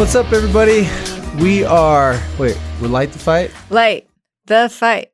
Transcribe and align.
What's 0.00 0.14
up, 0.14 0.32
everybody? 0.32 0.88
We 1.42 1.62
are. 1.62 2.18
Wait, 2.38 2.58
we 2.80 2.88
light 2.88 3.12
the 3.12 3.18
fight. 3.18 3.50
Light 3.68 4.08
the 4.46 4.70
fight. 4.72 5.10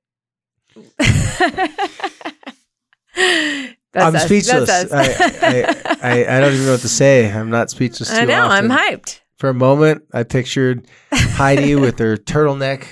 That's 3.16 3.74
I'm 3.96 4.14
us. 4.14 4.24
speechless. 4.26 4.70
I, 4.70 5.02
I, 5.02 5.98
I, 6.02 6.36
I 6.36 6.40
don't 6.40 6.54
even 6.54 6.66
know 6.66 6.72
what 6.72 6.82
to 6.82 6.88
say. 6.88 7.28
I'm 7.28 7.50
not 7.50 7.68
speechless. 7.68 8.12
I 8.12 8.26
know. 8.26 8.44
I'm 8.44 8.68
hyped. 8.68 9.22
For 9.38 9.48
a 9.48 9.54
moment, 9.54 10.04
I 10.14 10.22
pictured 10.22 10.86
Heidi 11.12 11.74
with 11.80 11.98
her 11.98 12.16
turtleneck, 12.16 12.86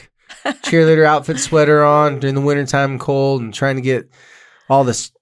cheerleader 0.45 1.07
outfit, 1.07 1.39
sweater 1.39 1.85
on 1.85 2.19
during 2.19 2.35
the 2.35 2.41
wintertime 2.41 2.99
cold, 2.99 3.41
and 3.41 3.55
trying 3.55 3.77
to 3.77 3.83
get 3.83 4.11
all 4.69 4.83
this 4.83 5.13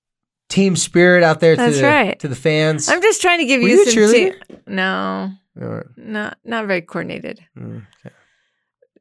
team 0.48 0.77
spirit 0.77 1.23
out 1.23 1.41
there 1.41 1.55
to 1.55 1.61
That's 1.61 1.77
the, 1.77 1.84
right. 1.84 2.19
to 2.20 2.29
the 2.29 2.34
fans. 2.34 2.89
I'm 2.89 3.03
just 3.03 3.20
trying 3.20 3.41
to 3.41 3.45
give 3.45 3.61
Were 3.61 3.69
you 3.69 3.77
you 3.77 3.84
some. 3.84 3.95
cheerleader? 3.95 4.41
te- 4.48 4.56
no, 4.69 5.33
Right. 5.55 5.84
not 5.97 6.39
not 6.45 6.67
very 6.67 6.81
coordinated. 6.83 7.41
Mm, 7.58 7.86
okay. 8.05 8.14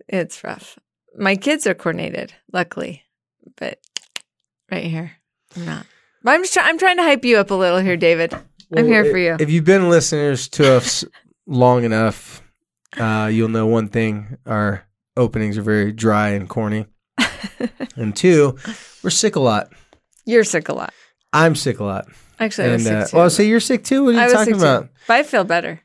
It's 0.08 0.44
rough. 0.44 0.78
My 1.18 1.36
kids 1.36 1.66
are 1.68 1.74
coordinated, 1.74 2.34
luckily, 2.52 3.04
but 3.58 3.80
right 4.72 4.84
here, 4.84 5.14
I'm 5.56 5.66
not. 5.66 5.86
But 6.24 6.32
I'm 6.32 6.42
just 6.42 6.54
try- 6.54 6.68
I'm 6.68 6.78
trying 6.78 6.98
to 6.98 7.04
hype 7.04 7.26
you 7.26 7.38
up 7.38 7.52
a 7.52 7.56
little 7.56 7.80
here, 7.80 7.98
David. 7.98 8.34
I'm 8.76 8.88
here 8.88 9.06
for 9.06 9.18
you. 9.18 9.36
If 9.40 9.50
you've 9.50 9.66
been 9.66 9.90
listeners 9.90 10.48
to 10.50 10.76
us 10.76 11.04
long 11.46 11.84
enough, 11.84 12.42
uh, 12.98 13.30
you'll 13.32 13.50
know 13.50 13.68
one 13.68 13.88
thing: 13.90 14.38
our 14.46 14.86
openings 15.18 15.58
are 15.58 15.62
very 15.62 15.92
dry 15.92 16.30
and 16.30 16.48
corny. 16.50 16.86
and 17.96 18.16
two, 18.16 18.58
we're 19.04 19.10
sick 19.10 19.36
a 19.36 19.40
lot. 19.40 19.72
You're 20.26 20.44
sick 20.44 20.70
a 20.70 20.74
lot. 20.74 20.94
I'm 21.34 21.56
sick 21.56 21.80
a 21.80 21.84
lot. 21.84 22.08
Actually, 22.40 22.70
I 22.70 22.72
was 22.74 22.86
and 22.86 22.96
sick 22.96 23.04
uh, 23.04 23.08
too. 23.08 23.18
well, 23.18 23.30
so 23.30 23.44
you're 23.44 23.60
sick 23.60 23.84
too. 23.84 24.06
What 24.06 24.16
are 24.16 24.28
you 24.28 24.34
talking 24.34 24.54
sick 24.54 24.54
too, 24.56 24.60
about? 24.60 24.90
but 25.08 25.14
I 25.14 25.24
feel 25.24 25.44
better. 25.44 25.82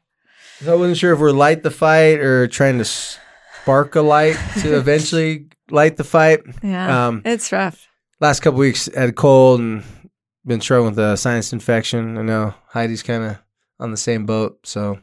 So 0.63 0.73
I 0.73 0.77
wasn't 0.77 0.97
sure 0.97 1.13
if 1.13 1.19
we're 1.21 1.33
light 1.33 1.63
the 1.63 1.71
fight 1.71 2.19
or 2.21 2.47
trying 2.49 2.79
to 2.79 2.85
spark 2.85 3.95
a 3.95 4.01
light 4.01 4.37
to 4.61 4.77
eventually 4.79 5.49
light 5.71 5.97
the 5.97 6.05
fight. 6.05 6.41
Yeah, 6.63 7.07
Um, 7.09 7.23
it's 7.25 7.53
rough. 7.53 7.87
Last 8.21 8.41
couple 8.41 8.61
weeks 8.61 8.89
had 8.95 9.11
a 9.11 9.13
cold 9.13 9.61
and 9.61 9.85
been 10.47 10.61
struggling 10.63 10.91
with 10.95 10.99
a 10.99 11.17
sinus 11.17 11.53
infection. 11.53 12.17
I 12.17 12.23
know 12.23 12.55
Heidi's 12.73 13.03
kind 13.03 13.25
of 13.25 13.39
on 13.79 13.91
the 13.91 13.97
same 13.99 14.25
boat. 14.25 14.59
So 14.65 14.99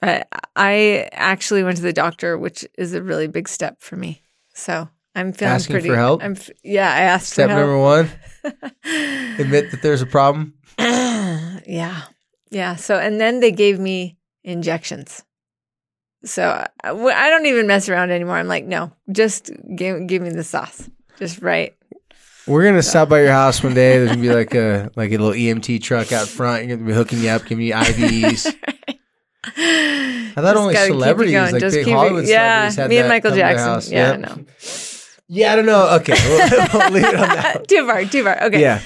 I 0.00 0.22
I 0.54 1.08
actually 1.12 1.64
went 1.64 1.78
to 1.78 1.82
the 1.82 1.92
doctor, 1.92 2.38
which 2.38 2.64
is 2.78 2.94
a 2.94 3.02
really 3.02 3.26
big 3.26 3.48
step 3.48 3.80
for 3.80 3.96
me. 3.96 4.22
So 4.54 4.88
I'm 5.16 5.32
feeling 5.32 5.54
Asking 5.54 5.74
pretty. 5.74 5.88
for 5.88 5.96
help? 5.96 6.22
I'm 6.22 6.36
yeah. 6.62 6.88
I 6.94 7.00
asked 7.00 7.30
step 7.32 7.48
for 7.50 7.56
help. 7.56 7.66
number 7.66 7.78
one: 7.80 8.10
admit 9.40 9.72
that 9.72 9.80
there's 9.82 10.02
a 10.02 10.06
problem. 10.06 10.54
yeah, 10.78 12.02
yeah. 12.50 12.76
So 12.76 12.98
and 13.00 13.20
then 13.20 13.40
they 13.40 13.50
gave 13.50 13.80
me 13.80 14.16
injections. 14.44 15.22
So 16.24 16.48
I, 16.84 16.90
I 16.90 17.30
don't 17.30 17.46
even 17.46 17.66
mess 17.66 17.88
around 17.88 18.10
anymore. 18.10 18.36
I'm 18.36 18.48
like, 18.48 18.64
no, 18.66 18.92
just 19.10 19.50
give 19.74 20.06
give 20.06 20.22
me 20.22 20.30
the 20.30 20.44
sauce, 20.44 20.88
just 21.18 21.40
right. 21.40 21.74
We're 22.46 22.64
gonna 22.64 22.82
stop 22.82 23.08
by 23.08 23.20
your 23.22 23.32
house 23.32 23.62
one 23.62 23.74
day. 23.74 23.98
There's 23.98 24.10
gonna 24.10 24.22
be 24.22 24.32
like 24.32 24.54
a 24.54 24.90
like 24.96 25.10
a 25.12 25.18
little 25.18 25.32
EMT 25.32 25.82
truck 25.82 26.12
out 26.12 26.26
front. 26.28 26.66
You're 26.66 26.76
gonna 26.76 26.88
be 26.88 26.94
hooking 26.94 27.20
you 27.20 27.30
up, 27.30 27.46
giving 27.46 27.64
you 27.66 27.74
IVs. 27.74 28.54
I 29.44 30.32
thought 30.34 30.56
only 30.56 30.74
celebrities, 30.74 31.34
like 31.34 31.60
big 31.60 31.88
Hollywood 31.88 32.26
yeah, 32.26 32.68
celebrities, 32.68 32.76
had 32.76 32.90
me 32.90 32.98
and 32.98 33.08
Michael 33.08 33.30
come 33.30 33.38
to 33.38 33.42
their 33.42 33.54
Jackson. 33.54 33.92
Yeah, 33.92 34.10
Yep. 34.10 34.14
I 34.14 34.20
know. 34.20 34.44
Yeah, 35.32 35.52
I 35.52 35.56
don't 35.56 35.66
know. 35.66 35.88
Okay, 36.00 36.12
we'll, 36.12 36.38
we'll 36.74 36.90
leave 36.90 37.04
it 37.04 37.14
on 37.14 37.28
that. 37.28 37.68
too 37.68 37.86
far, 37.86 38.04
too 38.04 38.24
far. 38.24 38.42
Okay. 38.46 38.60
Yeah. 38.60 38.82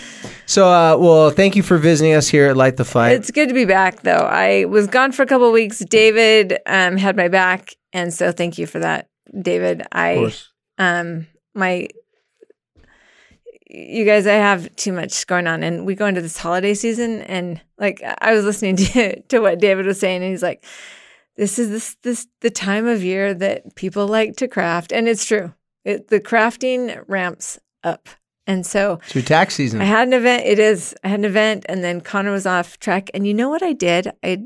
So, 0.47 0.69
uh, 0.69 0.97
well, 0.99 1.31
thank 1.31 1.57
you 1.57 1.63
for 1.63 1.79
visiting 1.79 2.15
us 2.15 2.29
here 2.29 2.49
at 2.49 2.57
Light 2.57 2.77
the 2.77 2.85
Fight. 2.85 3.13
It's 3.13 3.31
good 3.31 3.49
to 3.49 3.55
be 3.55 3.65
back, 3.65 4.03
though. 4.03 4.13
I 4.13 4.67
was 4.67 4.87
gone 4.87 5.13
for 5.13 5.23
a 5.23 5.27
couple 5.27 5.47
of 5.47 5.53
weeks. 5.53 5.79
David 5.79 6.59
um, 6.67 6.97
had 6.97 7.17
my 7.17 7.29
back, 7.29 7.75
and 7.93 8.13
so 8.13 8.31
thank 8.31 8.59
you 8.59 8.67
for 8.67 8.79
that, 8.79 9.09
David. 9.41 9.83
I 9.91 10.17
course. 10.17 10.51
um 10.79 11.27
my 11.55 11.89
you 13.75 14.05
guys, 14.05 14.27
I 14.27 14.35
have 14.35 14.75
too 14.77 14.93
much 14.93 15.27
going 15.27 15.47
on, 15.47 15.63
and 15.63 15.85
we 15.85 15.95
go 15.95 16.07
into 16.07 16.21
this 16.21 16.39
holiday 16.39 16.75
season, 16.75 17.23
and 17.23 17.61
like 17.79 18.03
I 18.21 18.33
was 18.33 18.45
listening 18.45 18.77
to 18.77 19.21
to 19.23 19.41
what 19.41 19.59
David 19.59 19.87
was 19.87 19.99
saying, 19.99 20.23
and 20.23 20.31
he's 20.31 20.43
like, 20.43 20.65
"This 21.37 21.59
is 21.59 21.71
this 21.71 21.97
this 22.03 22.27
the 22.41 22.51
time 22.51 22.87
of 22.87 23.03
year 23.03 23.35
that 23.35 23.75
people 23.75 24.07
like 24.07 24.37
to 24.37 24.49
craft," 24.49 24.93
and 24.93 25.09
it's 25.09 25.25
true. 25.25 25.53
It, 25.85 26.09
the 26.09 26.21
crafting 26.21 27.03
ramps 27.09 27.59
up, 27.83 28.09
and 28.47 28.65
so 28.67 29.01
your 29.15 29.23
tax 29.25 29.55
season. 29.55 29.81
I 29.81 29.85
had 29.85 30.09
an 30.09 30.15
event. 30.15 30.45
It 30.47 30.59
is. 30.59 30.95
I 31.05 31.09
had 31.09 31.21
an 31.21 31.25
event, 31.25 31.65
and 31.69 31.83
then 31.83 32.01
Connor 32.01 32.33
was 32.33 32.47
off 32.47 32.79
track. 32.79 33.11
And 33.15 33.27
you 33.27 33.35
know 33.35 33.49
what 33.49 33.63
I 33.63 33.73
did? 33.73 34.11
I 34.23 34.45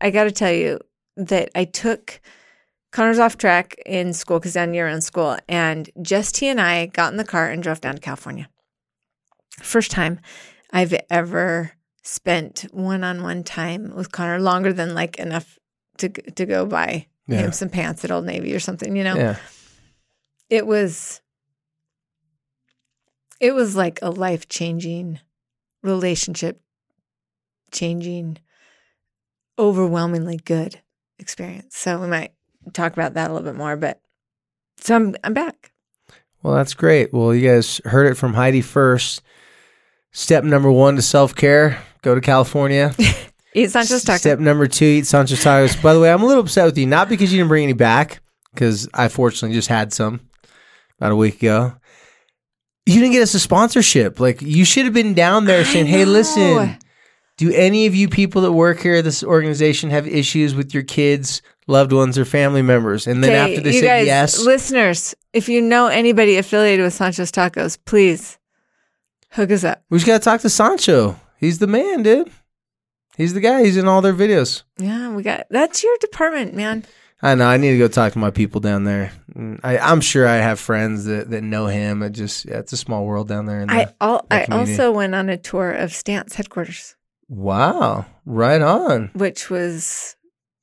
I 0.00 0.10
got 0.10 0.24
to 0.24 0.30
tell 0.30 0.52
you 0.52 0.78
that 1.16 1.50
I 1.54 1.64
took 1.64 2.20
Connor's 2.92 3.18
off 3.18 3.36
track 3.36 3.74
in 3.84 4.12
school 4.12 4.38
because 4.38 4.54
down 4.54 4.74
year 4.74 4.86
in 4.88 5.00
school, 5.00 5.36
and 5.48 5.90
just 6.00 6.36
he 6.38 6.48
and 6.48 6.60
I 6.60 6.86
got 6.86 7.10
in 7.12 7.16
the 7.16 7.24
car 7.24 7.50
and 7.50 7.62
drove 7.62 7.80
down 7.80 7.94
to 7.96 8.00
California. 8.00 8.48
First 9.60 9.90
time 9.90 10.20
I've 10.72 10.94
ever 11.10 11.72
spent 12.04 12.66
one 12.72 13.02
on 13.04 13.22
one 13.22 13.42
time 13.42 13.92
with 13.94 14.12
Connor 14.12 14.38
longer 14.40 14.72
than 14.72 14.94
like 14.94 15.18
enough 15.18 15.58
to 15.98 16.08
to 16.08 16.46
go 16.46 16.64
buy 16.64 17.06
Yeah. 17.26 17.38
him 17.38 17.52
some 17.52 17.68
pants 17.68 18.04
at 18.04 18.10
Old 18.12 18.24
Navy 18.24 18.54
or 18.54 18.60
something. 18.60 18.94
You 18.96 19.04
know 19.04 19.16
yeah. 19.16 19.36
it 20.48 20.66
was 20.66 21.20
it 23.40 23.54
was 23.54 23.76
like 23.76 23.98
a 24.02 24.10
life 24.10 24.48
changing 24.48 25.20
relationship 25.82 26.60
changing 27.70 28.38
overwhelmingly 29.58 30.38
good 30.44 30.80
experience 31.18 31.76
so 31.76 32.00
we 32.00 32.06
might 32.06 32.32
talk 32.72 32.92
about 32.92 33.14
that 33.14 33.30
a 33.30 33.32
little 33.32 33.46
bit 33.50 33.56
more 33.56 33.76
but 33.76 34.00
so 34.78 34.96
i'm 34.96 35.14
i'm 35.24 35.34
back 35.34 35.72
Well, 36.42 36.54
that's 36.54 36.74
great. 36.74 37.12
Well, 37.12 37.34
you 37.34 37.48
guys 37.48 37.80
heard 37.84 38.06
it 38.06 38.14
from 38.14 38.32
Heidi 38.34 38.60
first. 38.62 39.22
Step 40.12 40.44
number 40.44 40.70
one 40.70 40.94
to 40.94 41.02
self 41.02 41.34
care: 41.34 41.76
go 42.02 42.14
to 42.14 42.20
California. 42.20 42.94
eat 43.54 43.70
sancho's 43.72 44.04
tacos. 44.04 44.18
Step 44.20 44.38
number 44.38 44.68
two: 44.68 44.84
eat 44.84 45.06
Sancho's 45.06 45.40
tacos. 45.42 45.82
By 45.82 45.92
the 45.94 46.00
way, 46.00 46.12
I'm 46.12 46.22
a 46.22 46.26
little 46.26 46.44
upset 46.44 46.64
with 46.66 46.78
you, 46.78 46.86
not 46.86 47.08
because 47.08 47.32
you 47.32 47.38
didn't 47.38 47.48
bring 47.48 47.64
any 47.64 47.72
back, 47.72 48.20
because 48.54 48.88
I 48.94 49.08
fortunately 49.08 49.56
just 49.56 49.68
had 49.68 49.92
some 49.92 50.20
about 50.98 51.10
a 51.12 51.16
week 51.16 51.42
ago. 51.42 51.74
You 52.88 53.00
didn't 53.00 53.12
get 53.12 53.22
us 53.22 53.34
a 53.34 53.40
sponsorship. 53.40 54.18
Like 54.20 54.40
you 54.42 54.64
should 54.64 54.84
have 54.84 54.94
been 54.94 55.14
down 55.14 55.44
there 55.44 55.64
saying, 55.64 55.86
"Hey, 55.86 56.04
listen, 56.04 56.78
do 57.36 57.52
any 57.52 57.86
of 57.86 57.94
you 57.94 58.08
people 58.08 58.42
that 58.42 58.52
work 58.52 58.80
here 58.80 58.96
at 58.96 59.04
this 59.04 59.22
organization 59.22 59.90
have 59.90 60.06
issues 60.08 60.54
with 60.54 60.72
your 60.74 60.82
kids, 60.82 61.42
loved 61.66 61.92
ones, 61.92 62.16
or 62.18 62.24
family 62.24 62.62
members?" 62.62 63.06
And 63.06 63.22
then 63.22 63.30
Okay, 63.30 63.52
after 63.52 63.60
they 63.62 63.74
you 63.74 63.80
said 63.80 63.86
guys 63.98 64.06
yes, 64.06 64.44
listeners 64.44 65.14
if 65.32 65.48
you 65.48 65.60
know 65.60 65.86
anybody 65.88 66.36
affiliated 66.38 66.82
with 66.84 66.94
sancho's 66.94 67.30
tacos 67.30 67.76
please 67.84 68.38
hook 69.32 69.50
us 69.50 69.62
up 69.62 69.82
we 69.90 69.98
just 69.98 70.06
gotta 70.06 70.24
talk 70.24 70.40
to 70.40 70.48
Sancho. 70.48 71.20
He's 71.38 71.58
the 71.58 71.66
man, 71.66 72.02
dude. 72.02 72.30
He's 73.16 73.34
the 73.34 73.40
guy. 73.40 73.62
He's 73.64 73.76
in 73.76 73.86
all 73.86 74.00
their 74.00 74.14
videos. 74.14 74.62
yeah 74.78 75.10
we 75.14 75.22
got 75.22 75.46
that's 75.50 75.84
your 75.84 75.94
department 76.00 76.54
man 76.54 76.84
I 77.20 77.34
know. 77.34 77.46
I 77.46 77.56
need 77.56 77.72
to 77.72 77.78
go 77.78 77.88
talk 77.88 78.12
to 78.12 78.18
my 78.18 78.30
people 78.30 78.60
down 78.60 78.84
there. 78.84 79.12
Mm, 79.34 79.58
I, 79.64 79.78
I'm 79.78 80.00
sure 80.00 80.26
I 80.26 80.36
have 80.36 80.60
friends 80.60 81.04
that, 81.06 81.30
that 81.30 81.42
know 81.42 81.66
him. 81.66 82.02
It 82.02 82.10
just 82.10 82.44
yeah, 82.44 82.58
it's 82.58 82.72
a 82.72 82.76
small 82.76 83.04
world 83.04 83.28
down 83.28 83.46
there. 83.46 83.60
In 83.60 83.68
the, 83.68 83.74
i 83.74 83.94
al- 84.00 84.26
that 84.30 84.50
i 84.52 84.56
also 84.58 84.92
went 84.92 85.14
on 85.14 85.28
a 85.28 85.36
tour 85.36 85.72
of 85.72 85.92
stance 85.92 86.34
headquarters 86.34 86.94
wow, 87.28 88.06
right 88.24 88.62
on. 88.62 89.10
which 89.14 89.50
was 89.50 90.16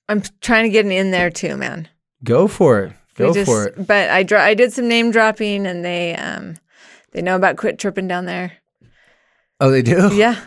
I'm 0.08 0.22
trying 0.42 0.64
to 0.64 0.70
get 0.70 0.86
in 0.86 1.12
there 1.12 1.30
too, 1.30 1.58
man. 1.58 1.90
Go 2.24 2.48
for 2.48 2.84
it. 2.84 2.94
Go 3.16 3.34
just- 3.34 3.50
for 3.50 3.68
it. 3.68 3.88
But 3.88 4.10
I 4.10 4.24
dro- 4.24 4.40
I 4.40 4.54
did 4.54 4.72
some 4.72 4.88
name 4.88 5.12
dropping, 5.12 5.66
and 5.66 5.84
they 5.84 6.16
um 6.16 6.56
they 7.12 7.22
know 7.22 7.36
about 7.36 7.58
quit 7.58 7.80
tripping 7.80 8.08
down 8.08 8.26
there. 8.26 8.54
Oh, 9.60 9.72
they 9.72 9.82
do. 9.82 10.14
Yeah, 10.16 10.40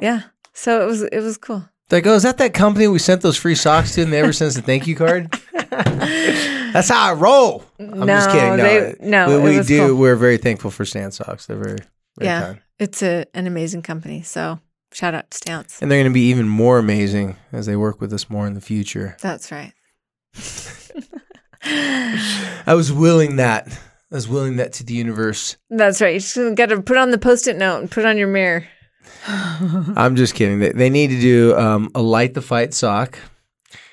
yeah. 0.00 0.22
So 0.52 0.82
it 0.82 0.86
was 0.86 1.02
it 1.02 1.20
was 1.20 1.36
cool. 1.36 1.68
Like, 1.90 2.06
oh, 2.06 2.14
is 2.14 2.22
that 2.24 2.36
that 2.38 2.52
company 2.54 2.86
we 2.88 2.98
sent 2.98 3.22
those 3.22 3.36
free 3.38 3.54
socks 3.54 3.94
to, 3.94 4.02
and 4.02 4.12
they 4.12 4.18
ever 4.20 4.32
sent 4.32 4.50
us 4.50 4.58
a 4.58 4.62
thank 4.62 4.86
you 4.86 4.94
card? 4.94 5.32
That's 5.70 6.88
how 6.90 7.10
I 7.10 7.14
roll. 7.14 7.64
I'm 7.78 8.06
just 8.06 8.30
kidding. 8.30 8.56
No, 8.58 8.62
they- 8.62 8.96
no, 9.00 9.40
we, 9.42 9.56
we 9.58 9.64
do. 9.64 9.88
cool. 9.88 9.96
We're 9.96 10.16
very 10.16 10.36
thankful 10.36 10.70
for 10.70 10.84
Stance 10.84 11.16
socks. 11.16 11.46
They're 11.46 11.56
very, 11.56 11.78
Very 12.18 12.26
yeah, 12.28 12.40
kind. 12.42 12.60
it's 12.78 13.02
a 13.02 13.24
an 13.32 13.46
amazing 13.46 13.80
company. 13.82 14.20
So 14.22 14.60
shout 14.92 15.14
out 15.14 15.30
to 15.30 15.36
Stance. 15.38 15.80
And 15.80 15.90
they're 15.90 15.98
going 16.02 16.10
to 16.12 16.14
be 16.14 16.28
even 16.28 16.46
more 16.46 16.78
amazing 16.78 17.36
as 17.52 17.64
they 17.64 17.76
work 17.76 18.02
with 18.02 18.12
us 18.12 18.28
more 18.28 18.46
in 18.46 18.52
the 18.52 18.60
future. 18.60 19.16
That's 19.22 19.50
right. 19.50 19.72
I 21.62 22.74
was 22.74 22.92
willing 22.92 23.36
that. 23.36 23.66
I 24.10 24.14
was 24.14 24.28
willing 24.28 24.56
that 24.56 24.72
to 24.74 24.84
the 24.84 24.94
universe. 24.94 25.56
That's 25.70 26.00
right. 26.00 26.14
You 26.14 26.20
just 26.20 26.36
got 26.54 26.66
to 26.66 26.80
put 26.82 26.96
on 26.96 27.10
the 27.10 27.18
post-it 27.18 27.56
note 27.56 27.80
and 27.80 27.90
put 27.90 28.04
it 28.04 28.06
on 28.06 28.16
your 28.18 28.28
mirror. 28.28 28.66
I'm 29.26 30.16
just 30.16 30.34
kidding. 30.34 30.58
They, 30.58 30.72
they 30.72 30.90
need 30.90 31.08
to 31.08 31.20
do 31.20 31.56
um, 31.56 31.90
a 31.94 32.02
light 32.02 32.34
the 32.34 32.42
fight 32.42 32.74
sock. 32.74 33.18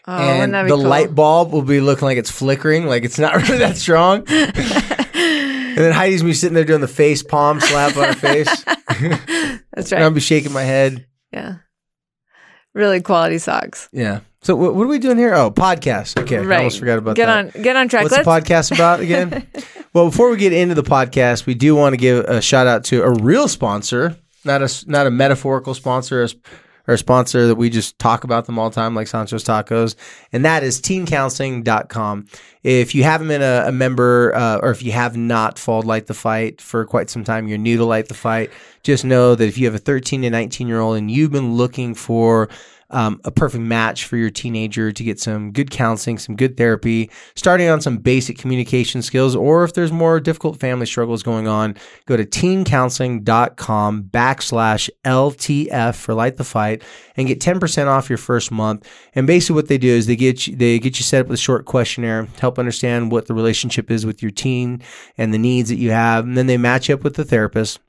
Oh, 0.07 0.13
and 0.15 0.53
the 0.53 0.67
cool? 0.67 0.83
light 0.83 1.15
bulb 1.15 1.51
will 1.51 1.63
be 1.63 1.81
looking 1.81 2.05
like 2.05 2.17
it's 2.17 2.29
flickering, 2.29 2.85
like 2.85 3.03
it's 3.03 3.17
not 3.17 3.35
really 3.41 3.57
that 3.57 3.75
strong. 3.75 4.19
and 4.27 5.77
then 5.77 5.91
Heidi's 5.91 6.23
me 6.23 6.33
sitting 6.33 6.53
there 6.53 6.63
doing 6.63 6.81
the 6.81 6.87
face 6.87 7.23
palm 7.23 7.59
slap 7.59 7.97
on 7.97 8.03
her 8.03 8.13
face. 8.13 8.63
That's 9.73 9.91
And 9.91 10.03
I'll 10.03 10.11
be 10.11 10.19
shaking 10.19 10.53
my 10.53 10.61
head. 10.61 11.07
Yeah. 11.31 11.55
Really 12.73 13.01
quality 13.01 13.39
socks. 13.39 13.89
Yeah. 13.91 14.19
So 14.41 14.55
what, 14.55 14.75
what 14.75 14.83
are 14.83 14.87
we 14.87 14.99
doing 14.99 15.17
here? 15.17 15.33
Oh, 15.33 15.49
podcast. 15.49 16.21
Okay, 16.21 16.37
I 16.37 16.57
almost 16.57 16.77
forgot 16.77 16.99
about 16.99 17.15
get 17.15 17.25
that. 17.25 17.55
on 17.55 17.63
get 17.63 17.75
on 17.75 17.87
track. 17.87 18.03
What's 18.03 18.13
Let's 18.13 18.25
the 18.25 18.31
podcast 18.31 18.75
about 18.75 18.99
again? 18.99 19.47
well, 19.93 20.05
before 20.05 20.29
we 20.29 20.37
get 20.37 20.53
into 20.53 20.75
the 20.75 20.83
podcast, 20.83 21.47
we 21.47 21.55
do 21.55 21.73
want 21.73 21.93
to 21.93 21.97
give 21.97 22.25
a 22.25 22.43
shout 22.43 22.67
out 22.67 22.83
to 22.85 23.01
a 23.01 23.09
real 23.09 23.47
sponsor, 23.47 24.15
not 24.45 24.61
a 24.61 24.83
not 24.87 25.07
a 25.07 25.11
metaphorical 25.11 25.73
sponsor, 25.73 26.27
or 26.87 26.93
a 26.93 26.97
sponsor 26.97 27.47
that 27.47 27.55
we 27.55 27.69
just 27.69 27.97
talk 27.99 28.23
about 28.23 28.45
them 28.45 28.59
all 28.59 28.69
the 28.69 28.75
time, 28.75 28.95
like 28.95 29.07
Sancho's 29.07 29.43
Tacos, 29.43 29.95
and 30.31 30.45
that 30.45 30.63
is 30.63 30.79
teencounseling.com. 30.81 32.27
If 32.63 32.95
you 32.95 33.03
haven't 33.03 33.27
been 33.27 33.41
a, 33.41 33.65
a 33.67 33.71
member, 33.71 34.33
uh, 34.35 34.59
or 34.61 34.71
if 34.71 34.83
you 34.83 34.91
have 34.91 35.17
not 35.17 35.59
followed 35.59 35.85
Light 35.85 36.07
the 36.07 36.13
Fight 36.13 36.61
for 36.61 36.85
quite 36.85 37.09
some 37.09 37.23
time, 37.23 37.47
you're 37.47 37.57
new 37.57 37.77
to 37.77 37.85
Light 37.85 38.07
the 38.07 38.13
Fight, 38.13 38.51
just 38.83 39.05
know 39.05 39.35
that 39.35 39.47
if 39.47 39.57
you 39.57 39.65
have 39.65 39.75
a 39.75 39.79
13 39.79 40.21
to 40.23 40.29
19 40.29 40.67
year 40.67 40.79
old 40.79 40.97
and 40.97 41.09
you've 41.09 41.31
been 41.31 41.55
looking 41.55 41.95
for 41.95 42.49
um, 42.95 43.19
a 43.25 43.31
perfect 43.31 43.61
match 43.61 44.05
for 44.05 44.15
your 44.15 44.29
teenager 44.29 44.89
to 44.89 45.03
get 45.03 45.19
some 45.19 45.51
good 45.51 45.69
counseling, 45.69 46.17
some 46.17 46.37
good 46.37 46.55
therapy, 46.55 47.11
starting 47.35 47.67
on 47.67 47.81
some 47.81 47.97
basic 47.97 48.37
communication 48.37 49.01
skills, 49.01 49.35
or 49.35 49.65
if 49.65 49.73
there's 49.73 49.91
more 49.91 50.21
difficult 50.21 50.61
family 50.61 50.85
struggles 50.85 51.21
going 51.21 51.45
on, 51.45 51.75
go 52.05 52.15
to 52.15 52.23
teencounseling.com 52.23 54.03
backslash 54.03 54.89
LTF 55.03 55.95
for 55.95 56.13
Light 56.13 56.37
the 56.37 56.45
Fight 56.45 56.83
and 57.17 57.27
get 57.27 57.41
10% 57.41 57.87
off 57.87 58.09
your 58.09 58.17
first 58.17 58.49
month. 58.49 58.89
And 59.13 59.27
basically 59.27 59.55
what 59.55 59.67
they 59.67 59.77
do 59.77 59.89
is 59.89 60.07
they 60.07 60.15
get 60.15 60.47
you, 60.47 60.55
they 60.55 60.79
get 60.79 60.97
you 60.97 61.03
set 61.03 61.19
up 61.19 61.27
with 61.27 61.37
a 61.37 61.41
short 61.41 61.65
questionnaire, 61.65 62.27
to 62.33 62.41
help 62.41 62.57
understand 62.57 63.11
what 63.11 63.27
the 63.27 63.33
relationship 63.33 63.91
is 63.91 64.05
with 64.05 64.21
your 64.21 64.31
teen 64.31 64.81
and 65.17 65.33
the 65.33 65.37
needs 65.37 65.67
that 65.67 65.75
you 65.75 65.91
have. 65.91 66.23
And 66.23 66.37
then 66.37 66.47
they 66.47 66.57
match 66.57 66.89
up 66.89 67.03
with 67.03 67.15
the 67.15 67.25
therapist 67.25 67.79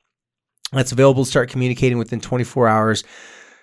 that's 0.73 0.91
available 0.91 1.25
to 1.25 1.31
start 1.31 1.49
communicating 1.49 1.97
within 1.97 2.21
24 2.21 2.67
hours 2.67 3.05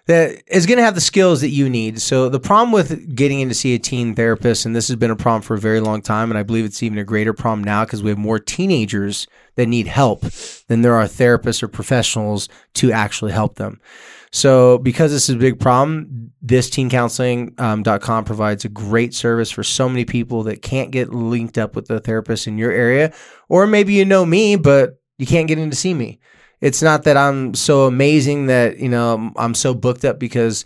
that 0.05 0.43
is 0.47 0.65
going 0.65 0.77
to 0.77 0.83
have 0.83 0.95
the 0.95 1.01
skills 1.01 1.41
that 1.41 1.49
you 1.49 1.69
need. 1.69 2.01
So 2.01 2.27
the 2.27 2.39
problem 2.39 2.71
with 2.73 3.15
getting 3.15 3.39
in 3.39 3.47
to 3.47 3.55
see 3.55 3.73
a 3.73 3.79
teen 3.79 4.15
therapist, 4.15 4.65
and 4.65 4.75
this 4.75 4.89
has 4.89 4.97
been 4.97 5.11
a 5.11 5.15
problem 5.15 5.41
for 5.41 5.53
a 5.53 5.59
very 5.59 5.79
long 5.79 6.01
time, 6.01 6.29
and 6.29 6.37
I 6.37 6.43
believe 6.43 6.65
it's 6.65 6.83
even 6.83 6.97
a 6.97 7.05
greater 7.05 7.33
problem 7.33 7.63
now 7.63 7.85
because 7.85 8.03
we 8.03 8.09
have 8.09 8.17
more 8.17 8.39
teenagers 8.39 9.27
that 9.55 9.67
need 9.67 9.87
help 9.87 10.21
than 10.67 10.81
there 10.81 10.95
are 10.95 11.05
therapists 11.05 11.63
or 11.63 11.69
professionals 11.69 12.49
to 12.75 12.91
actually 12.91 13.31
help 13.31 13.55
them. 13.55 13.79
So 14.31 14.79
because 14.79 15.11
this 15.11 15.29
is 15.29 15.35
a 15.35 15.39
big 15.39 15.59
problem, 15.59 16.31
this 16.41 16.69
teencounseling.com 16.69 18.17
um, 18.17 18.25
provides 18.25 18.65
a 18.65 18.69
great 18.69 19.13
service 19.13 19.51
for 19.51 19.63
so 19.63 19.87
many 19.87 20.05
people 20.05 20.43
that 20.43 20.63
can't 20.63 20.91
get 20.91 21.13
linked 21.13 21.57
up 21.57 21.75
with 21.75 21.85
the 21.85 21.99
therapist 21.99 22.47
in 22.47 22.57
your 22.57 22.71
area. 22.71 23.13
Or 23.47 23.67
maybe 23.67 23.93
you 23.93 24.05
know 24.05 24.25
me, 24.25 24.55
but 24.55 24.99
you 25.19 25.27
can't 25.27 25.47
get 25.47 25.59
in 25.59 25.69
to 25.69 25.75
see 25.75 25.93
me 25.93 26.19
it's 26.63 26.81
not 26.81 27.03
that 27.03 27.17
I'm 27.17 27.53
so 27.55 27.87
amazing 27.87 28.45
that 28.47 28.79
you 28.79 28.87
know 28.87 29.31
I'm 29.35 29.53
so 29.53 29.73
booked 29.73 30.05
up 30.05 30.17
because 30.17 30.63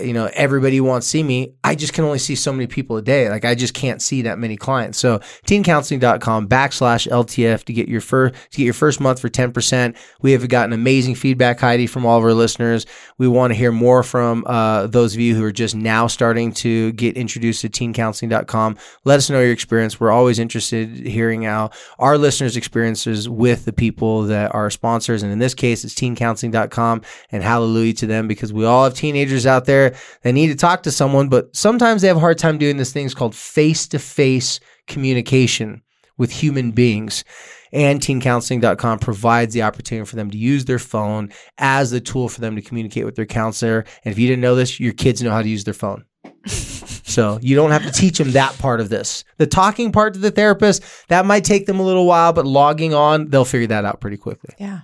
you 0.00 0.12
know 0.12 0.30
everybody 0.32 0.80
wants 0.80 1.06
to 1.06 1.10
see 1.10 1.22
me. 1.22 1.54
I 1.62 1.74
just 1.74 1.92
can 1.92 2.04
only 2.04 2.18
see 2.18 2.34
so 2.34 2.52
many 2.52 2.66
people 2.66 2.96
a 2.96 3.02
day. 3.02 3.28
Like 3.28 3.44
I 3.44 3.54
just 3.54 3.74
can't 3.74 4.00
see 4.00 4.22
that 4.22 4.38
many 4.38 4.56
clients. 4.56 4.98
So 4.98 5.18
teencounseling.com 5.46 6.48
backslash 6.48 7.06
LTF 7.08 7.64
to 7.64 7.72
get 7.72 7.88
your 7.88 8.00
first 8.00 8.34
to 8.52 8.58
get 8.58 8.64
your 8.64 8.74
first 8.74 9.00
month 9.00 9.20
for 9.20 9.28
10%. 9.28 9.96
We 10.22 10.32
have 10.32 10.48
gotten 10.48 10.72
amazing 10.72 11.16
feedback, 11.16 11.60
Heidi, 11.60 11.86
from 11.86 12.06
all 12.06 12.18
of 12.18 12.24
our 12.24 12.32
listeners. 12.32 12.86
We 13.18 13.28
want 13.28 13.52
to 13.52 13.54
hear 13.54 13.70
more 13.70 14.02
from 14.02 14.44
uh, 14.46 14.86
those 14.86 15.14
of 15.14 15.20
you 15.20 15.34
who 15.34 15.44
are 15.44 15.52
just 15.52 15.74
now 15.74 16.06
starting 16.06 16.52
to 16.54 16.92
get 16.92 17.16
introduced 17.16 17.60
to 17.62 17.68
teencounseling.com. 17.68 18.78
Let 19.04 19.18
us 19.18 19.28
know 19.28 19.40
your 19.40 19.52
experience. 19.52 20.00
We're 20.00 20.10
always 20.10 20.38
interested 20.38 20.98
in 20.98 21.06
hearing 21.06 21.42
how 21.42 21.70
our 21.98 22.16
listeners' 22.16 22.56
experiences 22.56 23.28
with 23.28 23.66
the 23.66 23.72
people 23.72 24.22
that 24.24 24.54
are 24.54 24.70
sponsors. 24.70 25.22
And 25.22 25.30
in 25.32 25.38
this 25.38 25.54
case, 25.54 25.84
it's 25.84 25.94
teencounseling.com 25.94 27.02
and 27.30 27.42
hallelujah 27.42 27.94
to 27.94 28.06
them 28.06 28.26
because 28.26 28.52
we 28.52 28.64
all 28.64 28.84
have 28.84 28.94
teenagers 28.94 29.44
out 29.44 29.65
there 29.66 29.94
that 30.22 30.32
need 30.32 30.48
to 30.48 30.56
talk 30.56 30.82
to 30.84 30.90
someone, 30.90 31.28
but 31.28 31.54
sometimes 31.54 32.02
they 32.02 32.08
have 32.08 32.16
a 32.16 32.20
hard 32.20 32.38
time 32.38 32.58
doing 32.58 32.76
this 32.76 32.92
things 32.92 33.14
called 33.14 33.34
face 33.34 33.86
to 33.88 33.98
face 33.98 34.60
communication 34.86 35.82
with 36.16 36.30
human 36.30 36.70
beings. 36.72 37.24
And 37.72 38.00
teencounseling.com 38.00 39.00
provides 39.00 39.52
the 39.52 39.62
opportunity 39.62 40.06
for 40.06 40.16
them 40.16 40.30
to 40.30 40.38
use 40.38 40.64
their 40.64 40.78
phone 40.78 41.30
as 41.58 41.90
the 41.90 42.00
tool 42.00 42.28
for 42.28 42.40
them 42.40 42.56
to 42.56 42.62
communicate 42.62 43.04
with 43.04 43.16
their 43.16 43.26
counselor. 43.26 43.84
And 44.04 44.12
if 44.12 44.18
you 44.18 44.28
didn't 44.28 44.40
know 44.40 44.54
this, 44.54 44.80
your 44.80 44.92
kids 44.92 45.22
know 45.22 45.32
how 45.32 45.42
to 45.42 45.48
use 45.48 45.64
their 45.64 45.74
phone. 45.74 46.04
So 47.06 47.38
you 47.40 47.56
don't 47.56 47.70
have 47.70 47.84
to 47.84 47.90
teach 47.90 48.18
them 48.18 48.32
that 48.32 48.58
part 48.58 48.78
of 48.78 48.90
this. 48.90 49.24
The 49.38 49.46
talking 49.46 49.90
part 49.90 50.12
to 50.14 50.20
the 50.20 50.30
therapist, 50.30 50.82
that 51.08 51.24
might 51.24 51.44
take 51.44 51.64
them 51.64 51.80
a 51.80 51.82
little 51.82 52.04
while, 52.04 52.34
but 52.34 52.46
logging 52.46 52.92
on, 52.92 53.30
they'll 53.30 53.46
figure 53.46 53.68
that 53.68 53.86
out 53.86 54.00
pretty 54.00 54.18
quickly. 54.18 54.54
Yeah. 54.58 54.80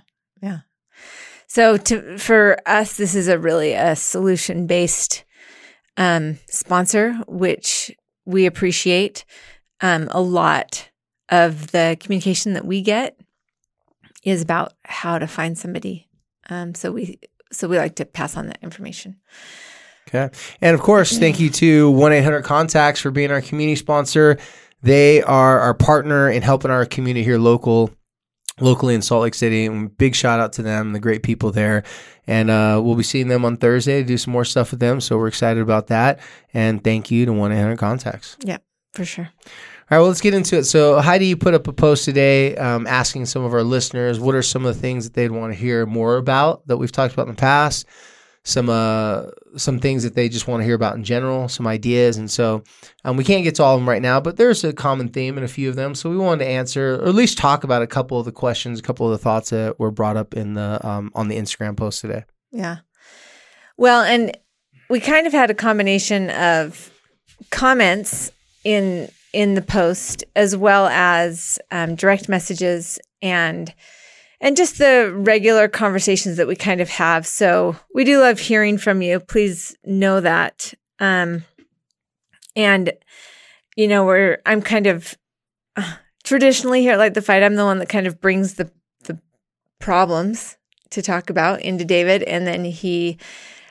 So 1.53 1.77
to 1.77 2.17
for 2.17 2.57
us, 2.65 2.97
this 2.97 3.13
is 3.13 3.27
a 3.27 3.37
really 3.37 3.73
a 3.73 3.95
solution 3.95 4.65
based 4.65 5.23
um, 5.97 6.39
sponsor, 6.47 7.13
which 7.27 7.95
we 8.25 8.47
appreciate. 8.47 9.23
Um, 9.79 10.07
a 10.09 10.19
lot 10.19 10.89
of 11.29 11.69
the 11.69 11.95
communication 11.99 12.53
that 12.53 12.65
we 12.65 12.81
get 12.81 13.19
is 14.23 14.41
about 14.41 14.73
how 14.83 15.19
to 15.19 15.27
find 15.27 15.55
somebody. 15.55 16.09
Um, 16.49 16.73
so 16.73 16.91
we 16.91 17.19
so 17.51 17.67
we 17.67 17.77
like 17.77 17.97
to 17.97 18.05
pass 18.05 18.35
on 18.35 18.47
that 18.47 18.57
information. 18.63 19.17
Okay. 20.07 20.35
And 20.59 20.73
of 20.73 20.81
course, 20.81 21.19
thank 21.19 21.39
you 21.39 21.51
to 21.51 21.91
1 21.91 22.13
800 22.13 22.41
Contacts 22.41 22.99
for 22.99 23.11
being 23.11 23.29
our 23.29 23.41
community 23.41 23.75
sponsor. 23.75 24.39
They 24.81 25.21
are 25.21 25.59
our 25.59 25.75
partner 25.75 26.31
in 26.31 26.41
helping 26.41 26.71
our 26.71 26.87
community 26.87 27.23
here 27.23 27.37
local. 27.37 27.91
Locally 28.59 28.93
in 28.93 29.01
Salt 29.01 29.23
Lake 29.23 29.33
City, 29.33 29.65
and 29.65 29.95
big 29.97 30.13
shout 30.13 30.39
out 30.39 30.53
to 30.53 30.61
them, 30.61 30.93
the 30.93 30.99
great 30.99 31.23
people 31.23 31.51
there. 31.51 31.83
And 32.27 32.49
uh, 32.49 32.79
we'll 32.83 32.95
be 32.95 33.03
seeing 33.03 33.27
them 33.27 33.45
on 33.45 33.57
Thursday 33.57 34.01
to 34.01 34.07
do 34.07 34.17
some 34.17 34.31
more 34.31 34.45
stuff 34.45 34.71
with 34.71 34.79
them. 34.79 35.01
So 35.01 35.17
we're 35.17 35.27
excited 35.27 35.61
about 35.61 35.87
that. 35.87 36.19
And 36.53 36.83
thank 36.83 37.09
you 37.09 37.25
to 37.25 37.33
1 37.33 37.51
800 37.51 37.77
Contacts. 37.77 38.37
Yeah, 38.41 38.57
for 38.93 39.05
sure. 39.05 39.29
All 39.91 39.97
right, 39.97 39.99
well, 39.99 40.07
let's 40.07 40.21
get 40.21 40.33
into 40.33 40.57
it. 40.57 40.63
So, 40.63 41.01
Heidi, 41.01 41.27
you 41.27 41.35
put 41.35 41.53
up 41.53 41.67
a 41.67 41.73
post 41.73 42.05
today 42.05 42.55
um, 42.55 42.87
asking 42.87 43.25
some 43.25 43.43
of 43.43 43.53
our 43.53 43.63
listeners 43.63 44.17
what 44.17 44.33
are 44.33 44.41
some 44.41 44.65
of 44.65 44.73
the 44.73 44.79
things 44.79 45.03
that 45.03 45.13
they'd 45.13 45.29
want 45.29 45.51
to 45.51 45.59
hear 45.59 45.85
more 45.85 46.15
about 46.15 46.65
that 46.67 46.77
we've 46.77 46.91
talked 46.91 47.13
about 47.13 47.27
in 47.27 47.35
the 47.35 47.39
past, 47.39 47.85
some 48.43 48.69
uh, 48.69 49.23
some 49.55 49.79
things 49.79 50.03
that 50.03 50.15
they 50.15 50.27
just 50.27 50.47
want 50.47 50.61
to 50.61 50.65
hear 50.65 50.75
about 50.75 50.95
in 50.95 51.03
general, 51.03 51.47
some 51.47 51.65
ideas. 51.65 52.17
And 52.17 52.29
so 52.29 52.63
um, 53.05 53.15
we 53.15 53.23
can't 53.23 53.43
get 53.43 53.55
to 53.55 53.63
all 53.63 53.75
of 53.75 53.81
them 53.81 53.87
right 53.87 54.01
now, 54.01 54.19
but 54.19 54.37
there's 54.37 54.63
a 54.63 54.73
common 54.73 55.07
theme 55.07 55.37
in 55.37 55.43
a 55.43 55.47
few 55.47 55.69
of 55.69 55.75
them. 55.75 55.95
So 55.95 56.09
we 56.09 56.17
wanted 56.17 56.43
to 56.43 56.49
answer, 56.49 56.95
or 56.95 57.07
at 57.07 57.15
least 57.15 57.37
talk 57.37 57.63
about 57.63 57.81
a 57.81 57.87
couple 57.87 58.19
of 58.19 58.25
the 58.25 58.31
questions, 58.31 58.79
a 58.79 58.83
couple 58.83 59.05
of 59.05 59.11
the 59.11 59.17
thoughts 59.17 59.51
that 59.51 59.79
were 59.79 59.91
brought 59.91 60.17
up 60.17 60.33
in 60.33 60.55
the 60.55 60.85
um, 60.85 61.11
on 61.15 61.29
the 61.29 61.37
Instagram 61.37 61.77
post 61.77 62.01
today. 62.01 62.25
Yeah. 62.51 62.77
Well, 63.77 64.01
and 64.01 64.37
we 64.89 64.99
kind 64.99 65.25
of 65.25 65.33
had 65.33 65.49
a 65.49 65.55
combination 65.55 66.29
of 66.29 66.91
comments 67.49 68.31
in 68.63 69.09
in 69.33 69.55
the 69.55 69.61
post 69.61 70.23
as 70.35 70.55
well 70.55 70.87
as 70.87 71.57
um, 71.71 71.95
direct 71.95 72.29
messages 72.29 72.99
and 73.21 73.73
and 74.43 74.57
just 74.57 74.77
the 74.77 75.11
regular 75.15 75.69
conversations 75.69 76.35
that 76.35 76.47
we 76.47 76.55
kind 76.57 76.81
of 76.81 76.89
have. 76.89 77.25
So 77.25 77.77
we 77.95 78.03
do 78.03 78.19
love 78.19 78.39
hearing 78.39 78.77
from 78.77 79.01
you. 79.01 79.21
Please 79.21 79.75
know 79.85 80.19
that. 80.19 80.73
Um, 80.99 81.45
and 82.55 82.91
you 83.77 83.87
know, 83.87 84.05
we're 84.05 84.39
I'm 84.45 84.61
kind 84.61 84.85
of 84.85 85.17
uh, 85.77 85.95
traditionally 86.23 86.81
here 86.81 86.97
Light 86.97 87.15
the 87.15 87.21
Fight. 87.21 87.41
I'm 87.41 87.55
the 87.55 87.63
one 87.63 87.79
that 87.79 87.89
kind 87.89 88.05
of 88.05 88.19
brings 88.21 88.55
the 88.55 88.69
the 89.05 89.17
problems 89.79 90.57
to 90.91 91.01
talk 91.01 91.29
about 91.29 91.61
into 91.61 91.85
David, 91.85 92.21
and 92.23 92.45
then 92.45 92.65
he 92.65 93.17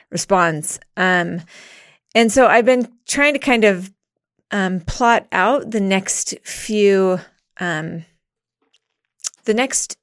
responds. 0.09 0.79
Um, 0.97 1.41
and 2.15 2.31
so 2.31 2.47
I've 2.47 2.65
been 2.65 2.91
trying 3.07 3.33
to 3.33 3.39
kind 3.39 3.63
of 3.63 3.93
um, 4.51 4.81
plot 4.81 5.27
out 5.31 5.71
the 5.71 5.79
next 5.79 6.35
few, 6.43 7.19
um, 7.59 8.05
the 9.45 9.53
next 9.53 9.97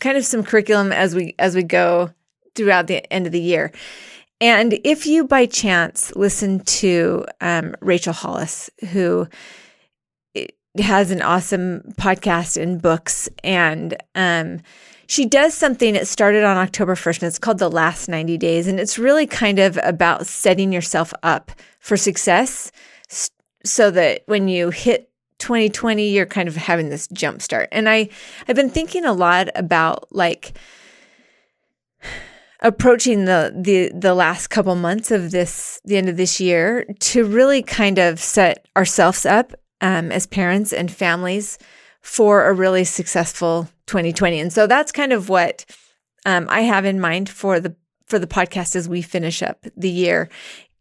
kind 0.00 0.16
of 0.16 0.24
some 0.24 0.42
curriculum 0.42 0.92
as 0.92 1.14
we 1.14 1.34
as 1.38 1.54
we 1.54 1.62
go 1.62 2.10
throughout 2.54 2.86
the 2.86 3.10
end 3.12 3.26
of 3.26 3.32
the 3.32 3.40
year. 3.40 3.72
And 4.40 4.78
if 4.84 5.06
you 5.06 5.26
by 5.26 5.46
chance 5.46 6.14
listen 6.14 6.60
to 6.60 7.24
um, 7.40 7.74
Rachel 7.80 8.12
Hollis, 8.12 8.70
who 8.90 9.28
has 10.78 11.10
an 11.10 11.22
awesome 11.22 11.82
podcast 11.98 12.60
and 12.60 12.80
books, 12.80 13.28
and 13.42 13.96
um, 14.14 14.60
she 15.06 15.24
does 15.24 15.54
something 15.54 15.94
it 15.94 16.06
started 16.08 16.44
on 16.44 16.56
october 16.56 16.94
1st 16.94 17.22
and 17.22 17.28
it's 17.28 17.38
called 17.38 17.58
the 17.58 17.70
last 17.70 18.08
90 18.08 18.36
days 18.38 18.66
and 18.66 18.80
it's 18.80 18.98
really 18.98 19.26
kind 19.26 19.58
of 19.58 19.78
about 19.82 20.26
setting 20.26 20.72
yourself 20.72 21.14
up 21.22 21.52
for 21.78 21.96
success 21.96 22.72
so 23.64 23.90
that 23.90 24.22
when 24.26 24.48
you 24.48 24.70
hit 24.70 25.05
2020 25.38 26.08
you're 26.08 26.26
kind 26.26 26.48
of 26.48 26.56
having 26.56 26.88
this 26.88 27.06
jump 27.08 27.42
start. 27.42 27.68
And 27.72 27.88
i 27.88 28.08
i've 28.48 28.56
been 28.56 28.70
thinking 28.70 29.04
a 29.04 29.12
lot 29.12 29.48
about 29.54 30.12
like 30.12 30.56
approaching 32.60 33.26
the 33.26 33.52
the 33.54 33.90
the 33.94 34.14
last 34.14 34.48
couple 34.48 34.74
months 34.74 35.10
of 35.10 35.30
this 35.30 35.80
the 35.84 35.96
end 35.96 36.08
of 36.08 36.16
this 36.16 36.40
year 36.40 36.86
to 37.00 37.24
really 37.24 37.62
kind 37.62 37.98
of 37.98 38.18
set 38.18 38.66
ourselves 38.76 39.26
up 39.26 39.52
um, 39.80 40.10
as 40.10 40.26
parents 40.26 40.72
and 40.72 40.90
families 40.90 41.58
for 42.00 42.46
a 42.46 42.52
really 42.52 42.84
successful 42.84 43.68
2020 43.86 44.40
and 44.40 44.52
so 44.52 44.66
that's 44.66 44.90
kind 44.90 45.12
of 45.12 45.28
what 45.28 45.64
um, 46.24 46.46
i 46.48 46.62
have 46.62 46.84
in 46.84 46.98
mind 46.98 47.28
for 47.28 47.60
the 47.60 47.74
for 48.06 48.18
the 48.18 48.26
podcast 48.26 48.74
as 48.74 48.88
we 48.88 49.02
finish 49.02 49.42
up 49.42 49.66
the 49.76 49.90
year 49.90 50.30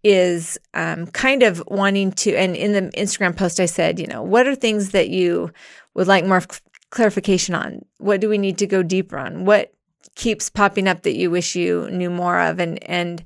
is 0.08 0.60
um, 0.76 1.08
kind 1.08 1.42
of 1.42 1.64
wanting 1.68 2.12
to 2.12 2.36
and 2.36 2.56
in 2.56 2.74
the 2.74 2.82
instagram 2.92 3.36
post 3.36 3.60
i 3.60 3.66
said 3.66 4.00
you 4.00 4.06
know 4.06 4.22
what 4.22 4.46
are 4.46 4.54
things 4.54 4.92
that 4.92 5.10
you 5.10 5.52
would 5.96 6.08
like 6.08 6.26
more 6.26 6.42
clarification 6.96 7.56
on? 7.56 7.86
What 7.98 8.22
do 8.22 8.30
we 8.30 8.38
need 8.38 8.58
to 8.60 8.68
go 8.68 8.84
deeper 8.84 9.18
on? 9.18 9.46
What 9.46 9.74
keeps 10.16 10.50
popping 10.50 10.88
up 10.88 11.04
that 11.04 11.16
you 11.16 11.30
wish 11.30 11.56
you 11.56 11.90
knew 11.92 12.10
more 12.10 12.40
of? 12.40 12.60
And 12.60 12.82
and 12.84 13.24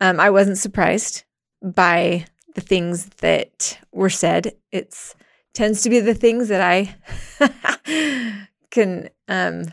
um, 0.00 0.20
i 0.20 0.30
wasn't 0.30 0.58
surprised 0.58 1.24
by 1.62 2.26
the 2.54 2.60
things 2.60 3.06
that 3.20 3.78
were 3.92 4.10
said. 4.10 4.54
It's 4.72 5.14
tends 5.54 5.82
to 5.82 5.90
be 5.90 5.98
the 5.98 6.14
things 6.14 6.48
that 6.48 6.60
i 6.60 6.94
can 8.70 9.08
um 9.26 9.64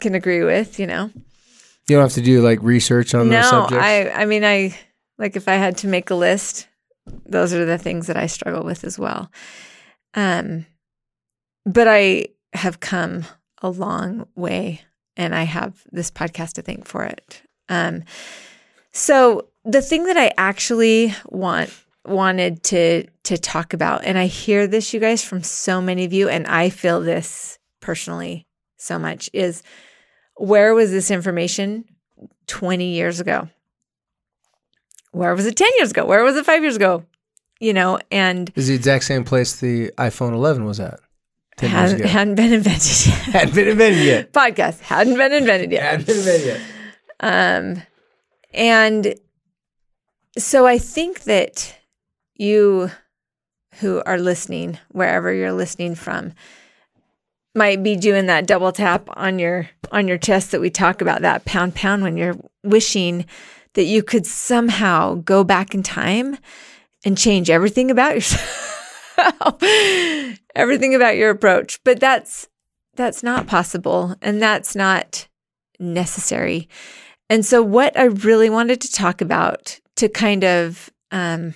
can 0.00 0.14
agree 0.14 0.42
with 0.42 0.78
you 0.78 0.86
know 0.86 1.10
You 1.88 1.96
don't 1.96 2.04
have 2.04 2.14
to 2.14 2.20
do 2.20 2.40
like 2.42 2.60
research 2.62 3.14
on 3.14 3.28
those 3.28 3.42
no 3.44 3.50
subjects. 3.50 3.84
i 3.84 4.10
i 4.10 4.24
mean 4.24 4.44
i 4.44 4.76
like 5.18 5.36
if 5.36 5.46
i 5.46 5.54
had 5.54 5.76
to 5.78 5.86
make 5.86 6.10
a 6.10 6.14
list 6.14 6.66
those 7.24 7.54
are 7.54 7.64
the 7.64 7.78
things 7.78 8.08
that 8.08 8.16
i 8.16 8.26
struggle 8.26 8.64
with 8.64 8.82
as 8.82 8.98
well 8.98 9.30
um 10.14 10.66
but 11.64 11.86
i 11.86 12.26
have 12.54 12.80
come 12.80 13.24
a 13.62 13.70
long 13.70 14.26
way 14.34 14.80
and 15.16 15.34
I 15.34 15.44
have 15.44 15.82
this 15.90 16.10
podcast 16.10 16.52
to 16.54 16.62
thank 16.62 16.86
for 16.86 17.04
it. 17.04 17.42
Um, 17.68 18.04
so 18.92 19.48
the 19.64 19.82
thing 19.82 20.04
that 20.04 20.16
I 20.16 20.32
actually 20.36 21.14
want 21.26 21.72
wanted 22.04 22.62
to 22.64 23.04
to 23.24 23.36
talk 23.36 23.72
about, 23.72 24.04
and 24.04 24.16
I 24.16 24.26
hear 24.26 24.66
this, 24.66 24.94
you 24.94 25.00
guys, 25.00 25.24
from 25.24 25.42
so 25.42 25.80
many 25.80 26.04
of 26.04 26.12
you, 26.12 26.28
and 26.28 26.46
I 26.46 26.70
feel 26.70 27.00
this 27.00 27.58
personally 27.80 28.46
so 28.76 28.98
much, 28.98 29.28
is 29.32 29.62
where 30.36 30.74
was 30.74 30.90
this 30.90 31.10
information 31.10 31.84
20 32.46 32.84
years 32.92 33.20
ago? 33.20 33.48
Where 35.12 35.34
was 35.34 35.46
it 35.46 35.56
10 35.56 35.68
years 35.78 35.90
ago? 35.90 36.04
Where 36.04 36.22
was 36.22 36.36
it 36.36 36.44
five 36.44 36.62
years 36.62 36.76
ago? 36.76 37.04
You 37.58 37.72
know, 37.72 37.98
and 38.10 38.52
Is 38.54 38.68
the 38.68 38.74
exact 38.74 39.04
same 39.04 39.24
place 39.24 39.56
the 39.56 39.90
iPhone 39.98 40.32
11 40.34 40.64
was 40.64 40.78
at. 40.78 41.00
10 41.56 41.70
years 41.70 41.80
hadn't, 41.80 42.00
ago. 42.00 42.08
hadn't 42.08 42.34
been 42.34 42.52
invented 42.52 43.06
yet. 43.06 43.18
Hadn't 43.32 43.54
been 43.54 43.68
invented 43.68 44.04
yet. 44.04 44.32
Podcast 44.34 44.80
hadn't 44.80 45.16
been 45.16 45.32
invented 45.32 45.72
yet. 45.72 45.82
Hadn't 45.82 46.06
been 46.06 46.18
invented 46.18 46.46
yet. 46.46 46.60
Um, 47.20 47.82
and 48.52 49.14
so 50.36 50.66
I 50.66 50.76
think 50.76 51.22
that 51.22 51.74
you 52.34 52.90
who 53.80 54.02
are 54.04 54.18
listening, 54.18 54.78
wherever 54.90 55.32
you're 55.32 55.52
listening 55.52 55.94
from, 55.94 56.34
might 57.56 57.82
be 57.82 57.96
doing 57.96 58.26
that 58.26 58.46
double 58.46 58.72
tap 58.72 59.08
on 59.16 59.38
your 59.38 59.68
on 59.90 60.06
your 60.06 60.18
chest 60.18 60.50
that 60.50 60.60
we 60.60 60.70
talk 60.70 61.00
about 61.00 61.22
that 61.22 61.44
pound 61.44 61.74
pound 61.74 62.02
when 62.02 62.16
you're 62.16 62.36
wishing 62.62 63.24
that 63.74 63.84
you 63.84 64.02
could 64.02 64.26
somehow 64.26 65.14
go 65.14 65.44
back 65.44 65.74
in 65.74 65.82
time 65.82 66.36
and 67.04 67.16
change 67.16 67.50
everything 67.50 67.90
about 67.90 68.14
yourself. 68.14 68.72
everything 70.54 70.94
about 70.94 71.16
your 71.16 71.30
approach. 71.30 71.80
But 71.84 72.00
that's 72.00 72.48
that's 72.96 73.22
not 73.22 73.46
possible 73.46 74.16
and 74.22 74.40
that's 74.42 74.74
not 74.74 75.28
necessary. 75.78 76.68
And 77.28 77.44
so, 77.44 77.62
what 77.62 77.98
I 77.98 78.04
really 78.04 78.50
wanted 78.50 78.80
to 78.82 78.92
talk 78.92 79.20
about 79.20 79.80
to 79.96 80.08
kind 80.08 80.44
of 80.44 80.90
um, 81.10 81.54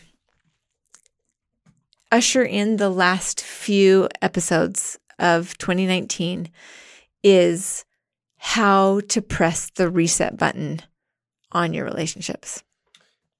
usher 2.13 2.43
in 2.43 2.77
the 2.77 2.91
last 2.91 3.41
few 3.41 4.09
episodes 4.21 4.99
of 5.21 5.57
2019 5.59 6.49
is 7.23 7.85
how 8.39 9.01
to 9.09 9.21
press 9.21 9.71
the 9.71 9.89
reset 9.91 10.37
button 10.37 10.81
on 11.53 11.75
your 11.75 11.85
relationships. 11.85 12.63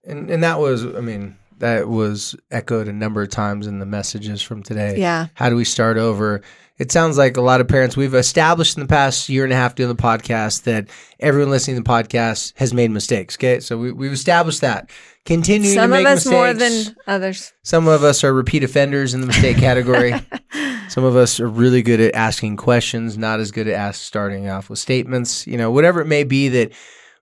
And 0.05 0.31
and 0.31 0.43
that 0.43 0.59
was, 0.59 0.85
I 0.85 1.01
mean, 1.01 1.37
that 1.59 1.89
was 1.89 2.35
echoed 2.51 2.89
a 2.89 2.93
number 2.93 3.23
of 3.23 3.29
times 3.31 3.67
in 3.67 3.79
the 3.79 3.87
messages 3.87 4.43
from 4.43 4.63
today. 4.63 4.99
Yeah. 4.99 5.29
How 5.35 5.49
do 5.49 5.57
we 5.57 5.65
start 5.65 5.97
over? 5.97 6.43
It 6.79 6.91
sounds 6.91 7.19
like 7.19 7.37
a 7.37 7.43
lot 7.43 7.61
of 7.61 7.69
parents 7.69 7.97
we've 7.97 8.15
established 8.15 8.77
in 8.77 8.83
the 8.83 8.89
past 8.89 9.29
year 9.29 9.45
and 9.45 9.53
a 9.53 9.57
half 9.57 9.75
doing 9.75 9.95
the 9.95 10.03
podcast 10.03 10.63
that 10.63 10.89
everyone 11.19 11.51
listening 11.51 11.77
to 11.77 11.83
the 11.83 11.89
podcast 11.89 12.55
has 12.57 12.73
made 12.73 12.91
mistakes. 12.91 13.37
Okay, 13.37 13.61
so 13.61 13.77
we, 13.77 13.93
we've 13.93 14.13
established 14.13 14.63
that. 14.63 14.89
Continuing 15.27 15.75
Some 15.75 15.91
to 15.91 15.97
of 15.97 16.03
make 16.03 16.07
us 16.07 16.27
more 16.27 16.53
than 16.55 16.97
others. 17.07 17.53
Some 17.63 17.87
of 17.89 18.03
us 18.03 18.25
are 18.25 18.33
repeat 18.33 18.65
offenders 18.65 19.15
in 19.15 19.21
the 19.21 19.27
mistake 19.27 19.59
category. 19.59 20.15
Some 20.89 21.05
of 21.05 21.15
us 21.15 21.39
are 21.39 21.49
really 21.49 21.83
good 21.83 22.01
at 22.01 22.15
asking 22.15 22.57
questions, 22.57 23.17
not 23.17 23.39
as 23.39 23.53
good 23.53 23.69
at 23.69 23.75
ask, 23.75 24.01
starting 24.01 24.49
off 24.49 24.69
with 24.69 24.79
statements. 24.81 25.47
You 25.47 25.57
know, 25.57 25.71
whatever 25.71 26.01
it 26.01 26.07
may 26.07 26.25
be 26.25 26.49
that 26.49 26.73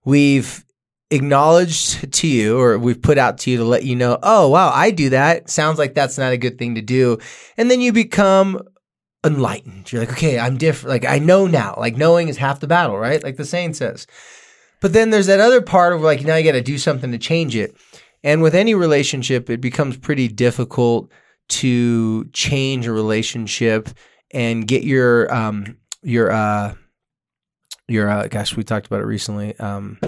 we've 0.04 0.64
acknowledged 1.10 2.12
to 2.12 2.26
you 2.26 2.58
or 2.58 2.78
we've 2.78 3.02
put 3.02 3.18
out 3.18 3.38
to 3.38 3.50
you 3.50 3.58
to 3.58 3.64
let 3.64 3.84
you 3.84 3.96
know, 3.96 4.18
oh, 4.22 4.48
wow, 4.48 4.70
I 4.74 4.90
do 4.90 5.10
that. 5.10 5.50
Sounds 5.50 5.78
like 5.78 5.94
that's 5.94 6.18
not 6.18 6.32
a 6.32 6.38
good 6.38 6.58
thing 6.58 6.76
to 6.76 6.82
do. 6.82 7.18
And 7.56 7.70
then 7.70 7.80
you 7.80 7.92
become 7.92 8.60
enlightened. 9.24 9.90
You're 9.90 10.02
like, 10.02 10.12
okay, 10.12 10.38
I'm 10.38 10.56
different. 10.56 10.90
Like, 10.90 11.04
I 11.04 11.18
know 11.18 11.46
now. 11.46 11.74
Like, 11.76 11.96
knowing 11.96 12.28
is 12.28 12.36
half 12.36 12.60
the 12.60 12.66
battle, 12.66 12.98
right? 12.98 13.22
Like 13.22 13.36
the 13.36 13.44
saying 13.44 13.74
says. 13.74 14.06
But 14.80 14.92
then 14.92 15.10
there's 15.10 15.26
that 15.26 15.40
other 15.40 15.60
part 15.60 15.92
of 15.92 16.02
like, 16.02 16.22
now 16.22 16.36
you 16.36 16.44
got 16.44 16.52
to 16.52 16.62
do 16.62 16.78
something 16.78 17.10
to 17.12 17.18
change 17.18 17.56
it. 17.56 17.76
And 18.24 18.42
with 18.42 18.54
any 18.54 18.74
relationship, 18.74 19.48
it 19.48 19.60
becomes 19.60 19.96
pretty 19.96 20.28
difficult 20.28 21.10
to 21.50 22.24
change 22.26 22.86
a 22.86 22.92
relationship 22.92 23.88
and 24.32 24.66
get 24.68 24.84
your 24.84 25.32
um 25.32 25.78
your 26.02 26.30
uh 26.30 26.74
your 27.88 28.10
uh 28.10 28.26
gosh 28.28 28.54
we 28.54 28.62
talked 28.62 28.86
about 28.86 29.00
it 29.00 29.06
recently 29.06 29.58
um 29.58 29.98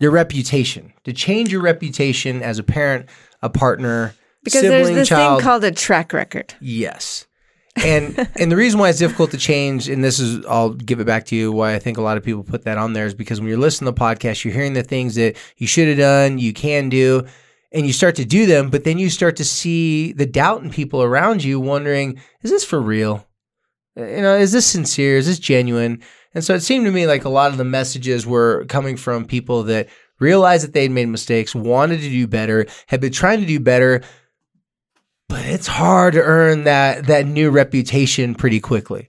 your 0.00 0.10
reputation 0.10 0.92
to 1.04 1.12
change 1.12 1.52
your 1.52 1.60
reputation 1.60 2.42
as 2.42 2.58
a 2.58 2.64
parent 2.64 3.08
a 3.42 3.48
partner 3.48 4.12
Because 4.42 4.62
sibling 4.62 4.82
there's 4.82 4.96
this 4.96 5.08
child 5.08 5.38
thing 5.38 5.44
called 5.44 5.62
a 5.62 5.70
track 5.70 6.12
record. 6.12 6.54
Yes. 6.60 7.27
And 7.84 8.28
and 8.36 8.50
the 8.50 8.56
reason 8.56 8.80
why 8.80 8.88
it's 8.88 8.98
difficult 8.98 9.30
to 9.32 9.38
change, 9.38 9.88
and 9.88 10.02
this 10.02 10.18
is 10.18 10.44
I'll 10.46 10.70
give 10.70 11.00
it 11.00 11.06
back 11.06 11.26
to 11.26 11.36
you, 11.36 11.52
why 11.52 11.74
I 11.74 11.78
think 11.78 11.98
a 11.98 12.02
lot 12.02 12.16
of 12.16 12.24
people 12.24 12.42
put 12.42 12.64
that 12.64 12.78
on 12.78 12.92
there 12.92 13.06
is 13.06 13.14
because 13.14 13.40
when 13.40 13.48
you're 13.48 13.58
listening 13.58 13.92
to 13.92 13.98
the 13.98 14.04
podcast, 14.04 14.44
you're 14.44 14.54
hearing 14.54 14.74
the 14.74 14.82
things 14.82 15.14
that 15.14 15.36
you 15.56 15.66
should 15.66 15.88
have 15.88 15.98
done, 15.98 16.38
you 16.38 16.52
can 16.52 16.88
do, 16.88 17.26
and 17.72 17.86
you 17.86 17.92
start 17.92 18.16
to 18.16 18.24
do 18.24 18.46
them, 18.46 18.70
but 18.70 18.84
then 18.84 18.98
you 18.98 19.10
start 19.10 19.36
to 19.36 19.44
see 19.44 20.12
the 20.12 20.26
doubt 20.26 20.62
in 20.62 20.70
people 20.70 21.02
around 21.02 21.44
you 21.44 21.60
wondering, 21.60 22.20
is 22.42 22.50
this 22.50 22.64
for 22.64 22.80
real? 22.80 23.26
Uh, 23.98 24.04
You 24.04 24.22
know, 24.22 24.36
is 24.36 24.52
this 24.52 24.66
sincere? 24.66 25.16
Is 25.16 25.26
this 25.26 25.38
genuine? 25.38 26.02
And 26.34 26.44
so 26.44 26.54
it 26.54 26.60
seemed 26.60 26.86
to 26.86 26.92
me 26.92 27.06
like 27.06 27.24
a 27.24 27.30
lot 27.30 27.50
of 27.50 27.58
the 27.58 27.64
messages 27.64 28.26
were 28.26 28.64
coming 28.66 28.96
from 28.96 29.24
people 29.24 29.62
that 29.64 29.88
realized 30.20 30.64
that 30.64 30.72
they'd 30.72 30.90
made 30.90 31.08
mistakes, 31.08 31.54
wanted 31.54 32.00
to 32.00 32.08
do 32.08 32.26
better, 32.26 32.66
had 32.88 33.00
been 33.00 33.12
trying 33.12 33.40
to 33.40 33.46
do 33.46 33.60
better, 33.60 34.02
but 35.28 35.44
it's 35.44 35.66
hard 35.66 36.14
to 36.14 36.22
earn 36.22 36.64
that 36.64 37.06
that 37.06 37.26
new 37.26 37.50
reputation 37.50 38.34
pretty 38.34 38.60
quickly. 38.60 39.08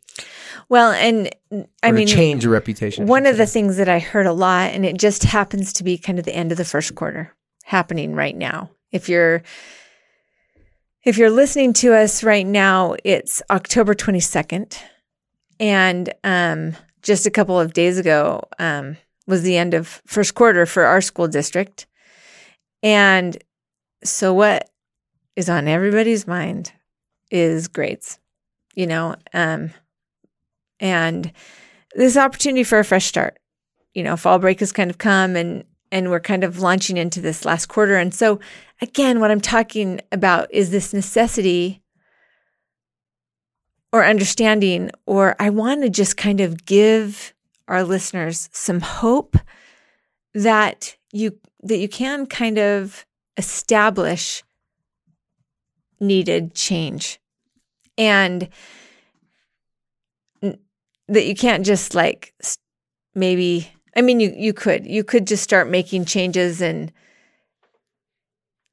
Well, 0.68 0.92
and 0.92 1.34
I 1.82 1.92
mean, 1.92 2.08
change 2.08 2.44
the 2.44 2.50
reputation. 2.50 3.08
One 3.08 3.26
of 3.26 3.38
the 3.38 3.48
things 3.48 3.78
that 3.78 3.90
I 3.90 4.00
heard 4.00 4.28
a 4.28 4.34
lot, 4.34 4.72
and 4.72 4.86
it 4.86 4.98
just 4.98 5.24
happens 5.24 5.74
to 5.74 5.84
be 5.84 5.98
kind 5.98 6.20
of 6.20 6.26
the 6.26 6.36
end 6.36 6.52
of 6.52 6.58
the 6.58 6.66
first 6.66 6.94
quarter 6.94 7.34
happening 7.64 8.14
right 8.14 8.36
now. 8.36 8.70
If 8.92 9.10
you're 9.10 9.42
if 11.04 11.18
you're 11.18 11.32
listening 11.32 11.74
to 11.74 11.96
us 11.96 12.24
right 12.24 12.46
now, 12.46 12.96
it's 13.04 13.42
October 13.50 13.96
22nd. 13.96 14.78
And 15.60 16.14
um, 16.24 16.76
just 17.02 17.26
a 17.26 17.32
couple 17.32 17.60
of 17.60 17.74
days 17.74 17.98
ago 17.98 18.44
um, 18.60 18.98
was 19.26 19.44
the 19.44 19.58
end 19.58 19.74
of 19.74 20.02
first 20.06 20.36
quarter 20.36 20.66
for 20.66 20.84
our 20.84 21.02
school 21.02 21.28
district. 21.28 21.88
And 22.84 23.38
so 24.04 24.34
what 24.34 24.70
is 25.36 25.50
on 25.50 25.68
everybody's 25.68 26.28
mind 26.28 26.72
is 27.32 27.68
grades, 27.68 28.20
you 28.76 28.88
know, 28.88 29.16
um, 29.34 29.72
and 30.80 31.32
this 31.96 32.18
opportunity 32.18 32.64
for 32.64 32.80
a 32.80 32.86
fresh 32.86 33.06
start. 33.06 33.40
You 33.94 34.04
know, 34.04 34.16
fall 34.16 34.40
break 34.40 34.60
has 34.60 34.72
kind 34.72 34.90
of 34.90 34.98
come 34.98 35.36
and 35.36 35.64
and 35.92 36.10
we're 36.12 36.20
kind 36.20 36.44
of 36.44 36.60
launching 36.60 36.98
into 36.98 37.20
this 37.20 37.46
last 37.46 37.66
quarter. 37.66 37.96
And 37.96 38.14
so 38.14 38.40
again, 38.82 39.20
what 39.20 39.32
I'm 39.32 39.42
talking 39.42 40.02
about 40.12 40.48
is 40.54 40.70
this 40.70 40.94
necessity 40.94 41.82
or 43.92 44.06
understanding, 44.06 44.92
or 45.08 45.36
I 45.40 45.50
want 45.50 45.82
to 45.82 45.90
just 45.90 46.16
kind 46.16 46.42
of 46.42 46.66
give 46.66 47.34
our 47.68 47.84
listeners 47.84 48.50
some 48.52 48.82
hope 48.82 49.36
that 50.34 50.96
you 51.12 51.38
that 51.64 51.78
you 51.78 51.90
can 51.90 52.26
kind 52.26 52.58
of 52.58 53.06
establish 53.38 54.44
needed 56.00 56.54
change 56.56 57.20
and 57.98 58.50
that 60.42 61.26
you 61.26 61.36
can't 61.36 61.66
just 61.66 61.96
like 61.96 62.34
maybe 63.16 63.72
I 63.96 64.02
mean 64.02 64.20
you 64.20 64.34
you 64.36 64.54
could 64.54 64.86
you 64.86 65.04
could 65.04 65.28
just 65.28 65.44
start 65.44 65.70
making 65.70 66.06
changes 66.06 66.62
and 66.62 66.92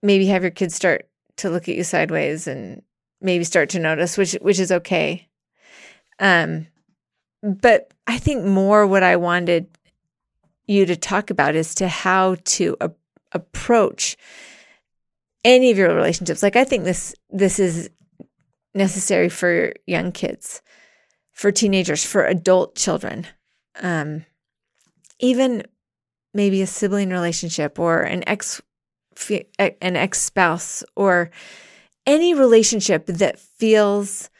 maybe 0.02 0.26
have 0.26 0.42
your 0.42 0.50
kids 0.50 0.74
start 0.74 1.08
to 1.38 1.50
look 1.50 1.68
at 1.68 1.74
you 1.74 1.84
sideways 1.84 2.46
and 2.46 2.82
maybe 3.20 3.44
start 3.44 3.70
to 3.70 3.78
notice 3.78 4.16
which 4.16 4.32
which 4.34 4.58
is 4.58 4.70
okay. 4.70 5.26
Um 6.18 6.66
but 7.42 7.92
I 8.06 8.18
think 8.18 8.44
more 8.44 8.86
what 8.86 9.02
I 9.02 9.16
wanted 9.16 9.68
you 10.66 10.86
to 10.86 10.96
talk 10.96 11.30
about 11.30 11.54
is 11.54 11.74
to 11.76 11.88
how 11.88 12.36
to 12.44 12.76
a- 12.80 12.90
approach 13.32 14.16
any 15.46 15.70
of 15.70 15.78
your 15.78 15.94
relationships. 15.94 16.42
Like 16.42 16.56
I 16.56 16.64
think 16.64 16.84
this 16.84 17.14
this 17.30 17.58
is 17.58 17.88
necessary 18.74 19.30
for 19.30 19.72
young 19.86 20.12
kids 20.12 20.60
for 21.32 21.52
teenagers, 21.52 22.04
for 22.04 22.24
adult 22.24 22.74
children, 22.76 23.26
um, 23.82 24.24
even 25.20 25.62
maybe 26.32 26.62
a 26.62 26.66
sibling 26.66 27.10
relationship 27.10 27.78
or 27.78 28.02
an 28.02 28.24
ex 28.26 28.60
an 29.60 29.96
ex 29.96 30.20
spouse 30.20 30.82
or 30.96 31.30
any 32.06 32.34
relationship 32.34 33.06
that 33.06 33.38
feels 33.38 34.30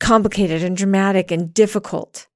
complicated 0.00 0.62
and 0.62 0.76
dramatic 0.76 1.30
and 1.30 1.54
difficult. 1.54 2.26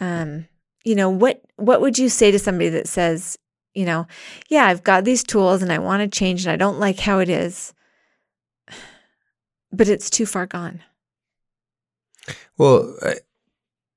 Um, 0.00 0.46
you 0.84 0.94
know 0.94 1.08
what 1.08 1.42
what 1.56 1.80
would 1.80 1.98
you 1.98 2.08
say 2.08 2.30
to 2.30 2.38
somebody 2.38 2.70
that 2.70 2.88
says, 2.88 3.38
you 3.74 3.84
know, 3.84 4.06
yeah, 4.48 4.66
I've 4.66 4.84
got 4.84 5.04
these 5.04 5.22
tools 5.24 5.62
and 5.62 5.72
I 5.72 5.78
want 5.78 6.00
to 6.02 6.18
change 6.18 6.44
and 6.46 6.52
I 6.52 6.56
don't 6.56 6.78
like 6.78 6.98
how 7.00 7.18
it 7.18 7.28
is, 7.28 7.74
but 9.72 9.88
it's 9.88 10.10
too 10.10 10.26
far 10.26 10.46
gone. 10.46 10.80
Well, 12.56 12.96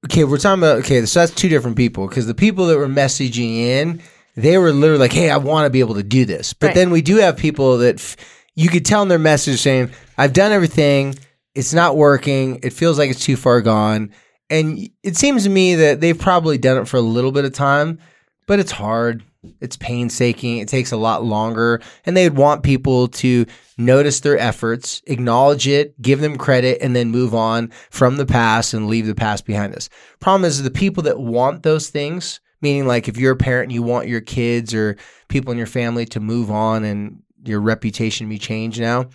okay, 0.06 0.24
we're 0.24 0.38
talking 0.38 0.62
about 0.64 0.80
okay, 0.80 1.06
so 1.06 1.20
that's 1.20 1.34
two 1.34 1.50
different 1.50 1.78
people 1.78 2.08
because 2.08 2.28
the 2.28 2.34
people 2.34 2.66
that 2.68 2.78
were 2.78 2.88
messaging 2.88 3.56
in, 3.58 4.02
they 4.36 4.58
were 4.58 4.72
literally 4.72 5.00
like, 5.00 5.14
"Hey, 5.14 5.30
I 5.30 5.38
want 5.38 5.66
to 5.66 5.70
be 5.70 5.80
able 5.80 5.96
to 5.96 6.04
do 6.04 6.26
this," 6.26 6.54
but 6.54 6.68
Right. 6.68 6.76
then 6.76 6.90
we 6.90 7.02
do 7.02 7.18
have 7.18 7.38
people 7.38 7.78
that 7.80 7.96
f- 7.96 8.18
you 8.56 8.70
could 8.70 8.86
tell 8.86 9.02
in 9.04 9.08
their 9.08 9.20
message 9.20 9.62
saying, 9.62 9.92
"I've 10.18 10.34
done 10.34 10.52
everything, 10.52 11.16
it's 11.56 11.74
not 11.74 11.96
working, 11.98 12.60
it 12.64 12.74
feels 12.74 12.98
like 12.98 13.10
it's 13.12 13.24
too 13.24 13.36
far 13.36 13.62
gone," 13.62 14.10
and 14.50 14.90
it 15.04 15.16
seems 15.18 15.44
to 15.44 15.50
me 15.50 15.76
that 15.76 16.02
they've 16.02 16.18
probably 16.18 16.58
done 16.58 16.78
it 16.78 16.88
for 16.88 16.98
a 16.98 17.02
little 17.02 17.32
bit 17.32 17.46
of 17.46 17.54
time, 17.54 18.00
but 18.48 18.60
it's 18.60 18.72
hard. 18.72 19.24
It's 19.62 19.78
painstaking. 19.78 20.58
It 20.58 20.68
takes 20.68 20.92
a 20.92 20.98
lot 20.98 21.24
longer. 21.24 21.82
And 22.06 22.16
they'd 22.16 22.36
want 22.36 22.64
people 22.64 23.08
to 23.10 23.46
notice 23.78 24.20
their 24.20 24.38
efforts, 24.38 25.02
acknowledge 25.08 25.68
it, 25.68 26.00
give 26.02 26.20
them 26.22 26.38
credit, 26.38 26.80
and 26.82 26.96
then 26.96 27.12
move 27.12 27.36
on 27.36 27.72
from 27.90 28.18
the 28.18 28.26
past 28.26 28.74
and 28.74 28.88
leave 28.88 29.06
the 29.06 29.16
past 29.16 29.46
behind 29.46 29.76
us. 29.76 29.90
Problem 30.20 30.46
is, 30.46 30.62
the 30.64 30.72
people 30.72 31.04
that 31.04 31.20
want 31.20 31.64
those 31.64 31.90
things, 31.90 32.40
meaning 32.62 32.88
like 32.88 33.08
if 33.08 33.18
you're 33.18 33.34
a 33.34 33.38
parent 33.38 33.66
and 33.66 33.74
you 33.74 33.84
want 33.84 34.08
your 34.08 34.22
kids 34.22 34.74
or 34.74 34.98
people 35.28 35.52
in 35.52 35.58
your 35.58 35.68
family 35.68 36.06
to 36.06 36.20
move 36.20 36.50
on 36.50 36.84
and 36.84 37.22
your 37.44 37.62
reputation 37.62 38.28
be 38.28 38.40
changed 38.40 38.80
now, 38.80 39.10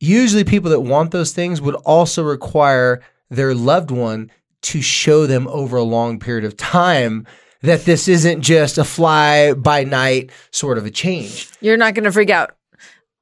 usually 0.00 0.44
people 0.44 0.70
that 0.70 0.80
want 0.80 1.10
those 1.10 1.32
things 1.32 1.60
would 1.60 1.74
also 1.74 2.22
require 2.22 3.00
their 3.30 3.54
loved 3.54 3.90
one 3.90 4.30
to 4.60 4.80
show 4.80 5.26
them 5.26 5.46
over 5.48 5.76
a 5.76 5.82
long 5.82 6.18
period 6.18 6.44
of 6.44 6.56
time 6.56 7.26
that 7.62 7.84
this 7.84 8.08
isn't 8.08 8.42
just 8.42 8.78
a 8.78 8.84
fly 8.84 9.52
by 9.52 9.84
night 9.84 10.30
sort 10.50 10.78
of 10.78 10.86
a 10.86 10.90
change. 10.90 11.50
You're 11.60 11.76
not 11.76 11.94
going 11.94 12.04
to 12.04 12.12
freak 12.12 12.30
out 12.30 12.56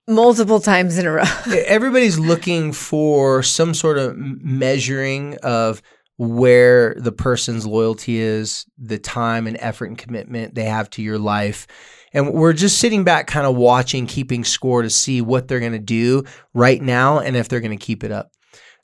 multiple 0.08 0.60
times 0.60 0.98
in 0.98 1.06
a 1.06 1.12
row. 1.12 1.24
Everybody's 1.66 2.18
looking 2.18 2.72
for 2.72 3.42
some 3.42 3.74
sort 3.74 3.98
of 3.98 4.16
measuring 4.16 5.36
of 5.42 5.82
where 6.18 6.94
the 6.94 7.12
person's 7.12 7.66
loyalty 7.66 8.18
is, 8.18 8.66
the 8.78 8.98
time 8.98 9.46
and 9.46 9.56
effort 9.60 9.86
and 9.86 9.98
commitment 9.98 10.54
they 10.54 10.64
have 10.64 10.88
to 10.90 11.02
your 11.02 11.18
life. 11.18 11.66
And 12.12 12.32
we're 12.32 12.54
just 12.54 12.78
sitting 12.78 13.04
back, 13.04 13.26
kind 13.26 13.46
of 13.46 13.56
watching, 13.56 14.06
keeping 14.06 14.44
score 14.44 14.82
to 14.82 14.88
see 14.88 15.20
what 15.20 15.48
they're 15.48 15.60
going 15.60 15.72
to 15.72 15.78
do 15.78 16.24
right 16.54 16.80
now 16.80 17.18
and 17.18 17.36
if 17.36 17.48
they're 17.48 17.60
going 17.60 17.76
to 17.76 17.84
keep 17.84 18.04
it 18.04 18.12
up. 18.12 18.32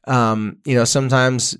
Um, 0.06 0.58
you 0.66 0.74
know, 0.74 0.84
sometimes 0.84 1.56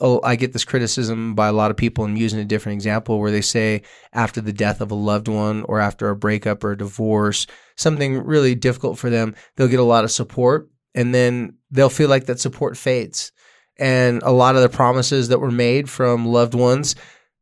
oh, 0.00 0.20
I 0.22 0.36
get 0.36 0.52
this 0.52 0.64
criticism 0.64 1.34
by 1.34 1.48
a 1.48 1.52
lot 1.52 1.70
of 1.70 1.76
people. 1.76 2.04
I'm 2.04 2.16
using 2.16 2.38
a 2.38 2.44
different 2.44 2.74
example 2.74 3.18
where 3.18 3.30
they 3.30 3.40
say 3.40 3.82
after 4.12 4.40
the 4.40 4.52
death 4.52 4.80
of 4.80 4.90
a 4.90 4.94
loved 4.94 5.28
one 5.28 5.62
or 5.64 5.80
after 5.80 6.08
a 6.10 6.16
breakup 6.16 6.62
or 6.64 6.72
a 6.72 6.78
divorce, 6.78 7.46
something 7.76 8.24
really 8.24 8.54
difficult 8.54 8.98
for 8.98 9.10
them, 9.10 9.34
they'll 9.56 9.68
get 9.68 9.80
a 9.80 9.84
lot 9.84 10.04
of 10.04 10.10
support 10.10 10.68
and 10.94 11.14
then 11.14 11.54
they'll 11.70 11.88
feel 11.88 12.08
like 12.08 12.26
that 12.26 12.40
support 12.40 12.76
fades. 12.76 13.32
And 13.78 14.22
a 14.22 14.32
lot 14.32 14.56
of 14.56 14.62
the 14.62 14.68
promises 14.68 15.28
that 15.28 15.40
were 15.40 15.50
made 15.50 15.90
from 15.90 16.26
loved 16.26 16.54
ones, 16.54 16.96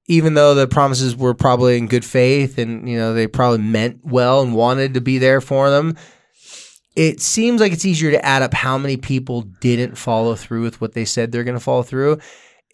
even 0.06 0.34
though 0.34 0.54
the 0.54 0.66
promises 0.66 1.16
were 1.16 1.34
probably 1.34 1.78
in 1.78 1.86
good 1.86 2.04
faith 2.04 2.58
and 2.58 2.88
you 2.88 2.98
know 2.98 3.14
they 3.14 3.26
probably 3.26 3.58
meant 3.58 4.00
well 4.02 4.42
and 4.42 4.54
wanted 4.54 4.94
to 4.94 5.00
be 5.00 5.18
there 5.18 5.40
for 5.40 5.70
them, 5.70 5.96
it 6.96 7.20
seems 7.20 7.60
like 7.60 7.72
it's 7.72 7.84
easier 7.84 8.10
to 8.10 8.24
add 8.24 8.42
up 8.42 8.54
how 8.54 8.78
many 8.78 8.96
people 8.96 9.42
didn't 9.42 9.96
follow 9.96 10.34
through 10.34 10.62
with 10.62 10.80
what 10.80 10.92
they 10.92 11.04
said 11.04 11.30
they're 11.30 11.44
going 11.44 11.56
to 11.56 11.64
follow 11.64 11.82
through. 11.82 12.18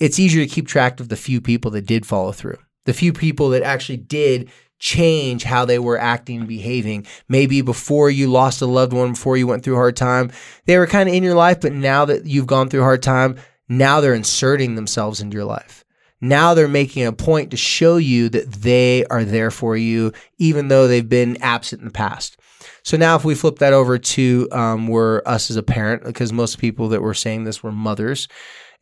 It's 0.00 0.18
easier 0.18 0.44
to 0.44 0.50
keep 0.50 0.66
track 0.66 0.98
of 0.98 1.10
the 1.10 1.16
few 1.16 1.42
people 1.42 1.70
that 1.72 1.86
did 1.86 2.06
follow 2.06 2.32
through, 2.32 2.56
the 2.86 2.94
few 2.94 3.12
people 3.12 3.50
that 3.50 3.62
actually 3.62 3.98
did 3.98 4.50
change 4.78 5.44
how 5.44 5.66
they 5.66 5.78
were 5.78 5.98
acting 5.98 6.38
and 6.38 6.48
behaving. 6.48 7.06
Maybe 7.28 7.60
before 7.60 8.08
you 8.08 8.28
lost 8.28 8.62
a 8.62 8.66
loved 8.66 8.94
one, 8.94 9.12
before 9.12 9.36
you 9.36 9.46
went 9.46 9.62
through 9.62 9.74
a 9.74 9.76
hard 9.76 9.96
time, 9.96 10.32
they 10.64 10.78
were 10.78 10.86
kind 10.86 11.06
of 11.06 11.14
in 11.14 11.22
your 11.22 11.34
life, 11.34 11.60
but 11.60 11.74
now 11.74 12.06
that 12.06 12.24
you've 12.24 12.46
gone 12.46 12.70
through 12.70 12.80
a 12.80 12.84
hard 12.84 13.02
time, 13.02 13.36
now 13.68 14.00
they're 14.00 14.14
inserting 14.14 14.74
themselves 14.74 15.20
into 15.20 15.36
your 15.36 15.44
life. 15.44 15.79
Now 16.20 16.54
they're 16.54 16.68
making 16.68 17.06
a 17.06 17.12
point 17.12 17.50
to 17.50 17.56
show 17.56 17.96
you 17.96 18.28
that 18.30 18.52
they 18.52 19.04
are 19.06 19.24
there 19.24 19.50
for 19.50 19.76
you, 19.76 20.12
even 20.38 20.68
though 20.68 20.86
they've 20.86 21.08
been 21.08 21.40
absent 21.42 21.80
in 21.80 21.86
the 21.86 21.92
past. 21.92 22.36
So 22.82 22.96
now, 22.96 23.16
if 23.16 23.24
we 23.24 23.34
flip 23.34 23.58
that 23.58 23.72
over 23.72 23.98
to 23.98 24.48
um, 24.52 24.88
we're 24.88 25.22
us 25.26 25.50
as 25.50 25.56
a 25.56 25.62
parent, 25.62 26.04
because 26.04 26.32
most 26.32 26.58
people 26.58 26.88
that 26.88 27.02
were 27.02 27.14
saying 27.14 27.44
this 27.44 27.62
were 27.62 27.72
mothers, 27.72 28.28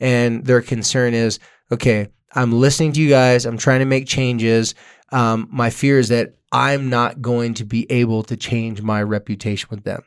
and 0.00 0.44
their 0.44 0.62
concern 0.62 1.14
is, 1.14 1.38
okay, 1.70 2.08
I'm 2.32 2.52
listening 2.52 2.92
to 2.92 3.00
you 3.00 3.08
guys. 3.08 3.46
I'm 3.46 3.58
trying 3.58 3.80
to 3.80 3.84
make 3.84 4.06
changes. 4.06 4.74
Um, 5.10 5.48
my 5.50 5.70
fear 5.70 5.98
is 5.98 6.08
that 6.08 6.34
I'm 6.52 6.88
not 6.88 7.20
going 7.20 7.54
to 7.54 7.64
be 7.64 7.90
able 7.90 8.22
to 8.24 8.36
change 8.36 8.82
my 8.82 9.02
reputation 9.02 9.68
with 9.70 9.84
them. 9.84 10.02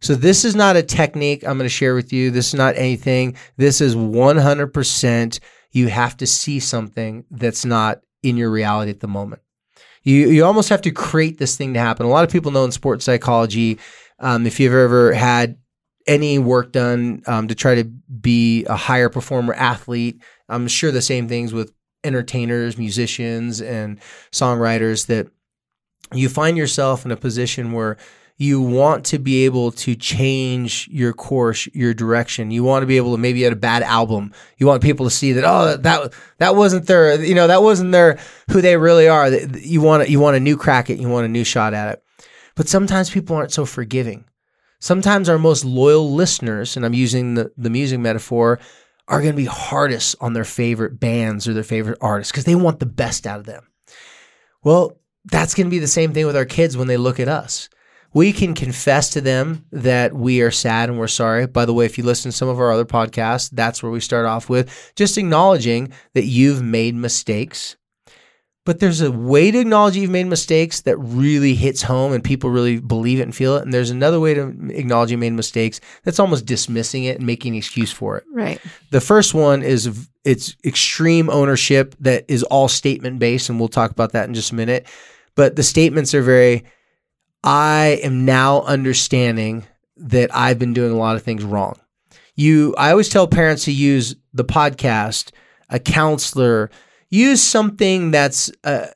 So 0.00 0.14
this 0.14 0.44
is 0.44 0.54
not 0.54 0.76
a 0.76 0.82
technique 0.82 1.44
I'm 1.44 1.58
going 1.58 1.64
to 1.64 1.68
share 1.68 1.94
with 1.94 2.12
you. 2.12 2.30
This 2.30 2.48
is 2.48 2.54
not 2.54 2.76
anything. 2.76 3.36
This 3.56 3.80
is 3.80 3.96
100%. 3.96 5.40
You 5.78 5.88
have 5.88 6.16
to 6.18 6.26
see 6.26 6.60
something 6.60 7.24
that's 7.30 7.64
not 7.64 8.00
in 8.22 8.36
your 8.36 8.50
reality 8.50 8.90
at 8.90 9.00
the 9.00 9.08
moment. 9.08 9.42
You 10.02 10.28
you 10.28 10.44
almost 10.44 10.68
have 10.70 10.82
to 10.82 10.90
create 10.90 11.38
this 11.38 11.56
thing 11.56 11.74
to 11.74 11.80
happen. 11.80 12.06
A 12.06 12.08
lot 12.08 12.24
of 12.24 12.30
people 12.30 12.50
know 12.50 12.64
in 12.64 12.72
sports 12.72 13.04
psychology, 13.04 13.78
um, 14.18 14.46
if 14.46 14.58
you've 14.58 14.74
ever 14.74 15.12
had 15.12 15.58
any 16.06 16.38
work 16.38 16.72
done 16.72 17.22
um, 17.26 17.48
to 17.48 17.54
try 17.54 17.74
to 17.74 17.84
be 17.84 18.64
a 18.64 18.76
higher 18.76 19.08
performer 19.08 19.54
athlete, 19.54 20.22
I'm 20.48 20.66
sure 20.66 20.90
the 20.90 21.02
same 21.02 21.28
things 21.28 21.52
with 21.52 21.72
entertainers, 22.04 22.78
musicians, 22.78 23.60
and 23.60 24.00
songwriters 24.32 25.06
that 25.06 25.28
you 26.12 26.28
find 26.28 26.56
yourself 26.56 27.04
in 27.04 27.10
a 27.10 27.16
position 27.16 27.72
where 27.72 27.98
you 28.40 28.62
want 28.62 29.04
to 29.06 29.18
be 29.18 29.44
able 29.44 29.72
to 29.72 29.96
change 29.96 30.88
your 30.92 31.12
course, 31.12 31.66
your 31.74 31.92
direction. 31.92 32.52
You 32.52 32.62
want 32.62 32.84
to 32.84 32.86
be 32.86 32.96
able 32.96 33.10
to 33.12 33.18
maybe 33.18 33.44
at 33.44 33.52
a 33.52 33.56
bad 33.56 33.82
album, 33.82 34.32
you 34.58 34.66
want 34.66 34.80
people 34.80 35.04
to 35.06 35.10
see 35.10 35.32
that 35.32 35.44
oh 35.44 35.76
that 35.76 36.12
that 36.38 36.54
wasn't 36.54 36.86
their 36.86 37.22
you 37.22 37.34
know 37.34 37.48
that 37.48 37.62
wasn't 37.62 37.90
their 37.90 38.18
who 38.50 38.62
they 38.62 38.76
really 38.76 39.08
are. 39.08 39.28
You 39.28 39.80
want 39.80 40.08
you 40.08 40.20
want 40.20 40.36
a 40.36 40.40
new 40.40 40.56
crack 40.56 40.88
at, 40.88 40.96
it, 40.96 41.00
you 41.00 41.08
want 41.08 41.26
a 41.26 41.28
new 41.28 41.44
shot 41.44 41.74
at 41.74 41.92
it. 41.94 42.04
But 42.54 42.68
sometimes 42.68 43.10
people 43.10 43.36
aren't 43.36 43.52
so 43.52 43.66
forgiving. 43.66 44.24
Sometimes 44.80 45.28
our 45.28 45.38
most 45.38 45.64
loyal 45.64 46.12
listeners, 46.12 46.76
and 46.76 46.86
I'm 46.86 46.94
using 46.94 47.34
the, 47.34 47.52
the 47.56 47.70
music 47.70 47.98
metaphor, 47.98 48.60
are 49.08 49.20
going 49.20 49.32
to 49.32 49.36
be 49.36 49.46
hardest 49.46 50.14
on 50.20 50.32
their 50.32 50.44
favorite 50.44 51.00
bands 51.00 51.48
or 51.48 51.54
their 51.54 51.64
favorite 51.64 51.98
artists 52.00 52.30
because 52.30 52.44
they 52.44 52.54
want 52.54 52.78
the 52.78 52.86
best 52.86 53.26
out 53.26 53.40
of 53.40 53.46
them. 53.46 53.66
Well, 54.62 55.00
that's 55.24 55.54
going 55.54 55.66
to 55.66 55.70
be 55.70 55.80
the 55.80 55.88
same 55.88 56.12
thing 56.12 56.26
with 56.26 56.36
our 56.36 56.44
kids 56.44 56.76
when 56.76 56.86
they 56.86 56.96
look 56.96 57.18
at 57.18 57.28
us. 57.28 57.68
We 58.14 58.32
can 58.32 58.54
confess 58.54 59.10
to 59.10 59.20
them 59.20 59.66
that 59.70 60.14
we 60.14 60.40
are 60.40 60.50
sad 60.50 60.88
and 60.88 60.98
we're 60.98 61.08
sorry. 61.08 61.46
By 61.46 61.64
the 61.64 61.74
way, 61.74 61.84
if 61.84 61.98
you 61.98 62.04
listen 62.04 62.30
to 62.30 62.36
some 62.36 62.48
of 62.48 62.58
our 62.58 62.72
other 62.72 62.84
podcasts, 62.84 63.50
that's 63.50 63.82
where 63.82 63.92
we 63.92 64.00
start 64.00 64.26
off 64.26 64.48
with 64.48 64.92
just 64.96 65.18
acknowledging 65.18 65.92
that 66.14 66.24
you've 66.24 66.62
made 66.62 66.94
mistakes. 66.94 67.76
But 68.64 68.80
there's 68.80 69.00
a 69.00 69.10
way 69.10 69.50
to 69.50 69.60
acknowledge 69.60 69.96
you've 69.96 70.10
made 70.10 70.26
mistakes 70.26 70.82
that 70.82 70.98
really 70.98 71.54
hits 71.54 71.80
home 71.80 72.12
and 72.12 72.22
people 72.22 72.50
really 72.50 72.80
believe 72.80 73.18
it 73.18 73.22
and 73.22 73.34
feel 73.34 73.56
it. 73.56 73.62
And 73.62 73.72
there's 73.72 73.88
another 73.88 74.20
way 74.20 74.34
to 74.34 74.42
acknowledge 74.70 75.10
you 75.10 75.16
made 75.16 75.32
mistakes 75.32 75.80
that's 76.04 76.20
almost 76.20 76.44
dismissing 76.44 77.04
it 77.04 77.16
and 77.16 77.26
making 77.26 77.54
an 77.54 77.58
excuse 77.58 77.90
for 77.90 78.18
it. 78.18 78.24
Right. 78.30 78.60
The 78.90 79.00
first 79.00 79.32
one 79.32 79.62
is 79.62 80.10
it's 80.24 80.54
extreme 80.66 81.30
ownership 81.30 81.94
that 82.00 82.26
is 82.28 82.42
all 82.42 82.68
statement 82.68 83.18
based, 83.18 83.48
and 83.48 83.58
we'll 83.58 83.68
talk 83.68 83.90
about 83.90 84.12
that 84.12 84.28
in 84.28 84.34
just 84.34 84.52
a 84.52 84.54
minute. 84.54 84.86
But 85.34 85.56
the 85.56 85.62
statements 85.62 86.12
are 86.12 86.20
very, 86.20 86.64
I 87.44 88.00
am 88.02 88.24
now 88.24 88.62
understanding 88.62 89.66
that 89.96 90.34
I've 90.34 90.58
been 90.58 90.74
doing 90.74 90.92
a 90.92 90.96
lot 90.96 91.16
of 91.16 91.22
things 91.22 91.44
wrong. 91.44 91.76
You, 92.34 92.74
I 92.78 92.90
always 92.90 93.08
tell 93.08 93.26
parents 93.26 93.64
to 93.64 93.72
use 93.72 94.14
the 94.32 94.44
podcast, 94.44 95.30
a 95.68 95.78
counselor, 95.78 96.70
use 97.10 97.42
something 97.42 98.10
that's 98.10 98.50
uh, 98.64 98.86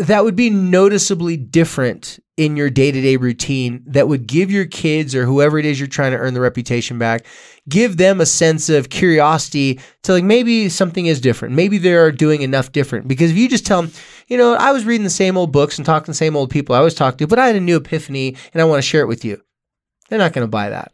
that 0.00 0.24
would 0.24 0.36
be 0.36 0.50
noticeably 0.50 1.36
different 1.36 2.18
in 2.36 2.56
your 2.56 2.68
day-to-day 2.68 3.16
routine 3.16 3.82
that 3.86 4.08
would 4.08 4.26
give 4.26 4.50
your 4.50 4.64
kids 4.64 5.14
or 5.14 5.24
whoever 5.24 5.58
it 5.58 5.64
is 5.64 5.78
you're 5.78 5.86
trying 5.86 6.10
to 6.10 6.18
earn 6.18 6.34
the 6.34 6.40
reputation 6.40 6.98
back 6.98 7.24
give 7.68 7.96
them 7.96 8.20
a 8.20 8.26
sense 8.26 8.68
of 8.68 8.90
curiosity 8.90 9.80
to 10.02 10.12
like 10.12 10.24
maybe 10.24 10.68
something 10.68 11.06
is 11.06 11.20
different. 11.20 11.54
Maybe 11.54 11.78
they're 11.78 12.12
doing 12.12 12.42
enough 12.42 12.72
different. 12.72 13.08
Because 13.08 13.30
if 13.30 13.36
you 13.36 13.48
just 13.48 13.64
tell 13.64 13.82
them 13.82 13.92
you 14.28 14.38
know 14.38 14.54
i 14.54 14.72
was 14.72 14.84
reading 14.84 15.04
the 15.04 15.10
same 15.10 15.36
old 15.36 15.52
books 15.52 15.78
and 15.78 15.84
talking 15.84 16.06
to 16.06 16.10
the 16.10 16.16
same 16.16 16.36
old 16.36 16.50
people 16.50 16.74
i 16.74 16.78
always 16.78 16.94
talk 16.94 17.18
to 17.18 17.26
but 17.26 17.38
i 17.38 17.46
had 17.46 17.56
a 17.56 17.60
new 17.60 17.76
epiphany 17.76 18.36
and 18.52 18.60
i 18.60 18.64
want 18.64 18.78
to 18.78 18.88
share 18.88 19.02
it 19.02 19.08
with 19.08 19.24
you 19.24 19.40
they're 20.08 20.18
not 20.18 20.32
going 20.32 20.44
to 20.46 20.50
buy 20.50 20.68
that. 20.68 20.92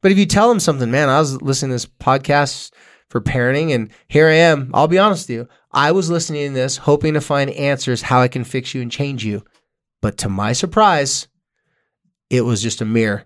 But 0.00 0.10
if 0.10 0.18
you 0.18 0.26
tell 0.26 0.48
them 0.48 0.60
something 0.60 0.90
man 0.90 1.08
i 1.08 1.18
was 1.18 1.40
listening 1.42 1.70
to 1.70 1.74
this 1.74 1.86
podcast 1.86 2.72
for 3.08 3.20
parenting 3.20 3.74
and 3.74 3.90
here 4.08 4.28
i 4.28 4.34
am 4.34 4.70
i'll 4.74 4.88
be 4.88 4.98
honest 4.98 5.28
with 5.28 5.36
you 5.36 5.48
I 5.70 5.92
was 5.92 6.10
listening 6.10 6.48
to 6.48 6.54
this, 6.54 6.76
hoping 6.76 7.14
to 7.14 7.20
find 7.20 7.50
answers 7.50 8.02
how 8.02 8.20
I 8.20 8.28
can 8.28 8.44
fix 8.44 8.74
you 8.74 8.80
and 8.80 8.90
change 8.90 9.24
you. 9.24 9.44
But 10.00 10.18
to 10.18 10.28
my 10.28 10.52
surprise, 10.52 11.28
it 12.30 12.42
was 12.42 12.62
just 12.62 12.80
a 12.80 12.86
mirror. 12.86 13.24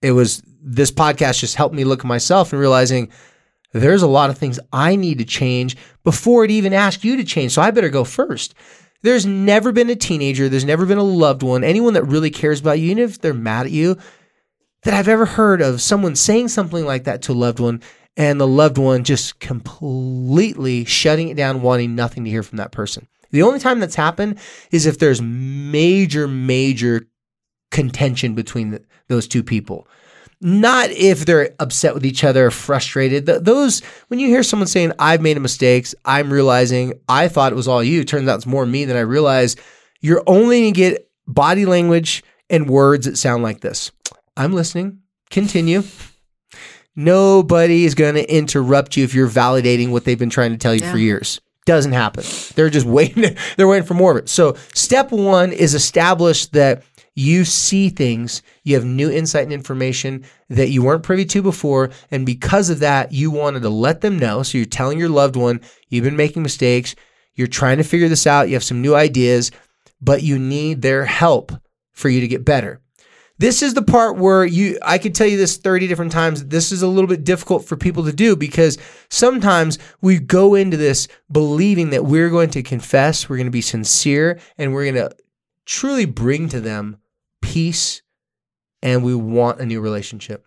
It 0.00 0.12
was 0.12 0.42
this 0.62 0.90
podcast 0.90 1.40
just 1.40 1.56
helped 1.56 1.74
me 1.74 1.84
look 1.84 2.00
at 2.00 2.06
myself 2.06 2.52
and 2.52 2.60
realizing 2.60 3.10
there's 3.72 4.02
a 4.02 4.08
lot 4.08 4.30
of 4.30 4.38
things 4.38 4.60
I 4.72 4.96
need 4.96 5.18
to 5.18 5.24
change 5.24 5.76
before 6.04 6.44
it 6.44 6.50
even 6.50 6.72
asks 6.72 7.04
you 7.04 7.16
to 7.16 7.24
change. 7.24 7.52
So 7.52 7.62
I 7.62 7.70
better 7.70 7.88
go 7.88 8.04
first. 8.04 8.54
There's 9.02 9.26
never 9.26 9.72
been 9.72 9.90
a 9.90 9.96
teenager, 9.96 10.48
there's 10.48 10.64
never 10.64 10.86
been 10.86 10.98
a 10.98 11.02
loved 11.02 11.42
one, 11.42 11.64
anyone 11.64 11.94
that 11.94 12.04
really 12.04 12.30
cares 12.30 12.60
about 12.60 12.78
you, 12.78 12.90
even 12.92 13.02
if 13.02 13.20
they're 13.20 13.34
mad 13.34 13.66
at 13.66 13.72
you, 13.72 13.98
that 14.84 14.94
I've 14.94 15.08
ever 15.08 15.26
heard 15.26 15.60
of 15.60 15.80
someone 15.80 16.14
saying 16.14 16.48
something 16.48 16.84
like 16.84 17.04
that 17.04 17.22
to 17.22 17.32
a 17.32 17.34
loved 17.34 17.58
one 17.58 17.82
and 18.16 18.40
the 18.40 18.46
loved 18.46 18.78
one 18.78 19.04
just 19.04 19.40
completely 19.40 20.84
shutting 20.84 21.28
it 21.28 21.36
down, 21.36 21.62
wanting 21.62 21.94
nothing 21.94 22.24
to 22.24 22.30
hear 22.30 22.42
from 22.42 22.58
that 22.58 22.72
person. 22.72 23.08
The 23.30 23.42
only 23.42 23.58
time 23.58 23.80
that's 23.80 23.94
happened 23.94 24.38
is 24.70 24.86
if 24.86 24.98
there's 24.98 25.22
major, 25.22 26.28
major 26.28 27.08
contention 27.70 28.34
between 28.34 28.70
the, 28.70 28.84
those 29.08 29.26
two 29.26 29.42
people. 29.42 29.88
Not 30.40 30.90
if 30.90 31.24
they're 31.24 31.54
upset 31.60 31.94
with 31.94 32.04
each 32.04 32.24
other, 32.24 32.50
frustrated. 32.50 33.26
those, 33.26 33.80
when 34.08 34.18
you 34.18 34.26
hear 34.26 34.42
someone 34.42 34.66
saying, 34.66 34.92
I've 34.98 35.22
made 35.22 35.36
a 35.36 35.40
mistake, 35.40 35.86
I'm 36.04 36.32
realizing 36.32 36.94
I 37.08 37.28
thought 37.28 37.52
it 37.52 37.56
was 37.56 37.68
all 37.68 37.82
you. 37.82 38.04
Turns 38.04 38.28
out 38.28 38.36
it's 38.36 38.46
more 38.46 38.66
me 38.66 38.84
than 38.84 38.96
I 38.96 39.00
realized. 39.00 39.60
You're 40.00 40.24
only 40.26 40.62
going 40.62 40.74
to 40.74 40.78
get 40.78 41.08
body 41.28 41.64
language 41.64 42.24
and 42.50 42.68
words 42.68 43.06
that 43.06 43.16
sound 43.16 43.42
like 43.44 43.60
this. 43.60 43.92
I'm 44.36 44.52
listening. 44.52 44.98
Continue. 45.30 45.84
Nobody 46.94 47.84
is 47.84 47.94
going 47.94 48.14
to 48.14 48.34
interrupt 48.34 48.96
you 48.96 49.04
if 49.04 49.14
you're 49.14 49.28
validating 49.28 49.90
what 49.90 50.04
they've 50.04 50.18
been 50.18 50.30
trying 50.30 50.52
to 50.52 50.58
tell 50.58 50.74
you 50.74 50.82
yeah. 50.82 50.92
for 50.92 50.98
years. 50.98 51.40
Doesn't 51.64 51.92
happen. 51.92 52.24
They're 52.54 52.70
just 52.70 52.86
waiting. 52.98 53.36
They're 53.56 53.68
waiting 53.68 53.86
for 53.86 53.94
more 53.94 54.12
of 54.12 54.18
it. 54.18 54.28
So 54.28 54.56
step 54.74 55.10
one 55.10 55.52
is 55.52 55.74
establish 55.74 56.46
that 56.46 56.82
you 57.14 57.44
see 57.44 57.90
things, 57.90 58.42
you 58.64 58.74
have 58.74 58.84
new 58.84 59.10
insight 59.10 59.44
and 59.44 59.52
information 59.52 60.24
that 60.48 60.70
you 60.70 60.82
weren't 60.82 61.02
privy 61.02 61.26
to 61.26 61.42
before. 61.42 61.90
And 62.10 62.24
because 62.24 62.70
of 62.70 62.78
that, 62.80 63.12
you 63.12 63.30
wanted 63.30 63.62
to 63.62 63.68
let 63.68 64.00
them 64.00 64.18
know. 64.18 64.42
So 64.42 64.58
you're 64.58 64.64
telling 64.64 64.98
your 64.98 65.10
loved 65.10 65.36
one, 65.36 65.60
you've 65.88 66.04
been 66.04 66.16
making 66.16 66.42
mistakes. 66.42 66.94
You're 67.34 67.48
trying 67.48 67.78
to 67.78 67.84
figure 67.84 68.08
this 68.08 68.26
out. 68.26 68.48
You 68.48 68.54
have 68.54 68.64
some 68.64 68.80
new 68.80 68.94
ideas, 68.94 69.50
but 70.00 70.22
you 70.22 70.38
need 70.38 70.82
their 70.82 71.04
help 71.04 71.52
for 71.92 72.08
you 72.08 72.20
to 72.20 72.28
get 72.28 72.44
better. 72.44 72.80
This 73.38 73.62
is 73.62 73.74
the 73.74 73.82
part 73.82 74.18
where 74.18 74.44
you 74.44 74.78
I 74.82 74.98
could 74.98 75.14
tell 75.14 75.26
you 75.26 75.36
this 75.36 75.56
30 75.56 75.88
different 75.88 76.12
times. 76.12 76.46
This 76.46 76.70
is 76.70 76.82
a 76.82 76.88
little 76.88 77.08
bit 77.08 77.24
difficult 77.24 77.64
for 77.64 77.76
people 77.76 78.04
to 78.04 78.12
do 78.12 78.36
because 78.36 78.78
sometimes 79.10 79.78
we 80.00 80.18
go 80.18 80.54
into 80.54 80.76
this 80.76 81.08
believing 81.30 81.90
that 81.90 82.04
we're 82.04 82.30
going 82.30 82.50
to 82.50 82.62
confess, 82.62 83.28
we're 83.28 83.36
going 83.36 83.46
to 83.46 83.50
be 83.50 83.60
sincere, 83.60 84.38
and 84.58 84.72
we're 84.72 84.84
going 84.90 85.08
to 85.08 85.16
truly 85.66 86.04
bring 86.04 86.48
to 86.50 86.60
them 86.60 86.98
peace 87.40 88.02
and 88.82 89.04
we 89.04 89.14
want 89.14 89.60
a 89.60 89.66
new 89.66 89.80
relationship. 89.80 90.46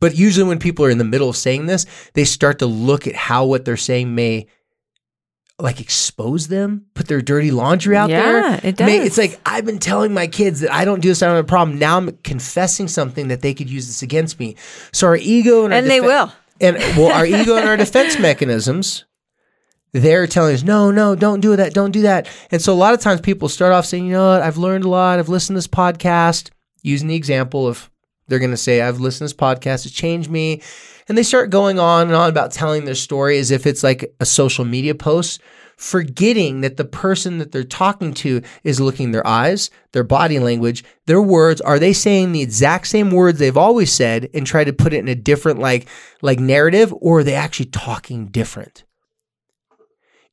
But 0.00 0.16
usually 0.16 0.48
when 0.48 0.58
people 0.58 0.84
are 0.84 0.90
in 0.90 0.98
the 0.98 1.04
middle 1.04 1.28
of 1.28 1.36
saying 1.36 1.66
this, 1.66 1.86
they 2.14 2.24
start 2.24 2.58
to 2.60 2.66
look 2.66 3.06
at 3.06 3.14
how 3.14 3.44
what 3.44 3.64
they're 3.64 3.76
saying 3.76 4.14
may 4.14 4.46
like 5.62 5.80
expose 5.80 6.48
them, 6.48 6.86
put 6.94 7.08
their 7.08 7.20
dirty 7.20 7.50
laundry 7.50 7.96
out 7.96 8.10
yeah, 8.10 8.22
there. 8.22 8.40
Yeah, 8.40 8.60
it 8.62 8.76
does. 8.76 8.90
It's 8.90 9.18
like 9.18 9.40
I've 9.44 9.64
been 9.64 9.78
telling 9.78 10.12
my 10.12 10.26
kids 10.26 10.60
that 10.60 10.72
I 10.72 10.84
don't 10.84 11.00
do 11.00 11.08
this, 11.08 11.22
I 11.22 11.26
don't 11.26 11.36
have 11.36 11.44
a 11.44 11.48
problem. 11.48 11.78
Now 11.78 11.96
I'm 11.96 12.16
confessing 12.18 12.88
something 12.88 13.28
that 13.28 13.42
they 13.42 13.54
could 13.54 13.70
use 13.70 13.86
this 13.86 14.02
against 14.02 14.38
me. 14.38 14.56
So 14.92 15.06
our 15.06 15.16
ego 15.16 15.64
and, 15.64 15.74
and 15.74 15.86
they 15.86 16.00
will. 16.00 16.32
And 16.60 16.76
well, 16.96 17.12
our 17.12 17.24
ego 17.24 17.56
and 17.56 17.68
our 17.68 17.76
defense 17.76 18.18
mechanisms, 18.20 19.04
they're 19.92 20.26
telling 20.26 20.54
us, 20.54 20.62
no, 20.62 20.90
no, 20.90 21.14
don't 21.14 21.40
do 21.40 21.56
that, 21.56 21.74
don't 21.74 21.90
do 21.90 22.02
that. 22.02 22.28
And 22.50 22.60
so 22.60 22.72
a 22.72 22.74
lot 22.74 22.94
of 22.94 23.00
times 23.00 23.20
people 23.20 23.48
start 23.48 23.72
off 23.72 23.86
saying, 23.86 24.06
you 24.06 24.12
know 24.12 24.30
what, 24.32 24.42
I've 24.42 24.58
learned 24.58 24.84
a 24.84 24.88
lot, 24.88 25.18
I've 25.18 25.28
listened 25.28 25.54
to 25.54 25.58
this 25.58 25.68
podcast, 25.68 26.50
using 26.82 27.08
the 27.08 27.16
example 27.16 27.66
of 27.66 27.90
they're 28.28 28.38
going 28.38 28.52
to 28.52 28.56
say, 28.56 28.80
I've 28.80 29.00
listened 29.00 29.28
to 29.28 29.34
this 29.34 29.40
podcast, 29.40 29.86
it's 29.86 29.94
changed 29.94 30.30
me. 30.30 30.62
And 31.10 31.18
they 31.18 31.24
start 31.24 31.50
going 31.50 31.80
on 31.80 32.06
and 32.06 32.14
on 32.14 32.30
about 32.30 32.52
telling 32.52 32.84
their 32.84 32.94
story 32.94 33.36
as 33.40 33.50
if 33.50 33.66
it's 33.66 33.82
like 33.82 34.14
a 34.20 34.24
social 34.24 34.64
media 34.64 34.94
post, 34.94 35.40
forgetting 35.76 36.60
that 36.60 36.76
the 36.76 36.84
person 36.84 37.38
that 37.38 37.50
they're 37.50 37.64
talking 37.64 38.14
to 38.14 38.42
is 38.62 38.80
looking 38.80 39.10
their 39.10 39.26
eyes, 39.26 39.70
their 39.90 40.04
body 40.04 40.38
language, 40.38 40.84
their 41.06 41.20
words. 41.20 41.60
Are 41.62 41.80
they 41.80 41.92
saying 41.92 42.30
the 42.30 42.42
exact 42.42 42.86
same 42.86 43.10
words 43.10 43.40
they've 43.40 43.56
always 43.56 43.92
said 43.92 44.30
and 44.32 44.46
try 44.46 44.62
to 44.62 44.72
put 44.72 44.92
it 44.92 44.98
in 44.98 45.08
a 45.08 45.16
different 45.16 45.58
like 45.58 45.88
like 46.22 46.38
narrative, 46.38 46.94
or 47.00 47.18
are 47.18 47.24
they 47.24 47.34
actually 47.34 47.66
talking 47.66 48.28
different? 48.28 48.84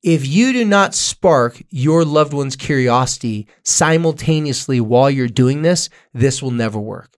If 0.03 0.27
you 0.27 0.53
do 0.53 0.63
not 0.63 0.93
spark 0.93 1.59
your 1.71 2.05
loved 2.05 2.33
one's 2.33 2.55
curiosity 2.55 3.47
simultaneously 3.63 4.79
while 4.79 5.09
you're 5.09 5.27
doing 5.27 5.63
this, 5.63 5.89
this 6.13 6.39
will 6.39 6.51
never 6.51 6.77
work 6.77 7.17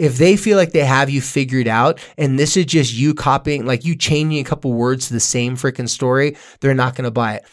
if 0.00 0.16
they 0.16 0.34
feel 0.34 0.56
like 0.56 0.72
they 0.72 0.82
have 0.82 1.10
you 1.10 1.20
figured 1.20 1.68
out 1.68 2.00
and 2.16 2.38
this 2.38 2.56
is 2.56 2.64
just 2.64 2.94
you 2.94 3.12
copying, 3.12 3.66
like 3.66 3.84
you 3.84 3.94
changing 3.94 4.40
a 4.40 4.48
couple 4.48 4.72
words 4.72 5.08
to 5.08 5.12
the 5.12 5.20
same 5.20 5.56
freaking 5.56 5.90
story, 5.90 6.38
they're 6.60 6.72
not 6.72 6.94
going 6.94 7.04
to 7.04 7.10
buy 7.10 7.34
it. 7.34 7.44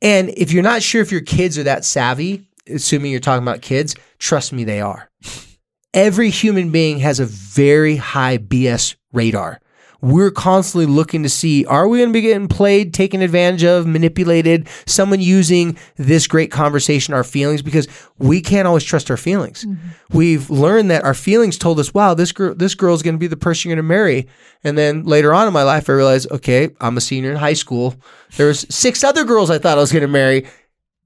And 0.00 0.30
if 0.30 0.50
you're 0.50 0.62
not 0.62 0.82
sure 0.82 1.02
if 1.02 1.12
your 1.12 1.20
kids 1.20 1.58
are 1.58 1.64
that 1.64 1.84
savvy, 1.84 2.48
assuming 2.66 3.10
you're 3.10 3.20
talking 3.20 3.42
about 3.42 3.60
kids, 3.60 3.94
trust 4.18 4.50
me, 4.50 4.64
they 4.64 4.80
are. 4.80 5.10
Every 5.94 6.30
human 6.30 6.70
being 6.70 7.00
has 7.00 7.20
a 7.20 7.26
very 7.26 7.96
high 7.96 8.38
BS 8.38 8.96
radar 9.12 9.60
we're 10.02 10.30
constantly 10.30 10.86
looking 10.86 11.22
to 11.22 11.28
see 11.28 11.64
are 11.66 11.88
we 11.88 11.98
going 11.98 12.08
to 12.08 12.12
be 12.12 12.20
getting 12.20 12.48
played, 12.48 12.94
taken 12.94 13.22
advantage 13.22 13.64
of, 13.64 13.86
manipulated, 13.86 14.68
someone 14.86 15.20
using 15.20 15.76
this 15.96 16.26
great 16.26 16.50
conversation, 16.50 17.14
our 17.14 17.24
feelings, 17.24 17.62
because 17.62 17.88
we 18.18 18.40
can't 18.40 18.66
always 18.66 18.84
trust 18.84 19.10
our 19.10 19.16
feelings. 19.16 19.64
Mm-hmm. 19.64 20.16
We've 20.16 20.50
learned 20.50 20.90
that 20.90 21.04
our 21.04 21.14
feelings 21.14 21.58
told 21.58 21.78
us, 21.80 21.92
wow, 21.94 22.14
this 22.14 22.32
girl, 22.32 22.54
this 22.54 22.74
girl's 22.74 23.02
going 23.02 23.14
to 23.14 23.18
be 23.18 23.26
the 23.26 23.36
person 23.36 23.68
you're 23.68 23.76
going 23.76 23.84
to 23.84 23.88
marry. 23.88 24.28
And 24.64 24.76
then 24.76 25.04
later 25.04 25.32
on 25.32 25.46
in 25.46 25.52
my 25.52 25.62
life, 25.62 25.88
I 25.88 25.92
realized, 25.92 26.30
okay, 26.30 26.70
I'm 26.80 26.96
a 26.96 27.00
senior 27.00 27.30
in 27.30 27.36
high 27.36 27.54
school. 27.54 27.94
There's 28.36 28.66
six 28.74 29.04
other 29.04 29.24
girls 29.24 29.50
I 29.50 29.58
thought 29.58 29.78
I 29.78 29.80
was 29.80 29.92
going 29.92 30.02
to 30.02 30.08
marry 30.08 30.46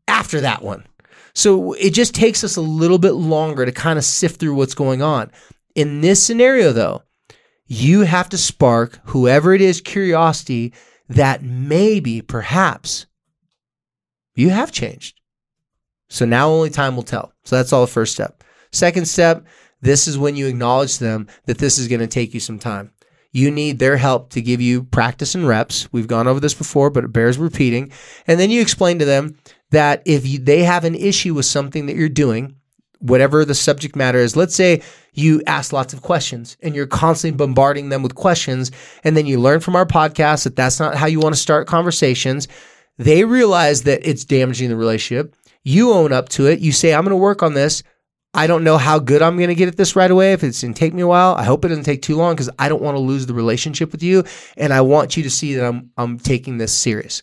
after 0.08 0.40
that 0.40 0.62
one. 0.62 0.84
So 1.34 1.72
it 1.74 1.90
just 1.90 2.14
takes 2.14 2.44
us 2.44 2.56
a 2.56 2.60
little 2.60 2.98
bit 2.98 3.12
longer 3.12 3.64
to 3.66 3.72
kind 3.72 3.98
of 3.98 4.04
sift 4.04 4.40
through 4.40 4.54
what's 4.54 4.74
going 4.74 5.02
on. 5.02 5.30
In 5.74 6.00
this 6.00 6.22
scenario, 6.22 6.72
though, 6.72 7.02
you 7.66 8.02
have 8.02 8.28
to 8.30 8.38
spark 8.38 8.98
whoever 9.04 9.54
it 9.54 9.60
is 9.60 9.80
curiosity 9.80 10.72
that 11.08 11.42
maybe, 11.42 12.20
perhaps, 12.20 13.06
you 14.34 14.50
have 14.50 14.72
changed. 14.72 15.20
So 16.08 16.24
now 16.24 16.48
only 16.50 16.70
time 16.70 16.96
will 16.96 17.02
tell. 17.02 17.32
So 17.44 17.56
that's 17.56 17.72
all 17.72 17.80
the 17.80 17.86
first 17.86 18.12
step. 18.12 18.44
Second 18.72 19.06
step, 19.06 19.46
this 19.80 20.06
is 20.06 20.18
when 20.18 20.36
you 20.36 20.46
acknowledge 20.46 20.98
them 20.98 21.28
that 21.46 21.58
this 21.58 21.78
is 21.78 21.88
going 21.88 22.00
to 22.00 22.06
take 22.06 22.34
you 22.34 22.40
some 22.40 22.58
time. 22.58 22.90
You 23.32 23.50
need 23.50 23.78
their 23.78 23.96
help 23.96 24.30
to 24.30 24.42
give 24.42 24.60
you 24.60 24.84
practice 24.84 25.34
and 25.34 25.46
reps. 25.46 25.92
We've 25.92 26.06
gone 26.06 26.28
over 26.28 26.40
this 26.40 26.54
before, 26.54 26.90
but 26.90 27.04
it 27.04 27.12
bears 27.12 27.36
repeating. 27.36 27.92
And 28.26 28.38
then 28.38 28.50
you 28.50 28.60
explain 28.60 28.98
to 29.00 29.04
them 29.04 29.36
that 29.70 30.02
if 30.04 30.26
you, 30.26 30.38
they 30.38 30.62
have 30.62 30.84
an 30.84 30.94
issue 30.94 31.34
with 31.34 31.46
something 31.46 31.86
that 31.86 31.96
you're 31.96 32.08
doing, 32.08 32.56
whatever 33.04 33.44
the 33.44 33.54
subject 33.54 33.94
matter 33.94 34.18
is, 34.18 34.34
let's 34.34 34.54
say 34.54 34.82
you 35.12 35.42
ask 35.46 35.72
lots 35.72 35.92
of 35.92 36.02
questions 36.02 36.56
and 36.62 36.74
you're 36.74 36.86
constantly 36.86 37.36
bombarding 37.36 37.90
them 37.90 38.02
with 38.02 38.14
questions. 38.14 38.70
And 39.04 39.16
then 39.16 39.26
you 39.26 39.38
learn 39.38 39.60
from 39.60 39.76
our 39.76 39.86
podcast 39.86 40.44
that 40.44 40.56
that's 40.56 40.80
not 40.80 40.96
how 40.96 41.06
you 41.06 41.20
want 41.20 41.34
to 41.34 41.40
start 41.40 41.66
conversations. 41.66 42.48
They 42.96 43.24
realize 43.24 43.82
that 43.82 44.08
it's 44.08 44.24
damaging 44.24 44.70
the 44.70 44.76
relationship. 44.76 45.36
You 45.62 45.92
own 45.92 46.12
up 46.12 46.30
to 46.30 46.46
it. 46.46 46.60
You 46.60 46.72
say, 46.72 46.94
I'm 46.94 47.04
going 47.04 47.10
to 47.10 47.16
work 47.16 47.42
on 47.42 47.54
this. 47.54 47.82
I 48.32 48.46
don't 48.46 48.64
know 48.64 48.78
how 48.78 48.98
good 48.98 49.22
I'm 49.22 49.36
going 49.36 49.48
to 49.48 49.54
get 49.54 49.68
at 49.68 49.76
this 49.76 49.94
right 49.94 50.10
away. 50.10 50.32
If 50.32 50.42
it's 50.42 50.62
going 50.62 50.74
to 50.74 50.80
take 50.80 50.94
me 50.94 51.02
a 51.02 51.06
while, 51.06 51.34
I 51.34 51.44
hope 51.44 51.64
it 51.64 51.68
doesn't 51.68 51.84
take 51.84 52.02
too 52.02 52.16
long 52.16 52.34
because 52.34 52.50
I 52.58 52.68
don't 52.68 52.82
want 52.82 52.96
to 52.96 53.00
lose 53.00 53.26
the 53.26 53.34
relationship 53.34 53.92
with 53.92 54.02
you. 54.02 54.24
And 54.56 54.72
I 54.72 54.80
want 54.80 55.16
you 55.16 55.22
to 55.22 55.30
see 55.30 55.54
that 55.54 55.64
I'm, 55.64 55.90
I'm 55.96 56.18
taking 56.18 56.58
this 56.58 56.74
serious. 56.74 57.22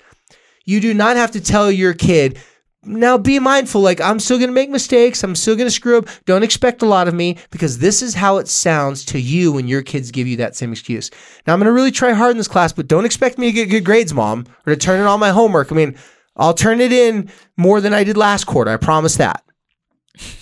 You 0.63 0.79
do 0.79 0.93
not 0.93 1.17
have 1.17 1.31
to 1.31 1.41
tell 1.41 1.71
your 1.71 1.93
kid, 1.93 2.39
now 2.83 3.17
be 3.17 3.39
mindful. 3.39 3.81
Like, 3.81 4.01
I'm 4.01 4.19
still 4.19 4.37
going 4.37 4.49
to 4.49 4.53
make 4.53 4.69
mistakes. 4.69 5.23
I'm 5.23 5.35
still 5.35 5.55
going 5.55 5.67
to 5.67 5.71
screw 5.71 5.97
up. 5.97 6.07
Don't 6.25 6.43
expect 6.43 6.81
a 6.81 6.87
lot 6.87 7.07
of 7.07 7.13
me 7.13 7.37
because 7.51 7.77
this 7.77 8.01
is 8.01 8.15
how 8.15 8.37
it 8.37 8.47
sounds 8.47 9.05
to 9.05 9.19
you 9.19 9.51
when 9.51 9.67
your 9.67 9.83
kids 9.83 10.11
give 10.11 10.27
you 10.27 10.37
that 10.37 10.55
same 10.55 10.71
excuse. 10.71 11.11
Now, 11.45 11.53
I'm 11.53 11.59
going 11.59 11.67
to 11.67 11.73
really 11.73 11.91
try 11.91 12.13
hard 12.13 12.31
in 12.31 12.37
this 12.37 12.47
class, 12.47 12.73
but 12.73 12.87
don't 12.87 13.05
expect 13.05 13.37
me 13.37 13.47
to 13.47 13.51
get 13.51 13.69
good 13.69 13.85
grades, 13.85 14.13
mom, 14.13 14.45
or 14.65 14.73
to 14.73 14.79
turn 14.79 14.99
in 14.99 15.05
all 15.05 15.17
my 15.17 15.29
homework. 15.29 15.71
I 15.71 15.75
mean, 15.75 15.95
I'll 16.35 16.53
turn 16.53 16.81
it 16.81 16.91
in 16.91 17.29
more 17.57 17.81
than 17.81 17.93
I 17.93 18.03
did 18.03 18.17
last 18.17 18.45
quarter. 18.45 18.71
I 18.71 18.77
promise 18.77 19.17
that. 19.17 19.43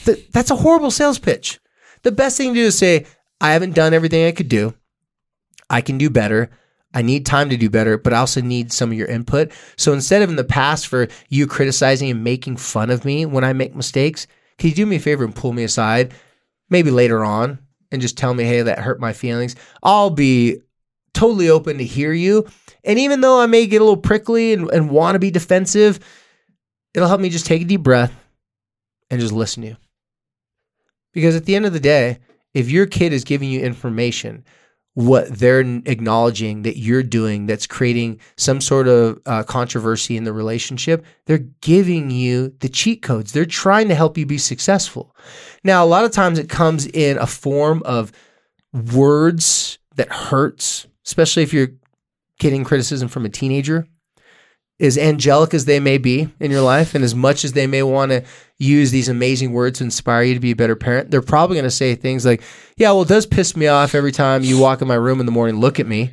Th- 0.06 0.30
that's 0.32 0.52
a 0.52 0.56
horrible 0.56 0.92
sales 0.92 1.20
pitch. 1.20 1.60
The 2.04 2.12
best 2.12 2.38
thing 2.38 2.54
to 2.54 2.60
do 2.60 2.66
is 2.68 2.78
say, 2.78 3.06
I 3.42 3.52
haven't 3.52 3.76
done 3.76 3.94
everything 3.94 4.26
I 4.26 4.32
could 4.32 4.50
do. 4.50 4.74
I 5.70 5.82
can 5.82 5.98
do 5.98 6.10
better. 6.10 6.50
I 6.94 7.02
need 7.02 7.26
time 7.26 7.50
to 7.50 7.58
do 7.58 7.70
better, 7.70 7.98
but 7.98 8.14
I 8.14 8.18
also 8.18 8.42
need 8.42 8.74
some 8.74 8.92
of 8.92 8.98
your 8.98 9.08
input. 9.08 9.52
So 9.78 9.94
instead 9.94 10.22
of 10.22 10.30
in 10.30 10.36
the 10.36 10.44
past 10.44 10.88
for 10.88 11.08
you 11.30 11.46
criticizing 11.46 12.10
and 12.10 12.24
making 12.24 12.58
fun 12.58 12.90
of 12.90 13.06
me 13.06 13.26
when 13.26 13.44
I 13.44 13.54
make 13.54 13.76
mistakes, 13.76 14.26
can 14.58 14.70
you 14.70 14.76
do 14.76 14.86
me 14.86 14.96
a 14.96 15.00
favor 15.00 15.24
and 15.24 15.36
pull 15.36 15.54
me 15.54 15.64
aside, 15.64 16.14
maybe 16.70 16.92
later 16.92 17.24
on, 17.24 17.60
and 17.92 18.02
just 18.02 18.18
tell 18.18 18.34
me, 18.34 18.44
hey, 18.44 18.64
that 18.64 18.80
hurt 18.80 19.00
my 19.00 19.14
feelings? 19.14 19.56
I'll 19.84 20.10
be 20.10 20.62
totally 21.14 21.50
open 21.50 21.78
to 21.78 21.86
hear 21.86 22.12
you. 22.12 22.48
And 22.84 22.98
even 22.98 23.22
though 23.22 23.40
I 23.40 23.46
may 23.46 23.68
get 23.68 23.82
a 23.82 23.84
little 23.84 23.98
prickly 23.98 24.54
and, 24.54 24.70
and 24.72 24.90
want 24.90 25.16
to 25.16 25.20
be 25.20 25.32
defensive, 25.32 26.00
it'll 26.94 27.08
help 27.08 27.22
me 27.22 27.30
just 27.30 27.46
take 27.46 27.62
a 27.62 27.66
deep 27.66 27.82
breath 27.82 28.14
and 29.12 29.20
just 29.20 29.34
listen 29.34 29.62
to 29.64 29.70
you. 29.70 29.78
Because 31.14 31.36
at 31.36 31.46
the 31.46 31.56
end 31.56 31.66
of 31.66 31.74
the 31.74 31.80
day, 31.80 32.20
if 32.54 32.70
your 32.70 32.86
kid 32.86 33.14
is 33.14 33.24
giving 33.24 33.50
you 33.50 33.62
information, 33.62 34.44
what 35.00 35.30
they're 35.30 35.62
acknowledging 35.62 36.64
that 36.64 36.78
you're 36.78 37.04
doing 37.04 37.46
that's 37.46 37.66
creating 37.66 38.20
some 38.36 38.60
sort 38.60 38.86
of 38.86 39.18
uh, 39.26 39.42
controversy 39.44 40.18
in 40.18 40.26
the 40.26 40.34
relationship, 40.34 41.06
they're 41.26 41.46
giving 41.62 42.12
you 42.12 42.54
the 42.60 42.68
cheat 42.68 43.02
codes. 43.02 43.32
They're 43.32 43.46
trying 43.46 43.88
to 43.88 43.96
help 43.96 44.18
you 44.18 44.26
be 44.26 44.38
successful. 44.38 45.16
Now, 45.64 45.86
a 45.86 45.88
lot 45.88 46.04
of 46.04 46.12
times 46.12 46.38
it 46.38 46.50
comes 46.50 46.86
in 46.86 47.18
a 47.18 47.26
form 47.26 47.82
of 47.86 48.12
words 48.74 49.80
that 49.96 50.12
hurts, 50.12 50.86
especially 51.06 51.44
if 51.44 51.54
you're 51.54 51.72
getting 52.38 52.66
criticism 52.66 53.08
from 53.08 53.24
a 53.24 53.30
teenager 53.30 53.88
as 54.80 54.98
angelic 54.98 55.54
as 55.54 55.66
they 55.66 55.80
may 55.80 55.98
be 55.98 56.30
in 56.40 56.52
your 56.52 56.62
life, 56.62 56.96
and 56.96 57.04
as 57.04 57.14
much 57.14 57.44
as 57.44 57.54
they 57.54 57.68
may 57.68 57.84
want 57.84 58.12
to 58.12 58.24
use 58.58 58.92
these 58.92 59.10
amazing 59.10 59.52
words 59.52 59.80
to 59.80 59.84
inspire 59.84 60.24
you 60.24 60.34
to 60.34 60.40
be 60.40 60.52
a 60.52 60.56
better 60.56 60.76
parent, 60.76 61.12
they're 61.12 61.22
probably 61.22 61.56
going 61.56 61.66
to 61.66 61.72
say 61.72 61.96
things 61.96 62.26
like, 62.26 62.42
Yeah, 62.78 62.92
well, 62.92 63.02
it 63.02 63.08
does 63.08 63.26
piss 63.26 63.56
me 63.56 63.68
off 63.68 63.96
every 63.96 64.12
time 64.12 64.44
you 64.44 64.60
walk 64.60 64.82
in 64.82 64.88
my 64.88 64.96
room 64.96 65.20
in 65.20 65.26
the 65.26 65.32
morning, 65.32 65.60
look 65.60 65.80
at 65.80 65.88
me. 65.88 66.12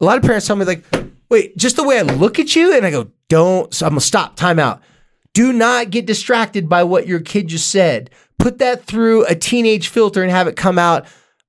A 0.00 0.04
lot 0.04 0.16
of 0.16 0.22
parents 0.22 0.46
tell 0.46 0.56
me, 0.56 0.64
like, 0.64 0.84
Wait, 1.28 1.56
just 1.56 1.76
the 1.76 1.84
way 1.84 1.98
I 1.98 2.02
look 2.02 2.38
at 2.38 2.54
you? 2.54 2.74
And 2.76 2.86
I 2.86 2.90
go, 2.90 3.10
Don't, 3.28 3.72
so 3.74 3.86
I'm 3.86 3.92
going 3.92 4.00
to 4.00 4.06
stop, 4.06 4.36
time 4.36 4.58
out. 4.58 4.82
Do 5.32 5.52
not 5.52 5.90
get 5.90 6.06
distracted 6.06 6.68
by 6.68 6.84
what 6.84 7.06
your 7.06 7.20
kid 7.20 7.48
just 7.48 7.70
said. 7.70 8.10
Put 8.38 8.58
that 8.58 8.84
through 8.84 9.26
a 9.26 9.34
teenage 9.34 9.88
filter 9.88 10.22
and 10.22 10.30
have 10.30 10.48
it 10.48 10.56
come 10.56 10.78
out. 10.78 11.06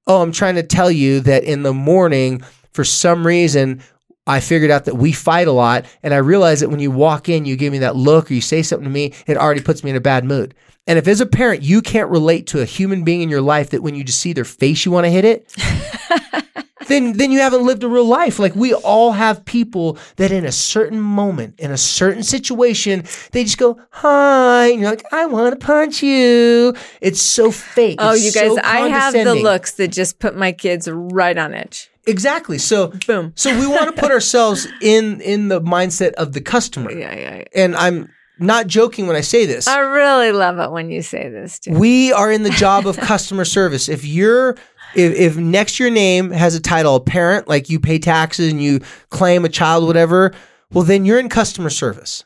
Oh, 0.07 0.21
I'm 0.21 0.31
trying 0.31 0.55
to 0.55 0.63
tell 0.63 0.91
you 0.91 1.19
that 1.21 1.43
in 1.43 1.63
the 1.63 1.73
morning, 1.73 2.43
for 2.73 2.83
some 2.83 3.25
reason, 3.25 3.81
I 4.27 4.39
figured 4.39 4.71
out 4.71 4.85
that 4.85 4.95
we 4.95 5.11
fight 5.11 5.47
a 5.47 5.51
lot. 5.51 5.85
And 6.03 6.13
I 6.13 6.17
realized 6.17 6.61
that 6.61 6.69
when 6.69 6.79
you 6.79 6.91
walk 6.91 7.27
in, 7.29 7.45
you 7.45 7.55
give 7.55 7.71
me 7.71 7.79
that 7.79 7.95
look 7.95 8.29
or 8.29 8.33
you 8.33 8.41
say 8.41 8.61
something 8.61 8.83
to 8.85 8.89
me, 8.89 9.13
it 9.27 9.37
already 9.37 9.61
puts 9.61 9.83
me 9.83 9.89
in 9.89 9.95
a 9.95 10.01
bad 10.01 10.25
mood. 10.25 10.53
And 10.87 10.97
if 10.97 11.07
as 11.07 11.21
a 11.21 11.25
parent, 11.25 11.61
you 11.63 11.81
can't 11.81 12.09
relate 12.09 12.47
to 12.47 12.61
a 12.61 12.65
human 12.65 13.03
being 13.03 13.21
in 13.21 13.29
your 13.29 13.41
life 13.41 13.69
that 13.69 13.83
when 13.83 13.95
you 13.95 14.03
just 14.03 14.19
see 14.19 14.33
their 14.33 14.45
face, 14.45 14.85
you 14.85 14.91
want 14.91 15.05
to 15.05 15.11
hit 15.11 15.25
it, 15.25 15.47
then, 16.87 17.13
then 17.13 17.31
you 17.31 17.39
haven't 17.39 17.65
lived 17.65 17.83
a 17.83 17.87
real 17.87 18.05
life. 18.05 18.39
Like 18.39 18.55
we 18.55 18.73
all 18.73 19.11
have 19.11 19.45
people 19.45 19.97
that 20.15 20.31
in 20.31 20.43
a 20.43 20.51
certain 20.51 20.99
moment, 20.99 21.59
in 21.59 21.71
a 21.71 21.77
certain 21.77 22.23
situation, 22.23 23.03
they 23.31 23.43
just 23.43 23.59
go, 23.59 23.79
hi. 23.91 24.67
And 24.71 24.81
you're 24.81 24.89
like, 24.89 25.05
I 25.13 25.27
want 25.27 25.59
to 25.59 25.65
punch 25.65 26.01
you. 26.01 26.73
It's 26.99 27.21
so 27.21 27.51
fake. 27.51 27.97
Oh, 27.99 28.13
It's 28.13 28.25
you 28.25 28.31
guys, 28.31 28.55
so 28.55 28.61
I 28.63 28.87
have 28.89 29.13
the 29.13 29.35
looks 29.35 29.73
that 29.73 29.89
just 29.89 30.17
put 30.17 30.35
my 30.35 30.51
kids 30.51 30.89
right 30.91 31.37
on 31.37 31.53
edge. 31.53 31.90
Exactly. 32.07 32.57
So 32.57 32.87
Boom. 33.07 33.33
So 33.35 33.57
we 33.59 33.67
want 33.67 33.95
to 33.95 34.01
put 34.01 34.11
ourselves 34.11 34.67
in 34.81 35.21
in 35.21 35.47
the 35.49 35.61
mindset 35.61 36.13
of 36.13 36.33
the 36.33 36.41
customer. 36.41 36.91
Yeah, 36.91 37.15
yeah. 37.15 37.35
yeah. 37.37 37.43
And 37.55 37.75
I'm 37.75 38.11
not 38.39 38.67
joking 38.67 39.07
when 39.07 39.15
I 39.15 39.21
say 39.21 39.45
this. 39.45 39.67
I 39.67 39.79
really 39.79 40.31
love 40.31 40.57
it 40.57 40.71
when 40.71 40.89
you 40.89 41.01
say 41.01 41.29
this 41.29 41.59
too. 41.59 41.73
We 41.73 42.11
are 42.11 42.31
in 42.31 42.43
the 42.43 42.49
job 42.49 42.87
of 42.87 42.97
customer 42.97 43.45
service. 43.57 43.87
If 43.87 44.03
you're 44.03 44.55
if, 44.95 45.13
if 45.13 45.37
next 45.37 45.79
your 45.79 45.89
name 45.89 46.31
has 46.31 46.55
a 46.55 46.59
title, 46.59 46.95
a 46.95 46.99
parent, 46.99 47.47
like 47.47 47.69
you 47.69 47.79
pay 47.79 47.99
taxes 47.99 48.51
and 48.51 48.61
you 48.61 48.81
claim 49.09 49.45
a 49.45 49.49
child, 49.49 49.85
whatever, 49.85 50.33
well, 50.73 50.83
then 50.83 51.05
you're 51.05 51.19
in 51.19 51.29
customer 51.29 51.69
service. 51.69 52.23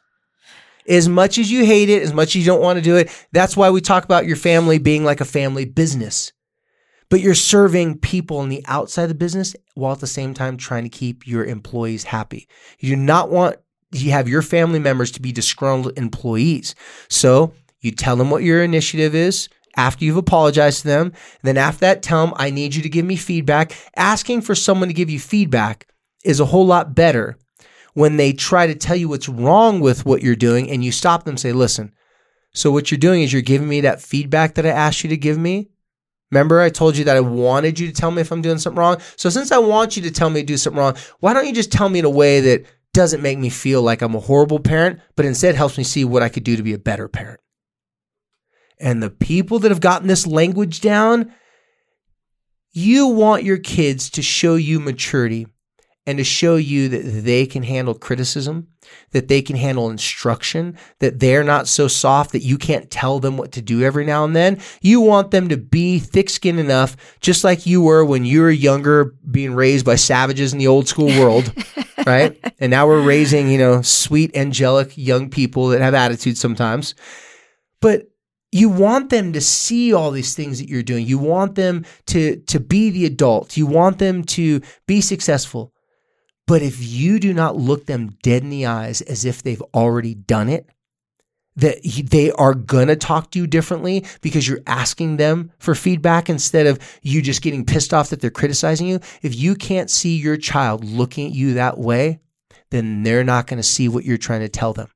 As 0.87 1.09
much 1.09 1.37
as 1.37 1.51
you 1.51 1.65
hate 1.65 1.89
it, 1.89 2.03
as 2.03 2.13
much 2.13 2.29
as 2.29 2.35
you 2.37 2.45
don't 2.45 2.61
want 2.61 2.77
to 2.77 2.81
do 2.81 2.95
it, 2.95 3.09
that's 3.31 3.57
why 3.57 3.71
we 3.71 3.81
talk 3.81 4.03
about 4.03 4.27
your 4.27 4.35
family 4.35 4.77
being 4.77 5.03
like 5.03 5.19
a 5.19 5.25
family 5.25 5.65
business. 5.65 6.31
But 7.09 7.21
you're 7.21 7.35
serving 7.35 7.99
people 7.99 8.37
on 8.37 8.49
the 8.49 8.63
outside 8.67 9.03
of 9.03 9.09
the 9.09 9.15
business 9.15 9.55
while 9.75 9.93
at 9.93 9.99
the 9.99 10.07
same 10.07 10.33
time 10.33 10.57
trying 10.57 10.83
to 10.83 10.89
keep 10.89 11.27
your 11.27 11.45
employees 11.45 12.03
happy. 12.03 12.47
You 12.79 12.95
do 12.95 13.01
not 13.01 13.29
want 13.29 13.57
you 13.91 14.11
have 14.11 14.27
your 14.27 14.41
family 14.41 14.79
members 14.79 15.11
to 15.11 15.21
be 15.21 15.31
disgruntled 15.31 15.97
employees. 15.97 16.75
So 17.07 17.53
you 17.79 17.91
tell 17.91 18.15
them 18.15 18.29
what 18.29 18.43
your 18.43 18.63
initiative 18.63 19.15
is 19.15 19.47
after 19.77 20.05
you've 20.05 20.17
apologized 20.17 20.81
to 20.81 20.87
them. 20.87 21.13
Then 21.43 21.57
after 21.57 21.81
that, 21.81 22.01
tell 22.01 22.25
them, 22.25 22.35
I 22.37 22.49
need 22.49 22.75
you 22.75 22.81
to 22.81 22.89
give 22.89 23.05
me 23.05 23.15
feedback. 23.15 23.73
Asking 23.95 24.41
for 24.41 24.55
someone 24.55 24.87
to 24.87 24.93
give 24.93 25.09
you 25.09 25.19
feedback 25.19 25.87
is 26.23 26.39
a 26.39 26.45
whole 26.45 26.65
lot 26.65 26.95
better 26.95 27.37
when 27.93 28.17
they 28.17 28.33
try 28.33 28.67
to 28.67 28.75
tell 28.75 28.95
you 28.95 29.07
what's 29.07 29.29
wrong 29.29 29.79
with 29.79 30.05
what 30.05 30.21
you're 30.21 30.35
doing 30.35 30.69
and 30.69 30.83
you 30.83 30.91
stop 30.91 31.23
them 31.23 31.33
and 31.33 31.39
say, 31.39 31.53
listen, 31.53 31.93
so 32.53 32.71
what 32.71 32.89
you're 32.89 32.97
doing 32.97 33.21
is 33.21 33.31
you're 33.31 33.41
giving 33.41 33.67
me 33.67 33.81
that 33.81 34.01
feedback 34.01 34.55
that 34.55 34.65
I 34.65 34.69
asked 34.69 35.03
you 35.03 35.09
to 35.09 35.17
give 35.17 35.37
me. 35.37 35.69
Remember, 36.35 36.59
I 36.59 36.69
told 36.69 36.97
you 36.97 37.05
that 37.05 37.15
I 37.15 37.21
wanted 37.21 37.79
you 37.79 37.87
to 37.87 37.93
tell 37.93 38.11
me 38.11 38.19
if 38.19 38.29
I'm 38.29 38.41
doing 38.41 38.57
something 38.57 38.77
wrong. 38.77 38.97
So 39.15 39.29
since 39.29 39.53
I 39.53 39.57
want 39.57 39.95
you 39.95 40.03
to 40.03 40.11
tell 40.11 40.29
me 40.29 40.41
to 40.41 40.45
do 40.45 40.57
something 40.57 40.77
wrong, 40.77 40.97
why 41.21 41.31
don't 41.31 41.47
you 41.47 41.53
just 41.53 41.71
tell 41.71 41.87
me 41.87 41.99
in 41.99 42.03
a 42.03 42.09
way 42.09 42.41
that 42.41 42.65
doesn't 42.93 43.21
make 43.21 43.39
me 43.39 43.47
feel 43.47 43.81
like 43.81 44.01
I'm 44.01 44.15
a 44.15 44.19
horrible 44.19 44.59
parent, 44.59 44.99
but 45.15 45.25
instead 45.25 45.55
helps 45.55 45.77
me 45.77 45.85
see 45.85 46.03
what 46.03 46.23
I 46.23 46.27
could 46.27 46.43
do 46.43 46.57
to 46.57 46.61
be 46.61 46.73
a 46.73 46.77
better 46.77 47.07
parent? 47.07 47.39
And 48.81 49.01
the 49.01 49.09
people 49.09 49.59
that 49.59 49.71
have 49.71 49.79
gotten 49.79 50.09
this 50.09 50.27
language 50.27 50.81
down, 50.81 51.31
you 52.73 53.07
want 53.07 53.45
your 53.45 53.57
kids 53.57 54.09
to 54.09 54.21
show 54.21 54.55
you 54.55 54.81
maturity 54.81 55.47
and 56.07 56.17
to 56.17 56.23
show 56.23 56.55
you 56.55 56.87
that 56.89 57.01
they 57.01 57.45
can 57.45 57.63
handle 57.63 57.93
criticism, 57.93 58.67
that 59.11 59.27
they 59.27 59.41
can 59.41 59.55
handle 59.55 59.89
instruction, 59.89 60.77
that 60.99 61.19
they're 61.19 61.43
not 61.43 61.67
so 61.67 61.87
soft 61.87 62.31
that 62.31 62.43
you 62.43 62.57
can't 62.57 62.91
tell 62.91 63.19
them 63.19 63.37
what 63.37 63.51
to 63.53 63.61
do 63.61 63.81
every 63.81 64.05
now 64.05 64.23
and 64.23 64.35
then. 64.35 64.59
You 64.81 65.01
want 65.01 65.31
them 65.31 65.49
to 65.49 65.57
be 65.57 65.99
thick 65.99 66.29
skinned 66.29 66.59
enough, 66.59 66.95
just 67.21 67.43
like 67.43 67.65
you 67.65 67.81
were 67.81 68.05
when 68.05 68.23
you 68.25 68.41
were 68.41 68.51
younger, 68.51 69.15
being 69.29 69.55
raised 69.55 69.85
by 69.85 69.95
savages 69.95 70.53
in 70.53 70.59
the 70.59 70.67
old 70.67 70.87
school 70.87 71.07
world, 71.07 71.51
right? 72.05 72.37
And 72.59 72.69
now 72.69 72.87
we're 72.87 73.01
raising, 73.01 73.49
you 73.49 73.57
know, 73.57 73.81
sweet, 73.81 74.35
angelic 74.35 74.95
young 74.97 75.29
people 75.29 75.69
that 75.69 75.81
have 75.81 75.95
attitudes 75.95 76.39
sometimes. 76.39 76.93
But 77.81 78.09
you 78.51 78.69
want 78.69 79.09
them 79.09 79.33
to 79.33 79.41
see 79.41 79.93
all 79.93 80.11
these 80.11 80.33
things 80.33 80.59
that 80.59 80.69
you're 80.69 80.81
doing. 80.81 81.05
You 81.05 81.17
want 81.17 81.55
them 81.55 81.83
to 82.07 82.37
to 82.37 82.59
be 82.59 82.89
the 82.89 83.05
adult. 83.05 83.57
You 83.57 83.65
want 83.65 83.99
them 83.99 84.23
to 84.23 84.61
be 84.87 85.01
successful. 85.01 85.73
But 86.47 86.61
if 86.61 86.83
you 86.83 87.19
do 87.19 87.33
not 87.33 87.57
look 87.57 87.85
them 87.85 88.17
dead 88.21 88.43
in 88.43 88.49
the 88.49 88.67
eyes 88.67 89.01
as 89.01 89.25
if 89.25 89.41
they've 89.41 89.63
already 89.73 90.13
done 90.13 90.49
it, 90.49 90.69
that 91.55 91.77
they 92.11 92.31
are 92.31 92.53
going 92.53 92.87
to 92.87 92.95
talk 92.95 93.31
to 93.31 93.39
you 93.39 93.47
differently 93.47 94.05
because 94.21 94.47
you're 94.47 94.59
asking 94.67 95.17
them 95.17 95.51
for 95.57 95.73
feedback 95.73 96.29
instead 96.29 96.67
of 96.67 96.79
you 97.01 97.21
just 97.21 97.41
getting 97.41 97.65
pissed 97.65 97.93
off 97.93 98.09
that 98.09 98.19
they're 98.19 98.29
criticizing 98.29 98.87
you. 98.87 98.99
If 99.21 99.35
you 99.35 99.55
can't 99.55 99.89
see 99.89 100.17
your 100.17 100.37
child 100.37 100.83
looking 100.83 101.27
at 101.27 101.33
you 101.33 101.53
that 101.53 101.77
way, 101.77 102.19
then 102.71 103.03
they're 103.03 103.23
not 103.23 103.47
going 103.47 103.57
to 103.57 103.63
see 103.63 103.87
what 103.87 104.03
you're 104.03 104.17
trying 104.17 104.41
to 104.41 104.49
tell 104.49 104.73
them. 104.73 104.89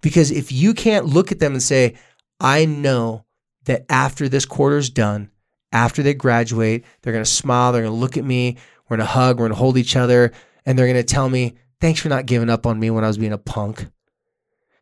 Because 0.00 0.30
if 0.30 0.52
you 0.52 0.74
can't 0.74 1.06
look 1.06 1.32
at 1.32 1.40
them 1.40 1.52
and 1.52 1.62
say, 1.62 1.96
I 2.40 2.64
know 2.66 3.24
that 3.64 3.84
after 3.88 4.28
this 4.28 4.46
quarter's 4.46 4.90
done, 4.90 5.30
after 5.72 6.02
they 6.02 6.14
graduate, 6.14 6.84
they're 7.02 7.12
going 7.12 7.24
to 7.24 7.30
smile, 7.30 7.72
they're 7.72 7.82
going 7.82 7.94
to 7.94 7.98
look 7.98 8.16
at 8.16 8.24
me, 8.24 8.58
we're 8.88 8.96
going 8.96 9.06
to 9.06 9.12
hug, 9.12 9.36
we're 9.36 9.48
going 9.48 9.52
to 9.52 9.58
hold 9.58 9.76
each 9.76 9.96
other, 9.96 10.32
and 10.66 10.78
they're 10.78 10.86
going 10.86 10.96
to 10.96 11.02
tell 11.02 11.28
me, 11.28 11.56
thanks 11.80 12.00
for 12.00 12.08
not 12.08 12.26
giving 12.26 12.50
up 12.50 12.66
on 12.66 12.78
me 12.78 12.90
when 12.90 13.04
I 13.04 13.08
was 13.08 13.18
being 13.18 13.32
a 13.32 13.38
punk. 13.38 13.86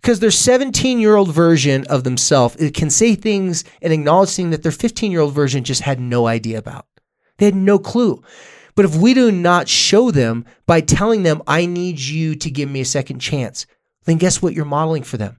Because 0.01 0.21
their 0.21 0.31
17 0.31 0.99
year 0.99 1.15
old 1.15 1.33
version 1.33 1.87
of 1.87 2.05
themselves 2.05 2.57
it 2.57 2.75
can 2.75 2.91
say 2.91 3.15
things 3.15 3.65
and 3.81 3.93
acknowledge 3.93 4.31
things 4.31 4.51
that 4.51 4.63
their 4.63 4.73
15 4.73 5.13
year 5.13 5.21
old 5.21 5.35
version 5.35 5.65
just 5.65 5.83
had 5.83 6.01
no 6.01 6.27
idea 6.27 6.59
about. 6.59 6.87
They 7.39 7.47
had 7.47 7.55
no 7.55 7.79
clue. 7.79 8.23
But 8.75 8.85
if 8.85 8.97
we 8.97 9.15
do 9.15 9.31
not 9.31 9.69
show 9.69 10.11
them 10.11 10.45
by 10.67 10.81
telling 10.81 11.23
them, 11.23 11.43
I 11.47 11.67
need 11.67 12.01
you 12.01 12.35
to 12.37 12.51
give 12.51 12.71
me 12.71 12.81
a 12.81 12.87
second 12.87 13.21
chance, 13.21 13.67
then 14.05 14.17
guess 14.17 14.41
what 14.41 14.55
you're 14.55 14.65
modeling 14.65 15.03
for 15.03 15.19
them? 15.19 15.39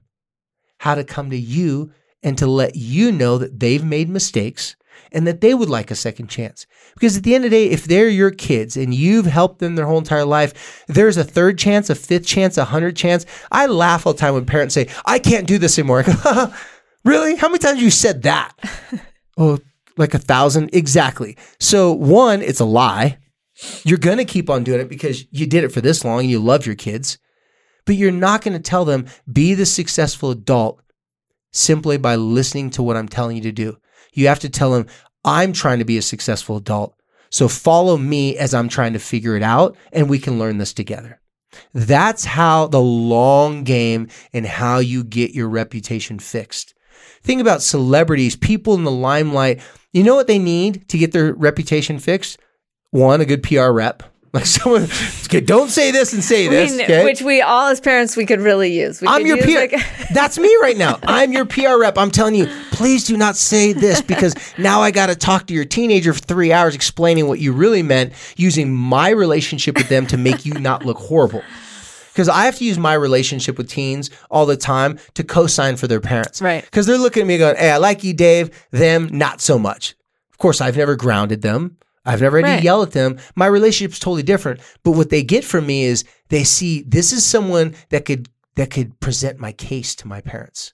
How 0.78 0.94
to 0.94 1.04
come 1.04 1.30
to 1.30 1.36
you 1.36 1.92
and 2.22 2.38
to 2.38 2.46
let 2.46 2.76
you 2.76 3.12
know 3.12 3.38
that 3.38 3.58
they've 3.58 3.84
made 3.84 4.08
mistakes 4.08 4.76
and 5.12 5.26
that 5.26 5.40
they 5.40 5.54
would 5.54 5.68
like 5.70 5.90
a 5.90 5.94
second 5.94 6.28
chance. 6.28 6.66
Because 6.94 7.16
at 7.16 7.22
the 7.22 7.34
end 7.34 7.44
of 7.44 7.50
the 7.50 7.56
day, 7.56 7.70
if 7.70 7.84
they're 7.84 8.08
your 8.08 8.30
kids 8.30 8.76
and 8.76 8.94
you've 8.94 9.26
helped 9.26 9.58
them 9.58 9.74
their 9.74 9.86
whole 9.86 9.98
entire 9.98 10.24
life, 10.24 10.84
there's 10.88 11.16
a 11.16 11.24
third 11.24 11.58
chance, 11.58 11.90
a 11.90 11.94
fifth 11.94 12.26
chance, 12.26 12.58
a 12.58 12.64
hundred 12.64 12.96
chance. 12.96 13.26
I 13.50 13.66
laugh 13.66 14.06
all 14.06 14.12
the 14.12 14.18
time 14.18 14.34
when 14.34 14.46
parents 14.46 14.74
say, 14.74 14.88
I 15.04 15.18
can't 15.18 15.46
do 15.46 15.58
this 15.58 15.78
anymore. 15.78 16.04
really? 17.04 17.36
How 17.36 17.48
many 17.48 17.58
times 17.58 17.82
you 17.82 17.90
said 17.90 18.22
that? 18.22 18.52
oh, 19.36 19.58
like 19.96 20.14
a 20.14 20.18
thousand? 20.18 20.70
Exactly. 20.72 21.36
So 21.60 21.92
one, 21.92 22.42
it's 22.42 22.60
a 22.60 22.64
lie. 22.64 23.18
You're 23.84 23.98
going 23.98 24.18
to 24.18 24.24
keep 24.24 24.50
on 24.50 24.64
doing 24.64 24.80
it 24.80 24.88
because 24.88 25.24
you 25.30 25.46
did 25.46 25.64
it 25.64 25.72
for 25.72 25.80
this 25.80 26.04
long 26.04 26.20
and 26.20 26.30
you 26.30 26.40
love 26.40 26.66
your 26.66 26.74
kids, 26.74 27.18
but 27.86 27.94
you're 27.94 28.10
not 28.10 28.42
going 28.42 28.56
to 28.56 28.62
tell 28.62 28.84
them, 28.84 29.06
be 29.30 29.54
the 29.54 29.66
successful 29.66 30.30
adult 30.30 30.80
simply 31.52 31.96
by 31.96 32.16
listening 32.16 32.68
to 32.70 32.82
what 32.82 32.96
I'm 32.96 33.08
telling 33.08 33.36
you 33.36 33.42
to 33.44 33.52
do. 33.52 33.78
You 34.14 34.28
have 34.28 34.40
to 34.40 34.48
tell 34.48 34.72
them, 34.72 34.86
I'm 35.24 35.52
trying 35.52 35.78
to 35.78 35.84
be 35.84 35.98
a 35.98 36.02
successful 36.02 36.56
adult. 36.56 36.94
So 37.30 37.48
follow 37.48 37.96
me 37.96 38.36
as 38.38 38.54
I'm 38.54 38.68
trying 38.68 38.92
to 38.92 38.98
figure 38.98 39.36
it 39.36 39.42
out 39.42 39.76
and 39.92 40.08
we 40.08 40.18
can 40.18 40.38
learn 40.38 40.58
this 40.58 40.72
together. 40.72 41.20
That's 41.72 42.24
how 42.24 42.68
the 42.68 42.80
long 42.80 43.64
game 43.64 44.08
and 44.32 44.46
how 44.46 44.78
you 44.78 45.04
get 45.04 45.32
your 45.32 45.48
reputation 45.48 46.18
fixed. 46.18 46.74
Think 47.22 47.40
about 47.40 47.62
celebrities, 47.62 48.36
people 48.36 48.74
in 48.74 48.84
the 48.84 48.90
limelight. 48.90 49.60
You 49.92 50.02
know 50.02 50.14
what 50.14 50.26
they 50.26 50.38
need 50.38 50.88
to 50.88 50.98
get 50.98 51.12
their 51.12 51.32
reputation 51.32 51.98
fixed? 51.98 52.38
One, 52.90 53.20
a 53.20 53.24
good 53.24 53.42
PR 53.42 53.70
rep. 53.70 54.02
Like 54.34 54.46
someone, 54.46 54.88
don't 55.44 55.70
say 55.70 55.92
this 55.92 56.12
and 56.12 56.22
say 56.22 56.48
this. 56.48 56.72
mean, 56.72 56.82
okay? 56.82 57.04
which 57.04 57.22
we 57.22 57.40
all 57.40 57.68
as 57.68 57.80
parents 57.80 58.16
we 58.16 58.26
could 58.26 58.40
really 58.40 58.72
use. 58.78 59.00
We 59.00 59.06
I'm 59.06 59.20
could 59.22 59.28
your 59.28 59.36
use, 59.38 59.46
PR. 59.70 59.76
like- 59.76 60.08
That's 60.12 60.38
me 60.40 60.54
right 60.60 60.76
now. 60.76 60.98
I'm 61.04 61.32
your 61.32 61.46
PR 61.46 61.78
rep. 61.78 61.96
I'm 61.96 62.10
telling 62.10 62.34
you, 62.34 62.46
please 62.72 63.04
do 63.04 63.16
not 63.16 63.36
say 63.36 63.72
this 63.72 64.00
because 64.02 64.34
now 64.58 64.80
I 64.80 64.90
got 64.90 65.06
to 65.06 65.14
talk 65.14 65.46
to 65.46 65.54
your 65.54 65.64
teenager 65.64 66.12
for 66.12 66.18
three 66.18 66.52
hours 66.52 66.74
explaining 66.74 67.28
what 67.28 67.38
you 67.38 67.52
really 67.52 67.84
meant 67.84 68.12
using 68.36 68.74
my 68.74 69.10
relationship 69.10 69.76
with 69.78 69.88
them 69.88 70.04
to 70.08 70.16
make 70.16 70.44
you 70.44 70.54
not 70.54 70.84
look 70.84 70.98
horrible. 70.98 71.42
Because 72.12 72.28
I 72.28 72.44
have 72.46 72.56
to 72.58 72.64
use 72.64 72.78
my 72.78 72.94
relationship 72.94 73.56
with 73.56 73.68
teens 73.68 74.10
all 74.32 74.46
the 74.46 74.56
time 74.56 74.98
to 75.14 75.22
co 75.22 75.46
sign 75.46 75.76
for 75.76 75.86
their 75.86 76.00
parents. 76.00 76.42
Right. 76.42 76.64
Because 76.64 76.86
they're 76.86 76.98
looking 76.98 77.20
at 77.22 77.26
me 77.26 77.38
going, 77.38 77.56
hey, 77.56 77.70
I 77.70 77.76
like 77.76 78.02
you, 78.02 78.12
Dave. 78.14 78.50
Them, 78.72 79.08
not 79.12 79.40
so 79.40 79.58
much. 79.60 79.94
Of 80.32 80.38
course, 80.38 80.60
I've 80.60 80.76
never 80.76 80.96
grounded 80.96 81.42
them. 81.42 81.76
I've 82.04 82.20
never 82.20 82.38
had 82.38 82.44
Right. 82.44 82.58
to 82.58 82.64
yell 82.64 82.82
at 82.82 82.92
them. 82.92 83.18
My 83.34 83.46
relationship's 83.46 83.98
totally 83.98 84.22
different. 84.22 84.60
But 84.82 84.92
what 84.92 85.10
they 85.10 85.22
get 85.22 85.44
from 85.44 85.66
me 85.66 85.84
is 85.84 86.04
they 86.28 86.44
see 86.44 86.82
this 86.82 87.12
is 87.12 87.24
someone 87.24 87.74
that 87.90 88.04
could 88.04 88.28
that 88.56 88.70
could 88.70 89.00
present 89.00 89.40
my 89.40 89.50
case 89.50 89.94
to 89.96 90.06
my 90.06 90.20
parents. 90.20 90.72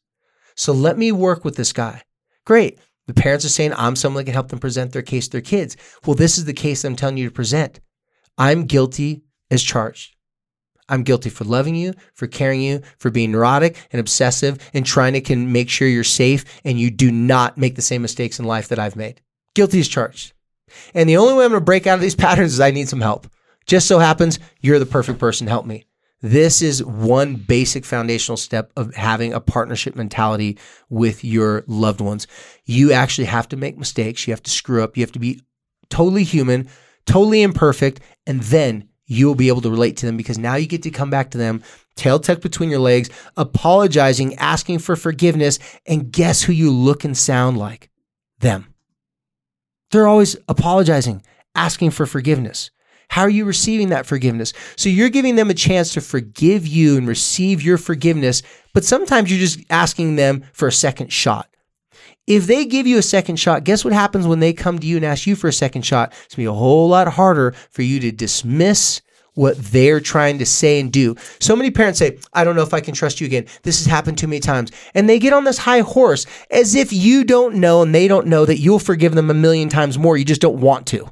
So 0.54 0.72
let 0.74 0.98
me 0.98 1.12
work 1.12 1.44
with 1.44 1.56
this 1.56 1.72
guy. 1.72 2.02
Great. 2.44 2.78
The 3.06 3.14
parents 3.14 3.44
are 3.46 3.48
saying 3.50 3.72
I'm 3.74 3.96
someone 3.96 4.20
that 4.20 4.24
can 4.26 4.34
help 4.34 4.48
them 4.48 4.58
present 4.58 4.92
their 4.92 5.00
case 5.02 5.26
to 5.26 5.32
their 5.32 5.40
kids. 5.40 5.76
Well, 6.04 6.14
this 6.14 6.36
is 6.36 6.44
the 6.44 6.52
case 6.52 6.84
I'm 6.84 6.94
telling 6.96 7.16
you 7.16 7.26
to 7.28 7.34
present. 7.34 7.80
I'm 8.36 8.64
guilty 8.66 9.22
as 9.50 9.62
charged. 9.62 10.14
I'm 10.90 11.04
guilty 11.04 11.30
for 11.30 11.44
loving 11.44 11.74
you, 11.74 11.94
for 12.14 12.26
caring 12.26 12.60
you, 12.60 12.82
for 12.98 13.10
being 13.10 13.30
neurotic 13.32 13.76
and 13.92 14.00
obsessive 14.00 14.58
and 14.74 14.84
trying 14.84 15.12
to 15.14 15.20
can 15.20 15.50
make 15.52 15.70
sure 15.70 15.88
you're 15.88 16.04
safe 16.04 16.44
and 16.64 16.78
you 16.78 16.90
do 16.90 17.10
not 17.10 17.56
make 17.56 17.76
the 17.76 17.82
same 17.82 18.02
mistakes 18.02 18.38
in 18.38 18.44
life 18.44 18.68
that 18.68 18.78
I've 18.78 18.96
made. 18.96 19.22
Guilty 19.54 19.80
as 19.80 19.88
charged. 19.88 20.32
And 20.94 21.08
the 21.08 21.16
only 21.16 21.34
way 21.34 21.44
I'm 21.44 21.50
going 21.50 21.60
to 21.60 21.64
break 21.64 21.86
out 21.86 21.94
of 21.94 22.00
these 22.00 22.14
patterns 22.16 22.54
is 22.54 22.60
I 22.60 22.70
need 22.70 22.88
some 22.88 23.00
help. 23.00 23.26
Just 23.66 23.86
so 23.86 23.98
happens 23.98 24.38
you're 24.60 24.78
the 24.78 24.86
perfect 24.86 25.18
person 25.18 25.46
to 25.46 25.50
help 25.50 25.66
me. 25.66 25.84
This 26.22 26.60
is 26.60 26.84
one 26.84 27.36
basic 27.36 27.84
foundational 27.84 28.36
step 28.36 28.72
of 28.76 28.94
having 28.94 29.32
a 29.32 29.40
partnership 29.40 29.96
mentality 29.96 30.58
with 30.90 31.24
your 31.24 31.64
loved 31.66 32.00
ones. 32.00 32.26
You 32.66 32.92
actually 32.92 33.24
have 33.26 33.48
to 33.48 33.56
make 33.56 33.78
mistakes. 33.78 34.26
You 34.26 34.32
have 34.32 34.42
to 34.42 34.50
screw 34.50 34.82
up. 34.82 34.96
You 34.96 35.02
have 35.02 35.12
to 35.12 35.18
be 35.18 35.40
totally 35.88 36.24
human, 36.24 36.68
totally 37.06 37.42
imperfect, 37.42 38.00
and 38.26 38.42
then 38.42 38.88
you'll 39.06 39.34
be 39.34 39.48
able 39.48 39.62
to 39.62 39.70
relate 39.70 39.96
to 39.98 40.06
them 40.06 40.16
because 40.16 40.38
now 40.38 40.54
you 40.56 40.66
get 40.66 40.82
to 40.82 40.90
come 40.90 41.10
back 41.10 41.30
to 41.30 41.38
them, 41.38 41.62
tail 41.96 42.20
tucked 42.20 42.42
between 42.42 42.70
your 42.70 42.78
legs, 42.78 43.10
apologizing, 43.36 44.34
asking 44.36 44.78
for 44.78 44.96
forgiveness, 44.96 45.58
and 45.86 46.12
guess 46.12 46.42
who 46.42 46.52
you 46.52 46.70
look 46.70 47.04
and 47.04 47.16
sound 47.16 47.56
like? 47.56 47.90
Them. 48.38 48.69
They're 49.90 50.06
always 50.06 50.36
apologizing, 50.48 51.22
asking 51.54 51.90
for 51.90 52.06
forgiveness. 52.06 52.70
How 53.08 53.22
are 53.22 53.30
you 53.30 53.44
receiving 53.44 53.88
that 53.88 54.06
forgiveness? 54.06 54.52
So 54.76 54.88
you're 54.88 55.08
giving 55.08 55.34
them 55.34 55.50
a 55.50 55.54
chance 55.54 55.92
to 55.94 56.00
forgive 56.00 56.64
you 56.64 56.96
and 56.96 57.08
receive 57.08 57.60
your 57.60 57.76
forgiveness, 57.76 58.42
but 58.72 58.84
sometimes 58.84 59.30
you're 59.30 59.40
just 59.40 59.60
asking 59.68 60.14
them 60.14 60.44
for 60.52 60.68
a 60.68 60.72
second 60.72 61.12
shot. 61.12 61.48
If 62.28 62.46
they 62.46 62.64
give 62.66 62.86
you 62.86 62.98
a 62.98 63.02
second 63.02 63.36
shot, 63.36 63.64
guess 63.64 63.84
what 63.84 63.92
happens 63.92 64.28
when 64.28 64.38
they 64.38 64.52
come 64.52 64.78
to 64.78 64.86
you 64.86 64.94
and 64.94 65.04
ask 65.04 65.26
you 65.26 65.34
for 65.34 65.48
a 65.48 65.52
second 65.52 65.82
shot? 65.82 66.12
It's 66.24 66.36
gonna 66.36 66.44
be 66.44 66.50
a 66.50 66.52
whole 66.52 66.88
lot 66.88 67.08
harder 67.08 67.52
for 67.70 67.82
you 67.82 67.98
to 67.98 68.12
dismiss 68.12 69.00
what 69.40 69.56
they're 69.56 70.00
trying 70.00 70.38
to 70.38 70.44
say 70.44 70.78
and 70.78 70.92
do. 70.92 71.16
So 71.38 71.56
many 71.56 71.70
parents 71.70 71.98
say, 71.98 72.18
I 72.34 72.44
don't 72.44 72.56
know 72.56 72.62
if 72.62 72.74
I 72.74 72.80
can 72.80 72.92
trust 72.92 73.22
you 73.22 73.26
again. 73.26 73.46
This 73.62 73.78
has 73.78 73.86
happened 73.86 74.18
too 74.18 74.26
many 74.26 74.40
times. 74.40 74.70
And 74.94 75.08
they 75.08 75.18
get 75.18 75.32
on 75.32 75.44
this 75.44 75.56
high 75.56 75.80
horse 75.80 76.26
as 76.50 76.74
if 76.74 76.92
you 76.92 77.24
don't 77.24 77.54
know 77.54 77.80
and 77.80 77.94
they 77.94 78.06
don't 78.06 78.26
know 78.26 78.44
that 78.44 78.58
you'll 78.58 78.78
forgive 78.78 79.14
them 79.14 79.30
a 79.30 79.34
million 79.34 79.70
times 79.70 79.98
more. 79.98 80.18
You 80.18 80.26
just 80.26 80.42
don't 80.42 80.60
want 80.60 80.86
to. 80.88 81.10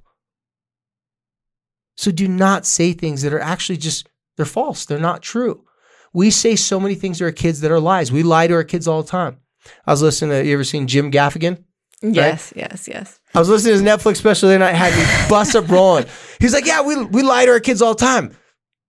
So 1.96 2.10
do 2.10 2.28
not 2.28 2.66
say 2.66 2.92
things 2.92 3.22
that 3.22 3.32
are 3.32 3.40
actually 3.40 3.78
just, 3.78 4.06
they're 4.36 4.44
false. 4.44 4.84
They're 4.84 4.98
not 4.98 5.22
true. 5.22 5.64
We 6.12 6.30
say 6.30 6.54
so 6.54 6.78
many 6.78 6.96
things 6.96 7.18
to 7.18 7.24
our 7.24 7.32
kids 7.32 7.60
that 7.62 7.70
are 7.70 7.80
lies. 7.80 8.12
We 8.12 8.22
lie 8.22 8.46
to 8.46 8.54
our 8.54 8.64
kids 8.64 8.86
all 8.86 9.02
the 9.02 9.08
time. 9.08 9.38
I 9.86 9.90
was 9.92 10.02
listening 10.02 10.30
to, 10.32 10.46
you 10.46 10.52
ever 10.52 10.64
seen 10.64 10.86
Jim 10.86 11.10
Gaffigan? 11.10 11.64
yes, 12.02 12.52
yes, 12.54 12.88
yes. 12.88 13.20
I 13.34 13.38
was 13.38 13.48
listening 13.48 13.74
to 13.76 13.82
his 13.82 13.88
Netflix 13.88 14.16
special 14.16 14.48
the 14.48 14.54
other 14.54 14.64
night, 14.64 14.74
had 14.74 14.96
me 14.96 15.28
bust 15.28 15.54
up 15.54 15.68
rolling. 15.68 16.06
He's 16.40 16.54
like, 16.54 16.66
yeah, 16.66 16.82
we, 16.82 17.04
we 17.04 17.22
lie 17.22 17.44
to 17.44 17.52
our 17.52 17.60
kids 17.60 17.82
all 17.82 17.94
the 17.94 18.04
time. 18.04 18.36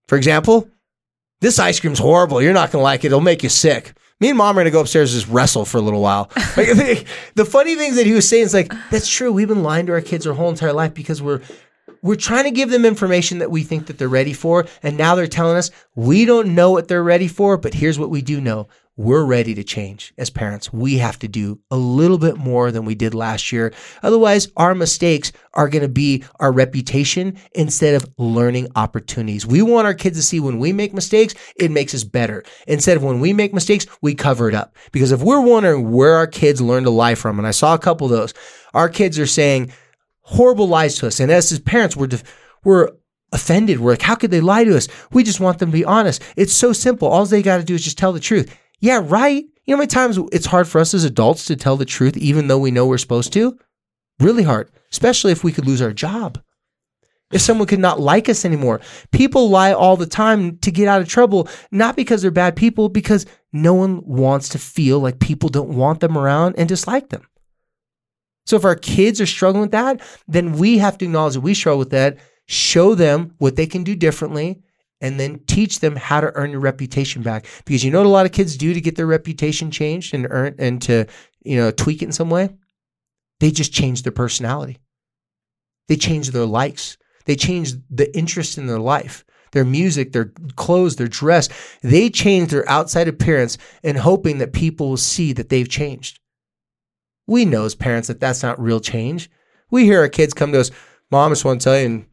For 0.08 0.18
example, 0.18 0.70
this 1.42 1.60
ice 1.60 1.80
cream's 1.80 2.00
horrible. 2.00 2.42
You're 2.42 2.54
not 2.54 2.72
going 2.72 2.82
to 2.82 2.84
like 2.84 3.04
it. 3.04 3.08
It'll 3.08 3.22
make 3.22 3.44
you 3.44 3.50
sick. 3.50 3.94
Me 4.20 4.30
and 4.30 4.38
mom 4.38 4.58
are 4.58 4.62
going 4.62 4.66
to 4.66 4.72
go 4.72 4.82
upstairs 4.82 5.14
and 5.14 5.22
just 5.22 5.32
wrestle 5.32 5.66
for 5.66 5.78
a 5.78 5.82
little 5.82 6.02
while. 6.02 6.30
Like, 6.36 6.56
the, 6.56 7.06
the 7.36 7.46
funny 7.46 7.76
things 7.76 7.96
that 7.96 8.06
he 8.06 8.14
was 8.14 8.28
saying 8.28 8.44
is 8.44 8.54
like, 8.54 8.74
that's 8.90 9.08
true. 9.08 9.32
We've 9.32 9.48
been 9.48 9.64
lying 9.64 9.86
to 9.86 9.94
our 9.94 10.02
kids 10.02 10.28
our 10.28 10.34
whole 10.34 10.50
entire 10.50 10.74
life 10.74 10.94
because 10.94 11.22
we're 11.22 11.42
we're 12.02 12.16
trying 12.16 12.46
to 12.46 12.52
give 12.52 12.70
them 12.70 12.86
information 12.86 13.40
that 13.40 13.52
we 13.52 13.64
think 13.64 13.88
that 13.88 13.98
they're 13.98 14.08
ready 14.08 14.32
for 14.32 14.66
and 14.84 14.98
now 14.98 15.16
they're 15.16 15.28
telling 15.28 15.58
us 15.58 15.70
we 15.96 16.24
don't 16.24 16.56
know 16.56 16.72
what 16.72 16.88
they're 16.88 17.04
ready 17.04 17.28
for 17.28 17.58
but 17.58 17.74
here's 17.74 18.00
what 18.00 18.10
we 18.10 18.22
do 18.22 18.40
know 18.40 18.68
we're 19.00 19.24
ready 19.24 19.56
to 19.56 19.64
change 19.64 20.14
as 20.18 20.30
parents 20.30 20.74
we 20.74 20.98
have 20.98 21.18
to 21.18 21.28
do 21.28 21.60
a 21.72 21.78
little 21.78 22.18
bit 22.18 22.38
more 22.38 22.72
than 22.72 22.86
we 22.86 22.94
did 22.94 23.14
last 23.14 23.52
year 23.52 23.74
otherwise 24.04 24.48
our 24.58 24.76
mistakes 24.76 25.32
are 25.54 25.70
going 25.70 25.82
to 25.82 25.88
be 25.88 26.24
our 26.40 26.52
reputation 26.52 27.38
instead 27.54 27.96
of 27.96 28.06
learning 28.18 28.68
opportunities 28.76 29.46
we 29.46 29.62
want 29.62 29.88
our 29.88 29.94
kids 29.94 30.18
to 30.18 30.24
see 30.24 30.40
when 30.40 30.60
we 30.60 30.74
make 30.74 30.94
mistakes 30.94 31.34
it 31.56 31.72
makes 31.72 31.96
us 31.96 32.04
better 32.04 32.44
instead 32.68 32.98
of 32.98 33.04
when 33.04 33.20
we 33.20 33.34
make 33.34 33.54
mistakes 33.54 33.86
we 34.02 34.14
cover 34.14 34.50
it 34.50 34.56
up 34.56 34.76
because 34.92 35.12
if 35.12 35.22
we're 35.22 35.42
wondering 35.42 35.92
where 35.92 36.16
our 36.16 36.28
kids 36.28 36.62
learn 36.62 36.84
to 36.84 36.90
lie 36.90 37.16
from 37.16 37.40
and 37.40 37.48
i 37.48 37.52
saw 37.52 37.74
a 37.74 37.80
couple 37.80 38.06
of 38.06 38.12
those 38.12 38.34
our 38.74 38.90
kids 38.90 39.18
are 39.18 39.26
saying 39.26 39.72
horrible 40.30 40.68
lies 40.68 40.96
to 40.96 41.08
us. 41.08 41.20
And 41.20 41.32
as 41.32 41.50
his 41.50 41.60
parents, 41.60 41.96
we're, 41.98 42.08
def- 42.08 42.24
we're 42.64 42.90
offended. 43.32 43.80
We're 43.80 43.92
like, 43.92 44.02
how 44.02 44.16
could 44.16 44.32
they 44.32 44.42
lie 44.42 44.64
to 44.64 44.78
us? 44.78 44.88
We 45.12 45.24
just 45.24 45.40
want 45.40 45.60
them 45.60 45.70
to 45.70 45.78
be 45.78 45.86
honest. 45.86 46.22
It's 46.36 46.54
so 46.54 46.72
simple. 46.72 47.08
All 47.08 47.26
they 47.26 47.42
got 47.42 47.58
to 47.58 47.64
do 47.64 47.76
is 47.76 47.84
just 47.84 47.98
tell 47.98 48.14
the 48.14 48.20
truth. 48.20 48.56
Yeah, 48.80 49.02
right. 49.04 49.46
You 49.66 49.76
know 49.76 49.78
how 49.78 49.82
many 49.82 49.88
times 49.88 50.20
it's 50.32 50.48
hard 50.48 50.68
for 50.68 50.80
us 50.80 50.94
as 50.94 51.04
adults 51.04 51.46
to 51.46 51.56
tell 51.56 51.78
the 51.78 51.86
truth, 51.86 52.18
even 52.18 52.48
though 52.48 52.58
we 52.58 52.72
know 52.72 52.88
we're 52.88 52.98
supposed 52.98 53.34
to? 53.34 53.58
Really 54.20 54.44
hard, 54.44 54.72
especially 54.92 55.32
if 55.32 55.44
we 55.44 55.52
could 55.52 55.68
lose 55.68 55.82
our 55.82 55.94
job. 55.94 56.42
If 57.32 57.42
someone 57.42 57.68
could 57.68 57.80
not 57.80 58.00
like 58.00 58.28
us 58.28 58.44
anymore. 58.44 58.82
People 59.12 59.50
lie 59.50 59.72
all 59.72 59.96
the 59.96 60.08
time 60.08 60.58
to 60.60 60.72
get 60.72 60.88
out 60.88 61.02
of 61.02 61.08
trouble, 61.08 61.48
not 61.70 61.96
because 61.96 62.24
they're 62.24 62.32
bad 62.32 62.56
people, 62.56 62.90
because 62.90 63.28
no 63.54 63.76
one 63.76 64.02
wants 64.04 64.50
to 64.50 64.58
feel 64.58 65.00
like 65.00 65.20
people 65.20 65.50
don't 65.50 65.70
want 65.70 66.00
them 66.00 66.18
around 66.18 66.56
and 66.58 66.68
dislike 66.68 67.10
them. 67.10 67.22
So 68.48 68.56
if 68.56 68.66
our 68.66 68.76
kids 68.76 69.22
are 69.22 69.28
struggling 69.28 69.62
with 69.62 69.72
that, 69.72 70.02
then 70.28 70.54
we 70.54 70.80
have 70.80 70.98
to 70.98 71.06
acknowledge 71.06 71.36
that 71.36 71.42
we 71.42 71.54
struggle 71.54 71.78
with 71.78 71.92
that, 71.92 72.18
show 72.48 72.96
them 72.96 73.36
what 73.38 73.56
they 73.56 73.68
can 73.68 73.84
do 73.84 73.96
differently, 73.96 74.64
and 75.02 75.20
then 75.20 75.40
teach 75.48 75.80
them 75.80 75.96
how 75.96 76.22
to 76.22 76.32
earn 76.36 76.52
your 76.52 76.60
reputation 76.60 77.22
back. 77.22 77.46
Because 77.66 77.84
you 77.84 77.92
know 77.92 78.00
what 78.00 78.08
a 78.08 78.10
lot 78.10 78.26
of 78.26 78.32
kids 78.32 78.58
do 78.58 78.74
to 78.74 78.82
get 78.82 78.96
their 78.96 79.08
reputation 79.08 79.72
changed 79.72 80.14
and 80.14 80.28
earn 80.30 80.56
and 80.60 80.82
to, 80.84 81.06
you 81.42 81.56
know, 81.56 81.72
tweak 81.72 82.02
it 82.02 82.06
in 82.06 82.12
some 82.12 82.30
way? 82.30 82.50
They 83.40 83.52
just 83.52 83.74
change 83.74 84.04
their 84.04 84.12
personality. 84.12 84.78
They 85.88 85.96
change 85.96 86.32
their 86.32 86.46
likes. 86.46 86.98
They 87.26 87.36
change 87.36 87.74
the 87.90 88.16
interest 88.18 88.58
in 88.58 88.68
their 88.68 88.80
life. 88.80 89.24
Their 89.52 89.66
music, 89.66 90.12
their 90.12 90.34
clothes, 90.58 90.98
their 90.98 91.08
dress. 91.08 91.50
They 91.82 92.10
change 92.10 92.52
their 92.52 92.68
outside 92.70 93.08
appearance 93.08 93.58
and 93.84 93.98
hoping 93.98 94.38
that 94.40 94.54
people 94.54 94.90
will 94.90 94.98
see 94.98 95.34
that 95.34 95.50
they've 95.50 95.70
changed. 95.70 96.20
We 97.26 97.46
know 97.46 97.66
as 97.66 97.76
parents 97.76 98.08
that 98.10 98.20
that's 98.20 98.44
not 98.44 98.60
real 98.60 98.80
change. 98.80 99.30
We 99.72 99.86
hear 99.86 100.02
our 100.02 100.10
kids 100.10 100.34
come 100.34 100.52
to 100.52 100.60
us, 100.60 100.72
Mom, 101.12 101.32
I 101.32 101.34
just 101.34 101.46
want 101.46 101.62
to 101.62 101.64
tell 101.64 101.80
you, 101.80 101.86
and 101.86 102.00
You 102.00 102.08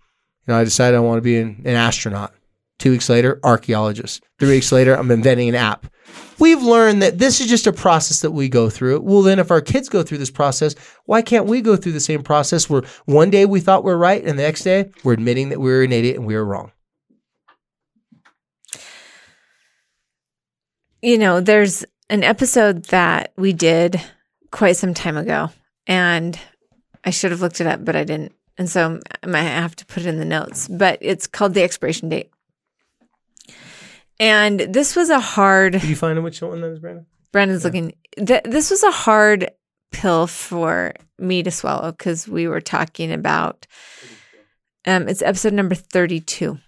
know, 0.49 0.59
I 0.59 0.65
decided 0.65 0.97
I 0.97 1.01
want 1.01 1.19
to 1.19 1.23
be 1.23 1.39
an, 1.39 1.63
an 1.65 1.75
astronaut. 1.75 2.33
Two 2.79 2.91
weeks 2.91 3.09
later, 3.09 3.41
archaeologist. 3.43 4.23
Three 4.39 4.51
weeks 4.51 4.71
later, 4.71 4.95
I'm 4.95 5.11
inventing 5.11 5.49
an 5.49 5.55
app. 5.55 5.87
We've 6.39 6.63
learned 6.63 7.01
that 7.03 7.19
this 7.19 7.41
is 7.41 7.47
just 7.47 7.67
a 7.67 7.73
process 7.73 8.21
that 8.21 8.33
we 8.33 8.49
go 8.49 8.69
through. 8.69 9.01
Well, 9.01 9.23
then, 9.23 9.39
if 9.39 9.51
our 9.51 9.63
kids 9.63 9.89
go 9.89 10.03
through 10.03 10.19
this 10.19 10.31
process, 10.31 10.75
why 11.07 11.23
can't 11.23 11.47
we 11.47 11.63
go 11.63 11.77
through 11.77 11.93
the 11.93 12.01
same 12.01 12.23
process 12.23 12.69
where 12.69 12.83
one 13.07 13.31
day 13.31 13.47
we 13.47 13.61
thought 13.61 13.85
we're 13.85 13.97
right 13.97 14.23
and 14.23 14.39
the 14.39 14.43
next 14.43 14.63
day 14.63 14.91
we're 15.03 15.15
admitting 15.15 15.49
that 15.49 15.61
we 15.61 15.71
were 15.71 15.83
an 15.83 15.93
idiot 15.93 16.17
and 16.17 16.27
we 16.27 16.35
were 16.35 16.45
wrong? 16.45 16.73
You 21.01 21.19
know, 21.19 21.41
there's 21.41 21.85
an 22.11 22.23
episode 22.23 22.85
that 22.87 23.33
we 23.37 23.53
did 23.53 24.01
quite 24.51 24.77
some 24.77 24.93
time 24.93 25.17
ago, 25.17 25.51
and 25.87 26.39
I 27.05 27.11
should 27.11 27.31
have 27.31 27.41
looked 27.41 27.61
it 27.61 27.67
up, 27.67 27.85
but 27.85 27.97
I 27.97 28.05
didn't. 28.05 28.33
And 28.59 28.69
so 28.69 29.01
I 29.23 29.27
might 29.27 29.43
have 29.43 29.77
to 29.77 29.87
put 29.87 30.05
it 30.05 30.09
in 30.09 30.19
the 30.19 30.25
notes, 30.25 30.69
but 30.69 30.99
it's 31.01 31.27
called 31.27 31.55
The 31.55 31.63
Expiration 31.63 32.09
Date. 32.09 32.31
And 34.19 34.61
this 34.61 34.97
was 34.97 35.11
a 35.11 35.21
hard. 35.21 35.73
Did 35.73 35.85
you 35.85 35.97
find 35.97 36.23
which 36.25 36.41
one 36.41 36.61
that 36.61 36.73
is, 36.73 36.79
Brandon? 36.79 37.07
Brandon's 37.33 37.65
looking. 37.65 37.95
Th- 38.17 38.43
this 38.45 38.71
was 38.71 38.83
a 38.83 38.91
hard 38.91 39.51
pill 39.93 40.27
for 40.27 40.95
me 41.19 41.43
to 41.43 41.51
swallow 41.51 41.93
because 41.93 42.27
we 42.27 42.49
were 42.49 42.61
talking 42.61 43.13
about. 43.13 43.67
Um, 44.87 45.09
it's 45.09 45.23
episode 45.23 45.53
number 45.53 45.75
thirty-two. 45.75 46.59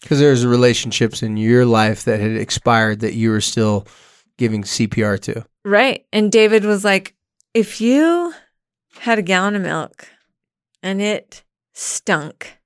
Because 0.00 0.18
there's 0.18 0.46
relationships 0.46 1.22
in 1.22 1.36
your 1.36 1.64
life 1.64 2.04
that 2.04 2.20
had 2.20 2.36
expired 2.36 3.00
that 3.00 3.14
you 3.14 3.30
were 3.30 3.40
still 3.40 3.86
giving 4.36 4.62
CPR 4.62 5.18
to. 5.20 5.44
Right, 5.64 6.06
and 6.12 6.30
David 6.30 6.64
was 6.64 6.84
like, 6.84 7.14
"If 7.52 7.80
you 7.80 8.32
had 8.98 9.18
a 9.18 9.22
gallon 9.22 9.56
of 9.56 9.62
milk 9.62 10.08
and 10.82 11.02
it 11.02 11.42
stunk, 11.72 12.58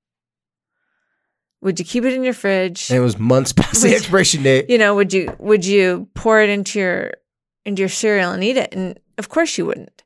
would 1.61 1.79
you 1.79 1.85
keep 1.85 2.05
it 2.05 2.13
in 2.13 2.25
your 2.25 2.35
fridge? 2.35 2.91
And 2.91 2.99
it 2.99 3.03
was 3.03 3.19
months 3.19 3.53
past 3.55 3.83
the 3.83 3.95
expiration 3.95 4.43
date. 4.43 4.71
you 4.71 4.79
know, 4.79 4.95
would 4.95 5.13
you 5.13 5.35
would 5.39 5.65
you 5.65 6.09
pour 6.15 6.41
it 6.41 6.51
into 6.51 6.79
your 6.79 7.13
into 7.65 7.81
your 7.81 7.89
cereal 7.89 8.33
and 8.33 8.43
eat 8.45 8.57
it? 8.57 8.75
And 8.75 8.99
of 9.19 9.29
course 9.29 9.59
you 9.59 9.67
wouldn't. 9.67 10.03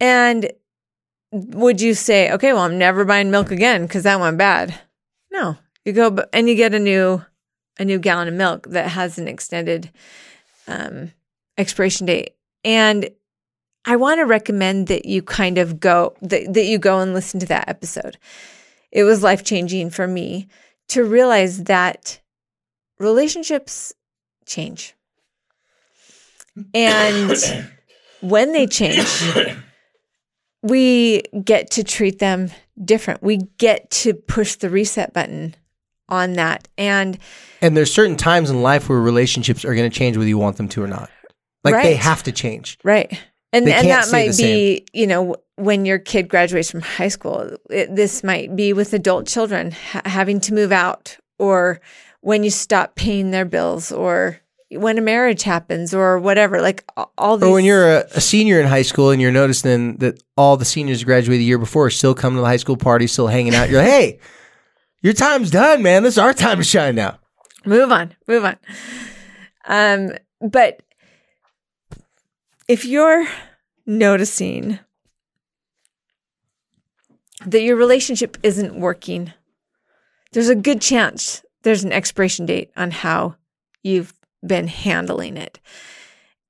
And 0.00 0.50
would 1.32 1.80
you 1.80 1.94
say, 1.94 2.32
okay, 2.32 2.52
well, 2.52 2.62
I'm 2.62 2.78
never 2.78 3.04
buying 3.04 3.30
milk 3.30 3.50
again 3.50 3.86
because 3.86 4.04
that 4.04 4.20
went 4.20 4.38
bad? 4.38 4.78
No, 5.32 5.56
you 5.84 5.92
go 5.92 6.16
and 6.32 6.48
you 6.48 6.54
get 6.54 6.74
a 6.74 6.78
new 6.78 7.24
a 7.78 7.84
new 7.84 7.98
gallon 7.98 8.28
of 8.28 8.34
milk 8.34 8.68
that 8.70 8.88
has 8.88 9.18
an 9.18 9.28
extended 9.28 9.90
um, 10.66 11.12
expiration 11.58 12.06
date. 12.06 12.34
And 12.64 13.10
I 13.84 13.96
want 13.96 14.18
to 14.18 14.24
recommend 14.24 14.88
that 14.88 15.04
you 15.04 15.22
kind 15.22 15.58
of 15.58 15.78
go 15.78 16.14
that, 16.22 16.52
that 16.54 16.64
you 16.64 16.78
go 16.78 17.00
and 17.00 17.14
listen 17.14 17.38
to 17.40 17.46
that 17.46 17.68
episode. 17.68 18.18
It 18.92 19.04
was 19.04 19.22
life 19.22 19.44
changing 19.44 19.90
for 19.90 20.06
me 20.06 20.48
to 20.88 21.04
realize 21.04 21.64
that 21.64 22.20
relationships 22.98 23.92
change. 24.46 24.94
And 26.74 27.36
when 28.20 28.52
they 28.52 28.66
change, 28.66 29.06
we 30.62 31.22
get 31.44 31.70
to 31.72 31.84
treat 31.84 32.18
them 32.18 32.50
different. 32.82 33.22
We 33.22 33.38
get 33.58 33.90
to 33.90 34.14
push 34.14 34.56
the 34.56 34.70
reset 34.70 35.12
button 35.12 35.54
on 36.08 36.34
that. 36.34 36.68
And 36.78 37.18
And 37.60 37.76
there's 37.76 37.92
certain 37.92 38.16
times 38.16 38.50
in 38.50 38.62
life 38.62 38.88
where 38.88 39.00
relationships 39.00 39.64
are 39.64 39.74
going 39.74 39.90
to 39.90 39.96
change 39.96 40.16
whether 40.16 40.28
you 40.28 40.38
want 40.38 40.56
them 40.56 40.68
to 40.68 40.82
or 40.82 40.88
not. 40.88 41.10
Like 41.64 41.82
they 41.82 41.96
have 41.96 42.22
to 42.24 42.32
change. 42.32 42.78
right. 42.84 43.20
And 43.56 43.68
and 43.68 43.88
that 43.88 44.10
might 44.12 44.36
be, 44.36 44.86
you 44.92 45.06
know, 45.06 45.36
when 45.56 45.86
your 45.86 45.98
kid 45.98 46.28
graduates 46.28 46.70
from 46.70 46.80
high 46.82 47.08
school. 47.08 47.56
It, 47.70 47.94
this 47.94 48.22
might 48.22 48.54
be 48.54 48.72
with 48.72 48.92
adult 48.92 49.26
children 49.26 49.70
ha- 49.72 50.02
having 50.04 50.40
to 50.40 50.54
move 50.54 50.72
out 50.72 51.16
or 51.38 51.80
when 52.20 52.42
you 52.42 52.50
stop 52.50 52.94
paying 52.94 53.30
their 53.30 53.44
bills 53.44 53.90
or 53.92 54.38
when 54.70 54.98
a 54.98 55.00
marriage 55.00 55.44
happens 55.44 55.94
or 55.94 56.18
whatever. 56.18 56.60
Like 56.60 56.84
all 57.16 57.38
these 57.38 57.48
Or 57.48 57.52
when 57.52 57.64
you're 57.64 57.98
a, 57.98 58.04
a 58.14 58.20
senior 58.20 58.60
in 58.60 58.66
high 58.66 58.82
school 58.82 59.10
and 59.10 59.22
you're 59.22 59.32
noticing 59.32 59.96
that 59.98 60.22
all 60.36 60.56
the 60.56 60.64
seniors 60.64 61.00
who 61.00 61.06
graduated 61.06 61.40
the 61.40 61.44
year 61.44 61.58
before 61.58 61.86
are 61.86 61.90
still 61.90 62.14
coming 62.14 62.36
to 62.36 62.40
the 62.42 62.46
high 62.46 62.56
school 62.56 62.76
party, 62.76 63.06
still 63.06 63.28
hanging 63.28 63.54
out. 63.54 63.70
You're 63.70 63.80
like, 63.80 63.90
hey, 63.90 64.18
your 65.02 65.12
time's 65.14 65.50
done, 65.50 65.82
man. 65.82 66.02
This 66.02 66.14
is 66.14 66.18
our 66.18 66.34
time 66.34 66.58
to 66.58 66.64
shine 66.64 66.94
now. 66.96 67.18
move 67.64 67.90
on 67.90 68.14
move 68.28 68.44
on 68.44 68.56
um 69.66 70.12
but 70.40 70.80
if 72.68 72.84
you're 72.84 73.26
noticing 73.84 74.78
that 77.44 77.62
your 77.62 77.76
relationship 77.76 78.36
isn't 78.42 78.78
working 78.78 79.32
there's 80.32 80.48
a 80.48 80.54
good 80.54 80.80
chance 80.80 81.44
there's 81.62 81.84
an 81.84 81.92
expiration 81.92 82.46
date 82.46 82.70
on 82.76 82.90
how 82.90 83.36
you've 83.82 84.14
been 84.44 84.68
handling 84.68 85.36
it 85.36 85.60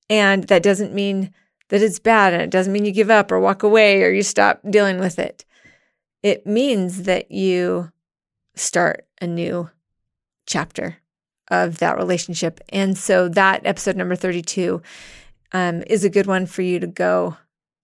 and 0.09 0.45
that 0.45 0.63
doesn't 0.63 0.95
mean 0.95 1.33
that 1.69 1.83
it's 1.83 1.99
bad 1.99 2.33
and 2.33 2.43
it 2.43 2.51
doesn't 2.51 2.73
mean 2.73 2.85
you 2.85 2.93
give 2.93 3.11
up 3.11 3.31
or 3.31 3.41
walk 3.41 3.63
away 3.63 4.03
or 4.03 4.11
you 4.11 4.23
stop 4.23 4.61
dealing 4.71 4.99
with 4.99 5.19
it 5.19 5.45
it 6.23 6.47
means 6.47 7.05
that 7.05 7.31
you 7.31 7.93
start 8.57 9.07
a 9.21 9.27
new 9.27 9.71
chapter 10.47 10.97
of 11.49 11.79
that 11.79 11.97
relationship. 11.97 12.61
And 12.71 12.97
so 12.97 13.29
that 13.29 13.65
episode 13.65 13.97
number 13.97 14.17
32 14.17 14.83
um, 15.53 15.83
is 15.87 16.05
a 16.05 16.11
good 16.11 16.27
one 16.27 16.47
for 16.47 16.63
you 16.63 16.79
to 16.81 16.87
go 16.87 17.37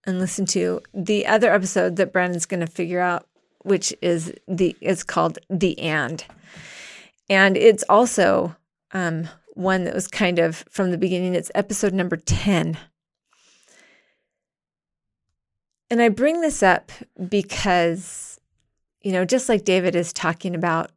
and 0.04 0.18
listen 0.18 0.46
to. 0.46 0.80
The 0.92 1.26
other 1.26 1.52
episode 1.52 1.96
that 1.96 2.12
Brandon's 2.12 2.46
going 2.46 2.60
to 2.60 2.66
figure 2.66 3.00
out, 3.00 3.26
which 3.62 3.94
is 4.02 4.32
the 4.48 4.76
is 4.80 5.04
called 5.04 5.38
the 5.48 5.78
and, 5.78 6.24
and 7.28 7.56
it's 7.56 7.84
also 7.88 8.56
um, 8.92 9.28
one 9.54 9.84
that 9.84 9.94
was 9.94 10.08
kind 10.08 10.38
of 10.38 10.64
from 10.70 10.90
the 10.90 10.98
beginning. 10.98 11.34
It's 11.34 11.50
episode 11.54 11.92
number 11.92 12.16
10. 12.16 12.78
And 15.90 16.00
I 16.00 16.08
bring 16.08 16.40
this 16.40 16.62
up 16.62 16.90
because, 17.28 18.40
you 19.02 19.12
know, 19.12 19.24
just 19.24 19.48
like 19.48 19.64
David 19.64 19.94
is 19.94 20.12
talking 20.12 20.54
about 20.54 20.90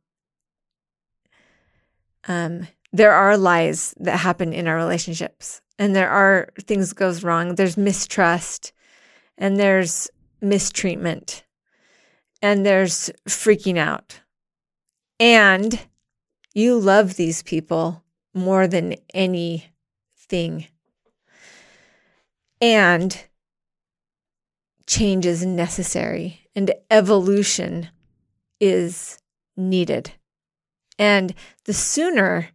um, 2.27 2.67
there 2.95 3.11
are 3.11 3.37
lies 3.37 3.93
that 3.99 4.17
happen 4.17 4.53
in 4.53 4.67
our 4.69 4.77
relationships 4.77 5.61
and 5.77 5.93
there 5.93 6.09
are 6.09 6.47
things 6.61 6.93
goes 6.93 7.25
wrong. 7.25 7.55
There's 7.55 7.75
mistrust 7.75 8.71
and 9.37 9.59
there's 9.59 10.09
mistreatment 10.39 11.43
and 12.41 12.65
there's 12.65 13.11
freaking 13.27 13.77
out. 13.77 14.21
And 15.19 15.77
you 16.53 16.79
love 16.79 17.15
these 17.15 17.43
people 17.43 18.01
more 18.33 18.65
than 18.65 18.95
anything. 19.13 20.67
And 22.61 23.21
change 24.87 25.25
is 25.25 25.45
necessary 25.45 26.47
and 26.55 26.73
evolution 26.89 27.89
is 28.61 29.17
needed. 29.57 30.13
And 30.97 31.33
the 31.65 31.73
sooner 31.73 32.51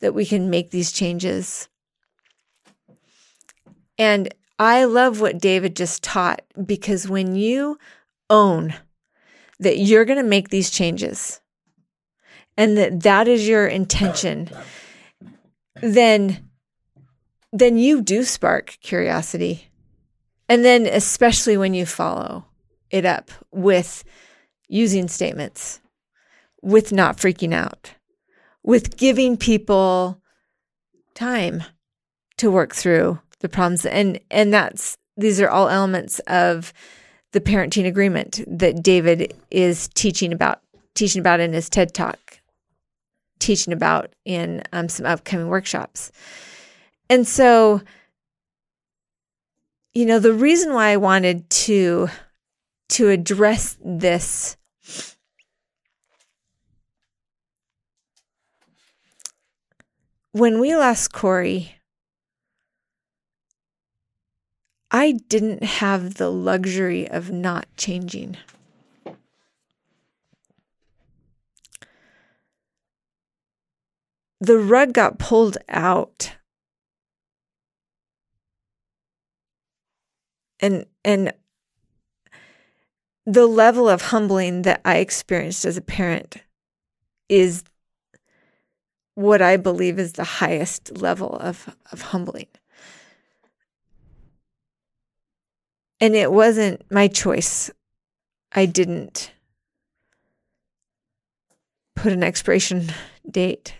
that 0.00 0.14
we 0.14 0.26
can 0.26 0.50
make 0.50 0.70
these 0.70 0.92
changes. 0.92 1.68
And 3.98 4.32
I 4.58 4.84
love 4.84 5.20
what 5.20 5.38
David 5.38 5.76
just 5.76 6.02
taught 6.02 6.42
because 6.64 7.08
when 7.08 7.34
you 7.34 7.78
own 8.30 8.74
that 9.58 9.78
you're 9.78 10.04
going 10.04 10.18
to 10.18 10.28
make 10.28 10.48
these 10.48 10.70
changes 10.70 11.40
and 12.56 12.76
that 12.76 13.02
that 13.02 13.28
is 13.28 13.46
your 13.46 13.66
intention, 13.66 14.50
then 15.82 16.42
then 17.52 17.78
you 17.78 18.02
do 18.02 18.22
spark 18.22 18.76
curiosity. 18.82 19.68
And 20.48 20.64
then 20.64 20.86
especially 20.86 21.56
when 21.56 21.74
you 21.74 21.86
follow 21.86 22.44
it 22.90 23.04
up 23.04 23.30
with 23.50 24.04
using 24.68 25.08
statements 25.08 25.80
with 26.62 26.92
not 26.92 27.16
freaking 27.16 27.54
out, 27.54 27.94
with 28.66 28.98
giving 28.98 29.38
people 29.38 30.20
time 31.14 31.62
to 32.36 32.50
work 32.50 32.74
through 32.74 33.18
the 33.40 33.48
problems. 33.48 33.86
And 33.86 34.20
and 34.30 34.52
that's 34.52 34.98
these 35.16 35.40
are 35.40 35.48
all 35.48 35.70
elements 35.70 36.18
of 36.26 36.74
the 37.32 37.40
parenting 37.40 37.86
agreement 37.86 38.44
that 38.46 38.82
David 38.82 39.32
is 39.50 39.88
teaching 39.88 40.32
about, 40.32 40.60
teaching 40.94 41.20
about 41.20 41.40
in 41.40 41.54
his 41.54 41.70
TED 41.70 41.94
talk, 41.94 42.40
teaching 43.38 43.72
about 43.72 44.12
in 44.24 44.62
um, 44.72 44.88
some 44.90 45.06
upcoming 45.06 45.48
workshops. 45.48 46.12
And 47.08 47.26
so, 47.26 47.80
you 49.94 50.04
know, 50.04 50.18
the 50.18 50.34
reason 50.34 50.74
why 50.74 50.90
I 50.90 50.96
wanted 50.96 51.48
to 51.50 52.08
to 52.88 53.08
address 53.08 53.76
this 53.84 54.56
when 60.36 60.60
we 60.60 60.76
lost 60.76 61.14
Corey, 61.14 61.76
I 64.90 65.12
didn't 65.12 65.64
have 65.64 66.14
the 66.16 66.28
luxury 66.28 67.08
of 67.08 67.30
not 67.30 67.66
changing. 67.78 68.36
The 74.38 74.58
rug 74.58 74.92
got 74.92 75.18
pulled 75.18 75.56
out. 75.70 76.36
And 80.60 80.84
and 81.02 81.32
the 83.24 83.46
level 83.46 83.88
of 83.88 84.02
humbling 84.02 84.62
that 84.62 84.82
I 84.84 84.98
experienced 84.98 85.64
as 85.64 85.78
a 85.78 85.82
parent 85.82 86.36
is 87.30 87.64
what 89.16 89.40
I 89.40 89.56
believe 89.56 89.98
is 89.98 90.12
the 90.12 90.24
highest 90.24 90.98
level 90.98 91.36
of, 91.36 91.74
of 91.90 92.02
humbling. 92.02 92.46
And 96.00 96.14
it 96.14 96.30
wasn't 96.30 96.82
my 96.90 97.08
choice. 97.08 97.70
I 98.52 98.66
didn't 98.66 99.32
put 101.94 102.12
an 102.12 102.22
expiration 102.22 102.92
date 103.28 103.74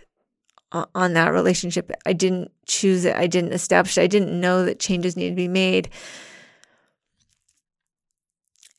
on 0.71 1.13
that 1.13 1.31
relationship. 1.31 1.91
I 2.03 2.13
didn't 2.13 2.51
choose 2.65 3.05
it. 3.05 3.15
I 3.15 3.27
didn't 3.27 3.53
establish 3.53 3.99
it. 3.99 4.01
I 4.01 4.07
didn't 4.07 4.41
know 4.41 4.65
that 4.65 4.79
changes 4.79 5.15
needed 5.15 5.31
to 5.31 5.35
be 5.35 5.47
made. 5.47 5.89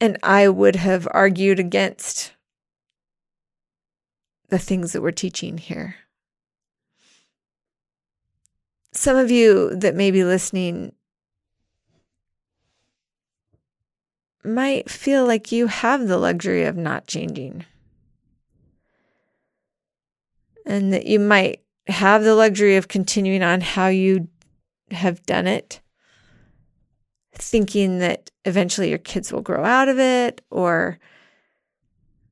And 0.01 0.19
I 0.25 0.49
would 0.49 0.75
have 0.75 1.07
argued 1.13 1.61
against 1.61 2.33
the 4.49 4.59
things 4.59 4.93
that 4.93 5.03
we're 5.03 5.13
teaching 5.13 5.57
here. 5.57 5.95
Some 8.93 9.17
of 9.17 9.31
you 9.31 9.75
that 9.77 9.95
may 9.95 10.11
be 10.11 10.25
listening 10.25 10.93
might 14.45 14.89
feel 14.91 15.27
like 15.27 15.53
you 15.53 15.67
have 15.67 16.09
the 16.09 16.19
luxury 16.19 16.65
of 16.65 16.77
not 16.77 17.07
changing. 17.07 17.65
And 20.65 20.93
that 20.93 21.07
you 21.07 21.19
might 21.19 21.63
have 21.87 22.23
the 22.23 22.35
luxury 22.35 22.77
of 22.77 22.89
continuing 22.89 23.43
on 23.43 23.61
how 23.61 23.89
you 23.89 24.29
have 24.91 25.25
done 25.25 25.47
it, 25.47 25.81
thinking 27.35 27.99
that 27.99 28.31
eventually 28.45 28.89
your 28.89 28.99
kids 28.99 29.33
will 29.33 29.43
grow 29.43 29.65
out 29.65 29.89
of 29.89 29.99
it 29.99 30.43
or 30.51 30.99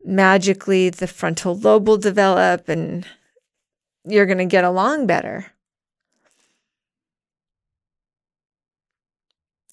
magically 0.05 0.91
the 0.91 1.07
frontal 1.07 1.57
lobe 1.57 1.89
will 1.89 1.99
develop 1.99 2.69
and 2.69 3.07
you're 4.05 4.27
going 4.27 4.39
to 4.39 4.47
get 4.47 4.65
along 4.65 5.07
better. 5.07 5.53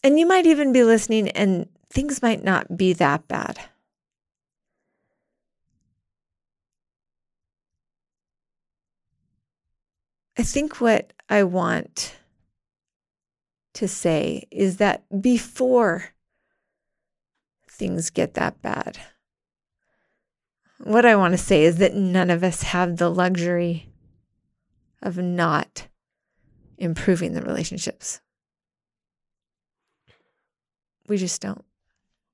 And 0.03 0.19
you 0.19 0.25
might 0.25 0.45
even 0.45 0.73
be 0.73 0.83
listening 0.83 1.29
and 1.29 1.67
things 1.89 2.21
might 2.21 2.43
not 2.43 2.75
be 2.75 2.91
that 2.93 3.27
bad. 3.27 3.59
I 10.37 10.43
think 10.43 10.81
what 10.81 11.13
I 11.29 11.43
want 11.43 12.15
to 13.75 13.87
say 13.87 14.47
is 14.51 14.77
that 14.77 15.03
before 15.21 16.09
things 17.69 18.09
get 18.09 18.33
that 18.33 18.61
bad, 18.61 18.97
what 20.79 21.05
I 21.05 21.15
want 21.15 21.33
to 21.33 21.37
say 21.37 21.63
is 21.63 21.77
that 21.77 21.93
none 21.93 22.29
of 22.29 22.43
us 22.43 22.63
have 22.63 22.97
the 22.97 23.09
luxury 23.09 23.89
of 25.01 25.17
not 25.17 25.87
improving 26.77 27.33
the 27.33 27.41
relationships. 27.41 28.19
We 31.07 31.17
just 31.17 31.41
don't. 31.41 31.63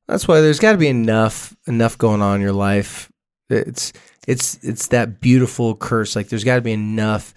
That's 0.08 0.28
why 0.28 0.42
there's 0.42 0.60
got 0.60 0.72
to 0.72 0.78
be 0.78 0.88
enough 0.88 1.56
enough 1.68 1.98
going 1.98 2.22
on 2.22 2.36
in 2.36 2.42
your 2.42 2.52
life. 2.52 3.12
It's 3.50 3.94
it's 4.28 4.64
it's 4.64 4.88
that 4.88 5.22
beautiful 5.22 5.76
curse. 5.76 6.16
Like 6.16 6.30
there's 6.30 6.44
got 6.44 6.56
to 6.56 6.62
be 6.62 6.74
enough 6.74 7.34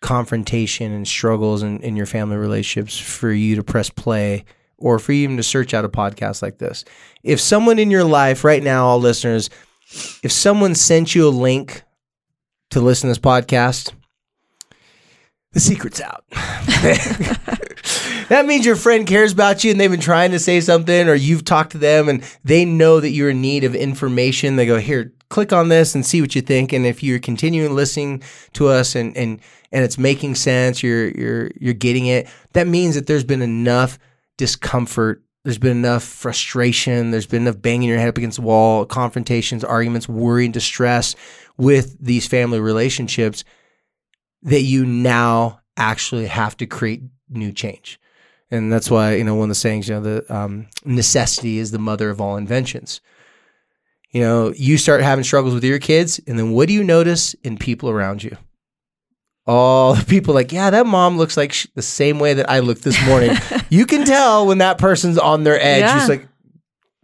confrontation 0.00 0.92
and 0.92 1.06
struggles 1.06 1.62
in, 1.62 1.80
in 1.80 1.96
your 1.96 2.06
family 2.06 2.36
relationships 2.36 2.98
for 2.98 3.32
you 3.32 3.56
to 3.56 3.62
press 3.62 3.90
play 3.90 4.44
or 4.78 4.98
for 4.98 5.12
you 5.12 5.24
even 5.24 5.36
to 5.38 5.42
search 5.42 5.74
out 5.74 5.84
a 5.84 5.88
podcast 5.88 6.42
like 6.42 6.58
this. 6.58 6.84
If 7.22 7.40
someone 7.40 7.78
in 7.78 7.90
your 7.90 8.04
life 8.04 8.44
right 8.44 8.62
now, 8.62 8.86
all 8.86 9.00
listeners, 9.00 9.48
if 10.22 10.30
someone 10.32 10.74
sent 10.74 11.14
you 11.14 11.28
a 11.28 11.30
link 11.30 11.82
to 12.70 12.80
listen 12.80 13.08
to 13.08 13.12
this 13.12 13.18
podcast, 13.18 13.92
the 15.56 15.60
secret's 15.60 16.02
out. 16.02 16.22
that 18.28 18.44
means 18.44 18.66
your 18.66 18.76
friend 18.76 19.06
cares 19.06 19.32
about 19.32 19.64
you 19.64 19.70
and 19.70 19.80
they've 19.80 19.90
been 19.90 19.98
trying 19.98 20.32
to 20.32 20.38
say 20.38 20.60
something 20.60 21.08
or 21.08 21.14
you've 21.14 21.46
talked 21.46 21.72
to 21.72 21.78
them 21.78 22.10
and 22.10 22.22
they 22.44 22.66
know 22.66 23.00
that 23.00 23.12
you're 23.12 23.30
in 23.30 23.40
need 23.40 23.64
of 23.64 23.74
information. 23.74 24.56
They 24.56 24.66
go, 24.66 24.78
here, 24.78 25.14
click 25.30 25.54
on 25.54 25.70
this 25.70 25.94
and 25.94 26.04
see 26.04 26.20
what 26.20 26.34
you 26.34 26.42
think. 26.42 26.74
And 26.74 26.84
if 26.84 27.02
you're 27.02 27.18
continuing 27.18 27.74
listening 27.74 28.22
to 28.52 28.68
us 28.68 28.94
and, 28.94 29.16
and, 29.16 29.40
and 29.72 29.82
it's 29.82 29.96
making 29.96 30.34
sense, 30.34 30.82
you're, 30.82 31.08
you're, 31.08 31.50
you're 31.58 31.72
getting 31.72 32.04
it, 32.04 32.28
that 32.52 32.66
means 32.66 32.94
that 32.94 33.06
there's 33.06 33.24
been 33.24 33.40
enough 33.40 33.98
discomfort. 34.36 35.22
There's 35.44 35.56
been 35.56 35.78
enough 35.78 36.02
frustration. 36.02 37.12
There's 37.12 37.26
been 37.26 37.46
enough 37.46 37.62
banging 37.62 37.88
your 37.88 37.98
head 37.98 38.10
up 38.10 38.18
against 38.18 38.36
the 38.36 38.44
wall, 38.44 38.84
confrontations, 38.84 39.64
arguments, 39.64 40.06
worry, 40.06 40.44
and 40.44 40.52
distress 40.52 41.16
with 41.56 41.96
these 41.98 42.26
family 42.26 42.60
relationships 42.60 43.42
that 44.46 44.62
you 44.62 44.86
now 44.86 45.60
actually 45.76 46.26
have 46.26 46.56
to 46.56 46.66
create 46.66 47.02
new 47.28 47.52
change. 47.52 48.00
And 48.50 48.72
that's 48.72 48.90
why, 48.90 49.16
you 49.16 49.24
know, 49.24 49.34
one 49.34 49.44
of 49.44 49.48
the 49.50 49.54
sayings, 49.56 49.88
you 49.88 49.96
know, 49.96 50.00
the 50.00 50.34
um, 50.34 50.68
necessity 50.84 51.58
is 51.58 51.72
the 51.72 51.80
mother 51.80 52.10
of 52.10 52.20
all 52.20 52.36
inventions. 52.36 53.00
You 54.12 54.20
know, 54.20 54.52
you 54.56 54.78
start 54.78 55.02
having 55.02 55.24
struggles 55.24 55.52
with 55.52 55.64
your 55.64 55.80
kids, 55.80 56.20
and 56.26 56.38
then 56.38 56.52
what 56.52 56.68
do 56.68 56.74
you 56.74 56.84
notice 56.84 57.34
in 57.42 57.58
people 57.58 57.90
around 57.90 58.22
you? 58.22 58.36
All 59.48 59.94
the 59.94 60.04
people 60.04 60.32
like, 60.32 60.52
yeah, 60.52 60.70
that 60.70 60.86
mom 60.86 61.18
looks 61.18 61.36
like 61.36 61.52
sh- 61.52 61.66
the 61.74 61.82
same 61.82 62.20
way 62.20 62.34
that 62.34 62.48
I 62.48 62.60
looked 62.60 62.82
this 62.82 63.04
morning. 63.04 63.36
you 63.68 63.84
can 63.84 64.04
tell 64.04 64.46
when 64.46 64.58
that 64.58 64.78
person's 64.78 65.18
on 65.18 65.42
their 65.42 65.60
edge. 65.60 65.80
Yeah. 65.80 65.94
Just 65.96 66.08
like, 66.08 66.28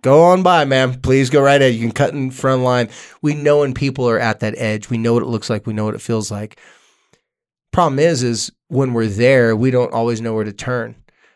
go 0.00 0.22
on 0.22 0.44
by, 0.44 0.64
man. 0.64 1.00
Please 1.00 1.28
go 1.28 1.42
right 1.42 1.60
ahead. 1.60 1.74
You 1.74 1.80
can 1.80 1.92
cut 1.92 2.14
in 2.14 2.30
front 2.30 2.62
line. 2.62 2.88
We 3.20 3.34
know 3.34 3.60
when 3.60 3.74
people 3.74 4.08
are 4.08 4.18
at 4.18 4.40
that 4.40 4.54
edge. 4.56 4.90
We 4.90 4.98
know 4.98 5.12
what 5.12 5.24
it 5.24 5.28
looks 5.28 5.50
like. 5.50 5.66
We 5.66 5.72
know 5.72 5.84
what 5.84 5.94
it 5.94 6.00
feels 6.00 6.30
like. 6.30 6.58
Problem 7.72 7.98
is, 7.98 8.22
is 8.22 8.52
when 8.68 8.92
we're 8.92 9.08
there, 9.08 9.56
we 9.56 9.70
don't 9.70 9.92
always 9.92 10.20
know 10.20 10.34
where 10.34 10.44
to 10.44 10.52
turn. 10.52 10.94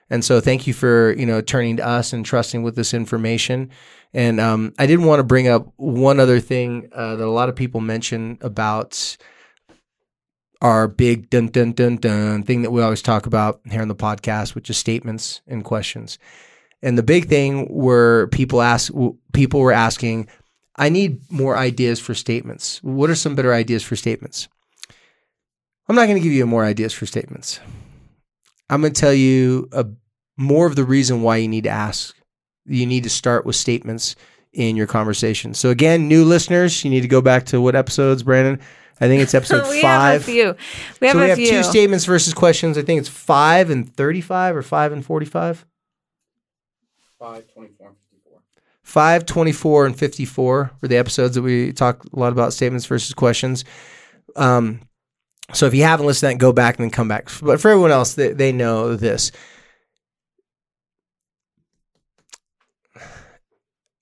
And 0.09 0.25
so, 0.25 0.41
thank 0.41 0.67
you 0.67 0.75
for 0.75 1.13
you 1.19 1.27
know 1.27 1.41
turning 1.41 1.79
to 1.79 1.87
us 1.87 2.13
and 2.13 2.25
trusting 2.25 2.63
with 2.63 2.77
this 2.77 2.95
information. 2.95 3.71
And 4.15 4.41
um, 4.41 4.73
I 4.79 4.87
did 4.87 5.01
want 5.01 5.19
to 5.21 5.25
bring 5.25 5.49
up 5.49 5.73
one 5.77 6.21
other 6.21 6.41
thing 6.41 6.89
uh, 6.93 7.17
that 7.17 7.27
a 7.27 7.31
lot 7.31 7.49
of 7.49 7.57
people 7.57 7.81
mention 7.81 8.39
about 8.41 9.17
our 10.63 10.89
big 10.89 11.29
dun 11.29 11.49
dun 11.49 11.73
dun 11.73 11.97
dun 11.97 12.43
thing 12.43 12.63
that 12.63 12.71
we 12.71 12.83
always 12.83 13.03
talk 13.03 13.27
about 13.27 13.61
here 13.71 13.83
on 13.83 13.89
the 13.89 13.95
podcast, 13.95 14.55
which 14.55 14.71
is 14.71 14.79
statements 14.79 15.43
and 15.47 15.65
questions. 15.65 16.19
And 16.83 16.97
the 16.97 17.03
big 17.03 17.29
thing 17.29 17.67
where 17.67 18.27
people 18.29 18.63
ask, 18.63 18.93
people 19.33 19.61
were 19.61 19.73
asking, 19.73 20.29
I 20.77 20.89
need 20.89 21.21
more 21.31 21.57
ideas 21.57 21.99
for 22.01 22.15
statements. 22.15 22.83
What 22.83 23.11
are 23.11 23.15
some 23.15 23.35
better 23.35 23.53
ideas 23.53 23.83
for 23.83 23.97
statements? 23.97 24.49
I'm 25.89 25.97
not 25.97 26.07
going 26.07 26.17
to 26.17 26.23
give 26.23 26.33
you 26.33 26.47
more 26.47 26.65
ideas 26.65 26.93
for 26.93 27.07
statements. 27.07 27.61
I'm 28.69 28.81
going 28.81 28.93
to 28.93 29.01
tell 29.01 29.13
you 29.13 29.69
a, 29.73 29.87
more 30.37 30.67
of 30.67 30.77
the 30.77 30.85
reason 30.85 31.23
why 31.23 31.37
you 31.37 31.49
need 31.49 31.65
to 31.65 31.71
ask. 31.71 32.17
You 32.65 32.87
need 32.87 33.05
to 33.05 33.11
start 33.11 33.47
with 33.47 33.55
statements 33.57 34.17
in 34.53 34.75
your 34.75 34.87
conversation. 34.87 35.55
So 35.55 35.71
again, 35.71 36.09
new 36.09 36.25
listeners, 36.25 36.83
you 36.83 36.91
need 36.91 37.03
to 37.03 37.09
go 37.09 37.21
back 37.21 37.47
to 37.47 37.61
what 37.61 37.77
episodes, 37.77 38.23
Brandon? 38.23 38.61
I 39.01 39.07
think 39.07 39.23
it's 39.23 39.35
episode 39.41 39.69
we 39.69 39.83
five. 39.83 40.15
have 40.15 40.23
a 40.23 40.25
few. 40.25 40.57
We 41.01 41.07
have 41.07 41.15
so 41.15 41.21
a 41.21 41.23
we 41.23 41.29
have 41.29 41.39
few. 41.39 41.51
two 41.51 41.63
statements 41.63 42.05
versus 42.07 42.35
questions. 42.35 42.77
I 42.77 42.83
think 42.83 42.99
it's 42.99 43.09
five 43.09 43.71
and 43.71 43.95
thirty-five 43.95 44.57
or 44.57 44.63
five 44.63 44.93
and 44.93 45.05
forty-five. 45.05 45.65
5, 47.19 47.47
24, 47.55 47.89
and 47.89 47.97
54. 47.97 48.41
5, 48.83 49.27
24, 49.27 49.87
and 49.87 49.99
54 49.99 50.71
were 50.81 50.89
the 50.89 50.99
episodes 50.99 51.35
that 51.35 51.43
we 51.43 51.73
talked 51.73 52.07
a 52.13 52.19
lot 52.19 52.31
about 52.31 52.53
statements 52.53 52.85
versus 52.85 53.15
questions. 53.15 53.65
Um, 54.37 54.81
so 55.53 55.67
if 55.67 55.75
you 55.75 55.85
haven't 55.85 56.07
listened 56.07 56.31
to 56.31 56.35
that, 56.35 56.41
go 56.41 56.53
back 56.53 56.77
and 56.77 56.85
then 56.85 56.91
come 56.91 57.09
back. 57.09 57.29
But 57.41 57.61
for 57.61 57.71
everyone 57.71 57.93
else, 57.93 58.15
they, 58.15 58.33
they 58.33 58.53
know 58.53 58.97
this. 58.97 59.31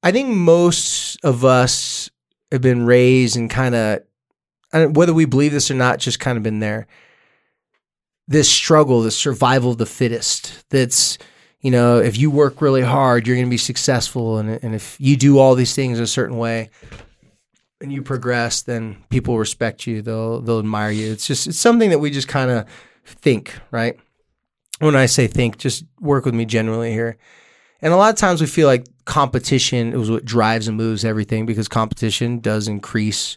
I 0.03 0.13
think 0.13 0.29
most 0.29 1.19
of 1.25 1.45
us 1.45 2.11
have 2.53 2.61
been 2.61 2.85
raised 2.85 3.37
and 3.37 3.51
kind 3.51 3.75
of, 3.75 4.03
whether 4.95 5.15
we 5.15 5.25
believe 5.25 5.53
this 5.53 5.71
or 5.71 5.75
not, 5.75 5.99
just 5.99 6.21
kind 6.21 6.37
of 6.37 6.43
been 6.43 6.61
there. 6.61 6.87
This 8.27 8.51
struggle, 8.51 9.03
this 9.03 9.17
survival 9.17 9.73
of 9.73 9.79
the 9.79 9.87
fittest. 9.87 10.65
That's 10.71 11.19
you 11.61 11.71
know, 11.71 11.99
if 11.99 12.19
you 12.19 12.31
work 12.31 12.61
really 12.61 12.83
hard, 12.83 13.27
you're 13.27 13.37
going 13.37 13.47
to 13.47 13.51
be 13.51 13.57
successful, 13.57 14.39
and 14.39 14.63
and 14.63 14.75
if 14.75 14.97
you 14.99 15.17
do 15.17 15.39
all 15.39 15.55
these 15.55 15.75
things 15.75 15.99
a 15.99 16.07
certain 16.07 16.37
way, 16.37 16.71
and 17.85 17.93
you 17.93 18.03
progress, 18.03 18.63
then 18.63 18.97
people 19.11 19.39
respect 19.39 19.87
you. 19.87 20.03
They'll 20.03 20.41
they'll 20.41 20.59
admire 20.59 20.91
you. 20.91 21.13
It's 21.13 21.27
just 21.27 21.47
it's 21.47 21.59
something 21.59 21.91
that 21.91 22.01
we 22.01 22.11
just 22.11 22.27
kind 22.27 22.51
of 22.51 22.67
think, 23.05 23.57
right? 23.71 23.97
When 24.81 24.97
I 24.97 25.07
say 25.07 25.29
think, 25.29 25.59
just 25.59 25.85
work 26.01 26.25
with 26.25 26.35
me 26.35 26.45
generally 26.45 26.91
here. 26.91 27.17
And 27.81 27.93
a 27.93 27.97
lot 27.97 28.13
of 28.13 28.19
times 28.19 28.41
we 28.41 28.47
feel 28.47 28.67
like 28.67 28.87
competition 29.05 29.93
is 29.93 30.11
what 30.11 30.25
drives 30.25 30.67
and 30.67 30.77
moves 30.77 31.05
everything 31.05 31.47
because 31.47 31.69
competition 31.69 32.41
does 32.41 32.67
increase 32.67 33.37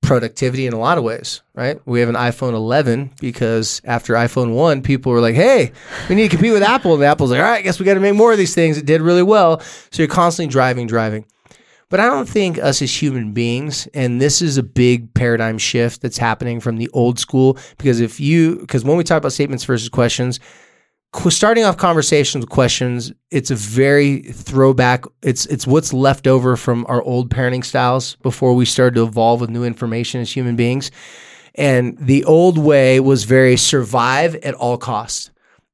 productivity 0.00 0.66
in 0.66 0.72
a 0.72 0.78
lot 0.78 0.96
of 0.96 1.04
ways, 1.04 1.42
right? 1.54 1.80
We 1.84 2.00
have 2.00 2.08
an 2.08 2.14
iPhone 2.14 2.54
11 2.54 3.10
because 3.20 3.82
after 3.84 4.14
iPhone 4.14 4.54
1, 4.54 4.82
people 4.82 5.12
were 5.12 5.20
like, 5.20 5.34
hey, 5.34 5.72
we 6.08 6.14
need 6.14 6.30
to 6.30 6.36
compete 6.36 6.52
with 6.52 6.62
Apple. 6.62 6.94
And 6.94 7.04
Apple's 7.04 7.30
like, 7.30 7.40
all 7.40 7.46
right, 7.46 7.58
I 7.58 7.62
guess 7.62 7.78
we 7.78 7.84
got 7.84 7.94
to 7.94 8.00
make 8.00 8.14
more 8.14 8.32
of 8.32 8.38
these 8.38 8.54
things. 8.54 8.78
It 8.78 8.86
did 8.86 9.02
really 9.02 9.22
well. 9.22 9.60
So 9.90 10.02
you're 10.02 10.08
constantly 10.08 10.50
driving, 10.50 10.86
driving. 10.86 11.26
But 11.90 12.00
I 12.00 12.06
don't 12.06 12.28
think 12.28 12.58
us 12.58 12.82
as 12.82 13.02
human 13.02 13.32
beings, 13.32 13.88
and 13.94 14.20
this 14.20 14.42
is 14.42 14.58
a 14.58 14.62
big 14.62 15.14
paradigm 15.14 15.56
shift 15.56 16.02
that's 16.02 16.18
happening 16.18 16.60
from 16.60 16.76
the 16.76 16.90
old 16.92 17.18
school, 17.18 17.56
because 17.78 18.00
if 18.00 18.20
you, 18.20 18.56
because 18.56 18.84
when 18.84 18.98
we 18.98 19.04
talk 19.04 19.18
about 19.18 19.32
statements 19.32 19.64
versus 19.64 19.88
questions, 19.88 20.38
starting 21.30 21.64
off 21.64 21.78
conversations 21.78 22.44
with 22.44 22.50
questions, 22.50 23.10
it's 23.30 23.50
a 23.50 23.54
very 23.54 24.20
throwback. 24.20 25.06
It's 25.22 25.46
it's 25.46 25.66
what's 25.66 25.94
left 25.94 26.26
over 26.26 26.56
from 26.56 26.84
our 26.88 27.02
old 27.02 27.30
parenting 27.30 27.64
styles 27.64 28.16
before 28.16 28.54
we 28.54 28.66
started 28.66 28.96
to 28.96 29.04
evolve 29.04 29.40
with 29.40 29.48
new 29.48 29.64
information 29.64 30.20
as 30.20 30.30
human 30.30 30.56
beings. 30.56 30.90
And 31.54 31.96
the 31.96 32.24
old 32.24 32.58
way 32.58 33.00
was 33.00 33.24
very 33.24 33.56
survive 33.56 34.34
at 34.36 34.54
all 34.54 34.76
costs. 34.76 35.30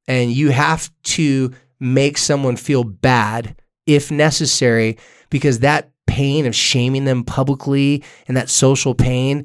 And 0.07 0.31
you 0.31 0.51
have 0.51 0.91
to 1.03 1.53
make 1.81 2.17
someone 2.17 2.57
feel 2.57 2.85
bad 2.85 3.61
if 3.87 4.13
necessary, 4.13 4.97
because 5.31 5.59
that 5.59 5.91
pain 6.15 6.47
of 6.47 6.55
shaming 6.55 7.05
them 7.07 7.25
publicly 7.25 8.05
and 8.29 8.37
that 8.37 8.49
social 8.49 8.95
pain, 8.95 9.45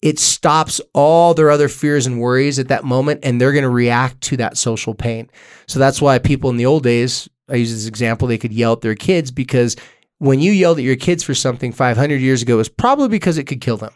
it 0.00 0.18
stops 0.18 0.80
all 0.94 1.34
their 1.34 1.50
other 1.50 1.68
fears 1.68 2.06
and 2.06 2.18
worries 2.18 2.58
at 2.58 2.68
that 2.68 2.84
moment, 2.84 3.20
and 3.22 3.38
they're 3.38 3.52
going 3.52 3.64
to 3.64 3.68
react 3.68 4.22
to 4.22 4.36
that 4.38 4.56
social 4.56 4.94
pain. 4.94 5.28
So 5.66 5.78
that's 5.78 6.00
why 6.00 6.18
people 6.18 6.48
in 6.48 6.56
the 6.56 6.64
old 6.64 6.84
days, 6.84 7.28
I 7.50 7.56
use 7.56 7.70
this 7.70 7.86
example, 7.86 8.26
they 8.26 8.38
could 8.38 8.52
yell 8.52 8.72
at 8.72 8.80
their 8.80 8.94
kids 8.94 9.30
because 9.30 9.76
when 10.16 10.40
you 10.40 10.52
yelled 10.52 10.78
at 10.78 10.84
your 10.84 10.96
kids 10.96 11.22
for 11.22 11.34
something 11.34 11.70
500 11.70 12.20
years 12.20 12.40
ago, 12.40 12.54
it 12.54 12.56
was 12.56 12.68
probably 12.70 13.08
because 13.08 13.36
it 13.36 13.44
could 13.44 13.60
kill 13.60 13.76
them. 13.76 13.92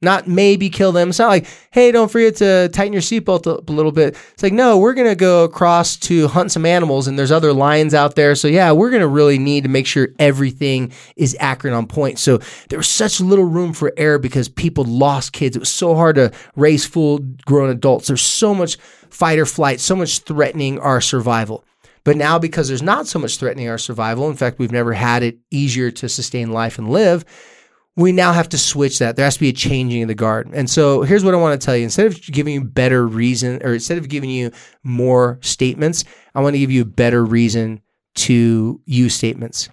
Not 0.00 0.28
maybe 0.28 0.70
kill 0.70 0.92
them. 0.92 1.08
It's 1.08 1.18
not 1.18 1.28
like, 1.28 1.46
hey, 1.72 1.90
don't 1.90 2.08
forget 2.10 2.36
to 2.36 2.68
tighten 2.72 2.92
your 2.92 3.02
seatbelt 3.02 3.52
up 3.52 3.68
a 3.68 3.72
little 3.72 3.90
bit. 3.90 4.16
It's 4.32 4.44
like, 4.44 4.52
no, 4.52 4.78
we're 4.78 4.94
going 4.94 5.08
to 5.08 5.16
go 5.16 5.42
across 5.42 5.96
to 5.96 6.28
hunt 6.28 6.52
some 6.52 6.64
animals 6.64 7.08
and 7.08 7.18
there's 7.18 7.32
other 7.32 7.52
lions 7.52 7.94
out 7.94 8.14
there. 8.14 8.36
So, 8.36 8.46
yeah, 8.46 8.70
we're 8.70 8.90
going 8.90 9.02
to 9.02 9.08
really 9.08 9.38
need 9.38 9.64
to 9.64 9.68
make 9.68 9.86
sure 9.86 10.10
everything 10.20 10.92
is 11.16 11.36
accurate 11.40 11.74
on 11.74 11.88
point. 11.88 12.20
So, 12.20 12.38
there 12.68 12.78
was 12.78 12.86
such 12.86 13.20
little 13.20 13.44
room 13.44 13.72
for 13.72 13.92
error 13.96 14.20
because 14.20 14.48
people 14.48 14.84
lost 14.84 15.32
kids. 15.32 15.56
It 15.56 15.60
was 15.60 15.68
so 15.68 15.96
hard 15.96 16.14
to 16.14 16.30
raise 16.54 16.86
full 16.86 17.18
grown 17.44 17.68
adults. 17.68 18.06
There's 18.06 18.22
so 18.22 18.54
much 18.54 18.76
fight 19.10 19.40
or 19.40 19.46
flight, 19.46 19.80
so 19.80 19.96
much 19.96 20.20
threatening 20.20 20.78
our 20.78 21.00
survival. 21.00 21.64
But 22.04 22.16
now, 22.16 22.38
because 22.38 22.68
there's 22.68 22.82
not 22.82 23.08
so 23.08 23.18
much 23.18 23.36
threatening 23.36 23.68
our 23.68 23.78
survival, 23.78 24.30
in 24.30 24.36
fact, 24.36 24.60
we've 24.60 24.70
never 24.70 24.92
had 24.92 25.24
it 25.24 25.38
easier 25.50 25.90
to 25.90 26.08
sustain 26.08 26.52
life 26.52 26.78
and 26.78 26.88
live 26.88 27.24
we 27.98 28.12
now 28.12 28.32
have 28.32 28.48
to 28.50 28.58
switch 28.58 29.00
that. 29.00 29.16
There 29.16 29.24
has 29.24 29.34
to 29.34 29.40
be 29.40 29.48
a 29.48 29.52
changing 29.52 30.02
of 30.02 30.08
the 30.08 30.14
guard. 30.14 30.48
And 30.52 30.70
so 30.70 31.02
here's 31.02 31.24
what 31.24 31.34
I 31.34 31.36
want 31.36 31.60
to 31.60 31.64
tell 31.64 31.76
you. 31.76 31.82
Instead 31.82 32.06
of 32.06 32.22
giving 32.22 32.54
you 32.54 32.62
better 32.62 33.04
reason 33.04 33.60
or 33.64 33.74
instead 33.74 33.98
of 33.98 34.08
giving 34.08 34.30
you 34.30 34.52
more 34.84 35.40
statements, 35.42 36.04
I 36.32 36.40
want 36.40 36.54
to 36.54 36.60
give 36.60 36.70
you 36.70 36.82
a 36.82 36.86
better 36.86 37.24
reason 37.24 37.82
to 38.14 38.80
use 38.86 39.16
statements. 39.16 39.68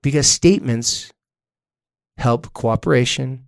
Because 0.00 0.28
statements 0.28 1.12
help 2.18 2.52
cooperation 2.52 3.46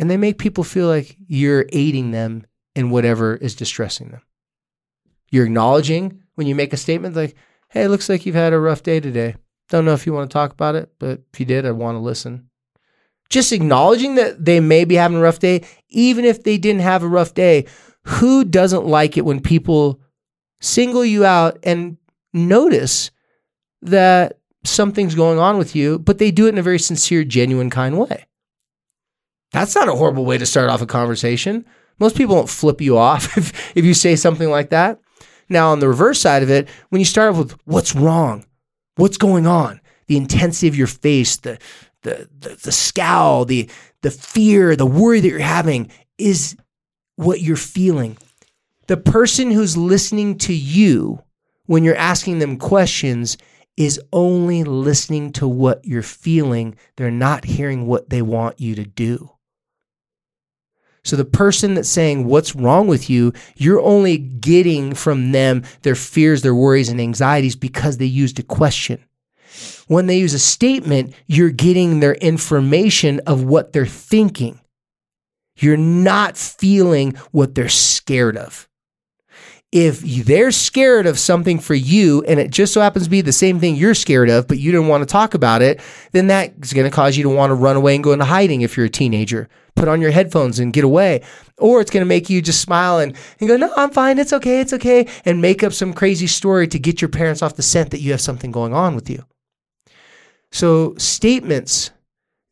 and 0.00 0.10
they 0.10 0.16
make 0.16 0.38
people 0.38 0.64
feel 0.64 0.88
like 0.88 1.16
you're 1.28 1.66
aiding 1.72 2.10
them 2.10 2.46
in 2.74 2.90
whatever 2.90 3.36
is 3.36 3.54
distressing 3.54 4.08
them. 4.08 4.22
You're 5.30 5.46
acknowledging 5.46 6.24
when 6.34 6.48
you 6.48 6.56
make 6.56 6.72
a 6.72 6.76
statement 6.76 7.14
like, 7.14 7.36
hey, 7.68 7.84
it 7.84 7.90
looks 7.90 8.08
like 8.08 8.26
you've 8.26 8.34
had 8.34 8.52
a 8.52 8.58
rough 8.58 8.82
day 8.82 8.98
today. 8.98 9.36
Don't 9.68 9.84
know 9.84 9.92
if 9.92 10.04
you 10.04 10.12
want 10.12 10.28
to 10.28 10.34
talk 10.34 10.50
about 10.50 10.74
it, 10.74 10.90
but 10.98 11.20
if 11.32 11.38
you 11.38 11.46
did, 11.46 11.64
I 11.64 11.70
want 11.70 11.94
to 11.94 12.00
listen 12.00 12.47
just 13.30 13.52
acknowledging 13.52 14.14
that 14.14 14.44
they 14.44 14.60
may 14.60 14.84
be 14.84 14.94
having 14.94 15.18
a 15.18 15.20
rough 15.20 15.38
day, 15.38 15.64
even 15.90 16.24
if 16.24 16.42
they 16.42 16.58
didn't 16.58 16.80
have 16.80 17.02
a 17.02 17.08
rough 17.08 17.34
day. 17.34 17.66
Who 18.04 18.44
doesn't 18.44 18.86
like 18.86 19.16
it 19.16 19.24
when 19.24 19.40
people 19.40 20.00
single 20.60 21.04
you 21.04 21.24
out 21.24 21.58
and 21.62 21.98
notice 22.32 23.10
that 23.82 24.38
something's 24.64 25.14
going 25.14 25.38
on 25.38 25.58
with 25.58 25.76
you, 25.76 25.98
but 25.98 26.18
they 26.18 26.30
do 26.30 26.46
it 26.46 26.50
in 26.50 26.58
a 26.58 26.62
very 26.62 26.78
sincere, 26.78 27.24
genuine, 27.24 27.70
kind 27.70 27.98
way? 27.98 28.26
That's 29.52 29.74
not 29.74 29.88
a 29.88 29.94
horrible 29.94 30.24
way 30.24 30.38
to 30.38 30.46
start 30.46 30.70
off 30.70 30.82
a 30.82 30.86
conversation. 30.86 31.64
Most 31.98 32.16
people 32.16 32.36
won't 32.36 32.50
flip 32.50 32.80
you 32.80 32.96
off 32.96 33.36
if, 33.36 33.76
if 33.76 33.84
you 33.84 33.94
say 33.94 34.16
something 34.16 34.48
like 34.48 34.70
that. 34.70 35.00
Now, 35.50 35.70
on 35.70 35.80
the 35.80 35.88
reverse 35.88 36.20
side 36.20 36.42
of 36.42 36.50
it, 36.50 36.68
when 36.90 37.00
you 37.00 37.06
start 37.06 37.34
with 37.34 37.56
what's 37.64 37.94
wrong, 37.94 38.44
what's 38.96 39.16
going 39.16 39.46
on, 39.46 39.80
the 40.06 40.16
intensity 40.16 40.68
of 40.68 40.76
your 40.76 40.86
face, 40.86 41.36
the 41.36 41.58
the, 42.08 42.28
the, 42.48 42.60
the 42.64 42.72
scowl, 42.72 43.44
the, 43.44 43.68
the 44.02 44.10
fear, 44.10 44.76
the 44.76 44.86
worry 44.86 45.20
that 45.20 45.28
you're 45.28 45.38
having 45.38 45.90
is 46.16 46.56
what 47.16 47.40
you're 47.40 47.56
feeling. 47.56 48.16
The 48.86 48.96
person 48.96 49.50
who's 49.50 49.76
listening 49.76 50.38
to 50.38 50.54
you 50.54 51.22
when 51.66 51.84
you're 51.84 51.96
asking 51.96 52.38
them 52.38 52.56
questions 52.56 53.36
is 53.76 54.00
only 54.12 54.64
listening 54.64 55.32
to 55.32 55.46
what 55.46 55.84
you're 55.84 56.02
feeling. 56.02 56.76
They're 56.96 57.10
not 57.10 57.44
hearing 57.44 57.86
what 57.86 58.08
they 58.08 58.22
want 58.22 58.60
you 58.60 58.74
to 58.74 58.84
do. 58.84 59.30
So 61.04 61.16
the 61.16 61.24
person 61.24 61.74
that's 61.74 61.88
saying 61.88 62.26
what's 62.26 62.56
wrong 62.56 62.86
with 62.86 63.08
you, 63.08 63.32
you're 63.56 63.80
only 63.80 64.18
getting 64.18 64.94
from 64.94 65.32
them 65.32 65.62
their 65.82 65.94
fears, 65.94 66.42
their 66.42 66.54
worries, 66.54 66.88
and 66.88 67.00
anxieties 67.00 67.56
because 67.56 67.98
they 67.98 68.06
used 68.06 68.38
a 68.38 68.42
question. 68.42 69.04
When 69.88 70.06
they 70.06 70.18
use 70.18 70.34
a 70.34 70.38
statement, 70.38 71.14
you're 71.26 71.50
getting 71.50 72.00
their 72.00 72.14
information 72.14 73.20
of 73.26 73.42
what 73.42 73.72
they're 73.72 73.86
thinking. 73.86 74.60
You're 75.56 75.76
not 75.76 76.36
feeling 76.36 77.14
what 77.32 77.54
they're 77.54 77.68
scared 77.68 78.36
of. 78.36 78.68
If 79.70 80.00
they're 80.00 80.52
scared 80.52 81.06
of 81.06 81.18
something 81.18 81.58
for 81.58 81.74
you 81.74 82.22
and 82.22 82.40
it 82.40 82.50
just 82.50 82.72
so 82.72 82.80
happens 82.80 83.04
to 83.04 83.10
be 83.10 83.20
the 83.20 83.32
same 83.32 83.60
thing 83.60 83.76
you're 83.76 83.94
scared 83.94 84.30
of, 84.30 84.46
but 84.48 84.58
you 84.58 84.72
didn't 84.72 84.88
want 84.88 85.02
to 85.02 85.12
talk 85.12 85.34
about 85.34 85.60
it, 85.60 85.80
then 86.12 86.26
that's 86.28 86.72
going 86.72 86.88
to 86.88 86.94
cause 86.94 87.16
you 87.16 87.22
to 87.24 87.28
want 87.28 87.50
to 87.50 87.54
run 87.54 87.76
away 87.76 87.94
and 87.94 88.04
go 88.04 88.12
into 88.12 88.24
hiding 88.24 88.62
if 88.62 88.76
you're 88.76 88.86
a 88.86 88.90
teenager. 88.90 89.48
Put 89.74 89.88
on 89.88 90.00
your 90.00 90.10
headphones 90.10 90.58
and 90.58 90.72
get 90.72 90.84
away. 90.84 91.22
Or 91.58 91.80
it's 91.80 91.90
going 91.90 92.02
to 92.02 92.08
make 92.08 92.30
you 92.30 92.40
just 92.40 92.62
smile 92.62 92.98
and, 92.98 93.14
and 93.40 93.48
go, 93.48 93.56
no, 93.56 93.72
I'm 93.76 93.90
fine. 93.90 94.18
It's 94.18 94.32
okay. 94.32 94.60
It's 94.60 94.72
okay. 94.72 95.06
And 95.24 95.42
make 95.42 95.62
up 95.62 95.72
some 95.72 95.92
crazy 95.92 96.26
story 96.26 96.66
to 96.68 96.78
get 96.78 97.02
your 97.02 97.10
parents 97.10 97.42
off 97.42 97.56
the 97.56 97.62
scent 97.62 97.90
that 97.90 98.00
you 98.00 98.12
have 98.12 98.20
something 98.20 98.50
going 98.50 98.72
on 98.72 98.94
with 98.94 99.10
you. 99.10 99.24
So 100.52 100.94
statements, 100.96 101.90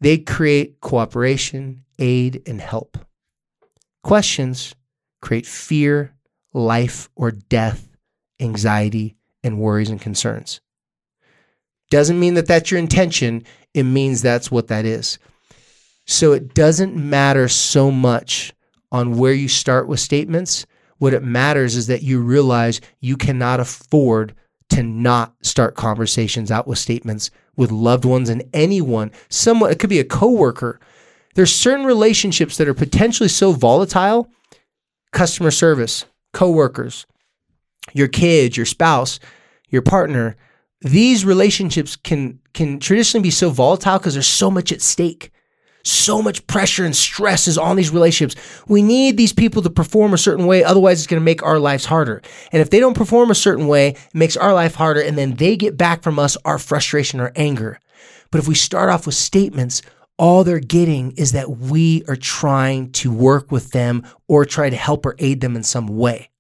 they 0.01 0.19
create 0.19 0.81
cooperation, 0.81 1.85
aid, 1.99 2.43
and 2.47 2.61
help. 2.61 2.99
Questions 4.03 4.75
create 5.21 5.47
fear, 5.47 6.15
life 6.53 7.09
or 7.17 7.31
death, 7.31 7.89
anxiety, 8.41 9.17
and 9.43 9.59
worries 9.59 9.91
and 9.91 10.01
concerns. 10.01 10.61
Doesn't 11.91 12.21
mean 12.21 12.35
that 12.35 12.47
that's 12.47 12.71
your 12.71 12.79
intention. 12.79 13.45
It 13.73 13.85
means 13.85 14.23
that's 14.23 14.51
what 14.51 14.69
that 14.69 14.85
is. 14.85 15.19
So 16.07 16.33
it 16.33 16.55
doesn't 16.55 16.97
matter 16.97 17.49
so 17.49 17.91
much 17.91 18.53
on 18.93 19.19
where 19.19 19.33
you 19.33 19.49
start 19.49 19.89
with 19.89 20.01
statements. 20.01 20.67
What 20.99 21.15
it 21.15 21.23
matters 21.23 21.77
is 21.77 21.89
that 21.89 22.03
you 22.03 22.21
realize 22.21 22.81
you 23.01 23.17
cannot 23.17 23.61
afford 23.61 24.35
to 24.71 24.83
not 24.83 25.35
start 25.43 25.75
conversations 25.75 26.51
out 26.51 26.67
with 26.67 26.79
statements 26.79 27.31
with 27.57 27.71
loved 27.71 28.05
ones 28.05 28.29
and 28.29 28.43
anyone, 28.53 29.11
someone, 29.29 29.71
it 29.71 29.79
could 29.79 29.91
be 29.91 30.01
a 30.01 30.05
coworker. 30.05 30.81
There's 31.35 31.55
certain 31.55 31.87
relationships 31.87 32.57
that 32.57 32.69
are 32.69 32.75
potentially 32.75 33.29
so 33.29 33.53
volatile 33.53 34.29
customer 35.13 35.51
service, 35.51 36.05
coworkers, 36.33 37.07
your 37.93 38.09
kids, 38.09 38.57
your 38.57 38.67
spouse, 38.67 39.19
your 39.69 39.83
partner. 39.83 40.37
These 40.81 41.25
relationships 41.25 41.97
can 41.97 42.41
can 42.53 42.79
traditionally 42.79 43.23
be 43.23 43.31
so 43.31 43.51
volatile 43.51 43.99
because 43.99 44.15
there's 44.15 44.27
so 44.27 44.51
much 44.51 44.73
at 44.73 44.83
stake. 44.83 45.31
So 45.87 46.21
much 46.21 46.45
pressure 46.49 46.85
and 46.85 46.97
stress 46.97 47.47
is 47.47 47.57
on 47.57 47.77
these 47.77 47.91
relationships. 47.91 48.35
We 48.67 48.83
need 48.83 49.17
these 49.17 49.33
people 49.33 49.63
to 49.63 49.71
perform 49.71 50.15
a 50.15 50.19
certain 50.19 50.47
way, 50.47 50.65
otherwise, 50.65 50.99
it's 50.99 51.07
going 51.07 51.21
to 51.21 51.25
make 51.25 51.45
our 51.45 51.61
lives 51.61 51.85
harder. 51.85 52.23
And 52.51 52.61
if 52.61 52.71
they 52.71 52.81
don't 52.81 52.97
perform 52.97 53.31
a 53.31 53.37
certain 53.37 53.69
way, 53.69 53.91
it 53.91 53.99
makes 54.13 54.37
our 54.37 54.53
life 54.53 54.75
harder, 54.75 55.01
and 55.01 55.17
then 55.17 55.37
they 55.37 55.57
get 55.57 55.77
back 55.77 56.03
from 56.03 56.19
us 56.19 56.37
our 56.45 56.59
frustration 56.59 57.21
or 57.21 57.31
anger. 57.37 57.79
But 58.33 58.39
if 58.39 58.49
we 58.49 58.57
start 58.57 58.91
off 58.91 59.07
with 59.07 59.15
statements, 59.15 59.81
all 60.19 60.43
they're 60.43 60.59
getting 60.59 61.13
is 61.13 61.33
that 61.33 61.59
we 61.59 62.03
are 62.09 62.17
trying 62.17 62.91
to 62.93 63.13
work 63.13 63.53
with 63.53 63.71
them 63.71 64.05
or 64.27 64.45
try 64.45 64.69
to 64.69 64.77
help 64.77 65.07
or 65.07 65.15
aid 65.21 65.41
them 65.41 65.55
in 65.55 65.63
some 65.63 65.87
way. 65.87 66.31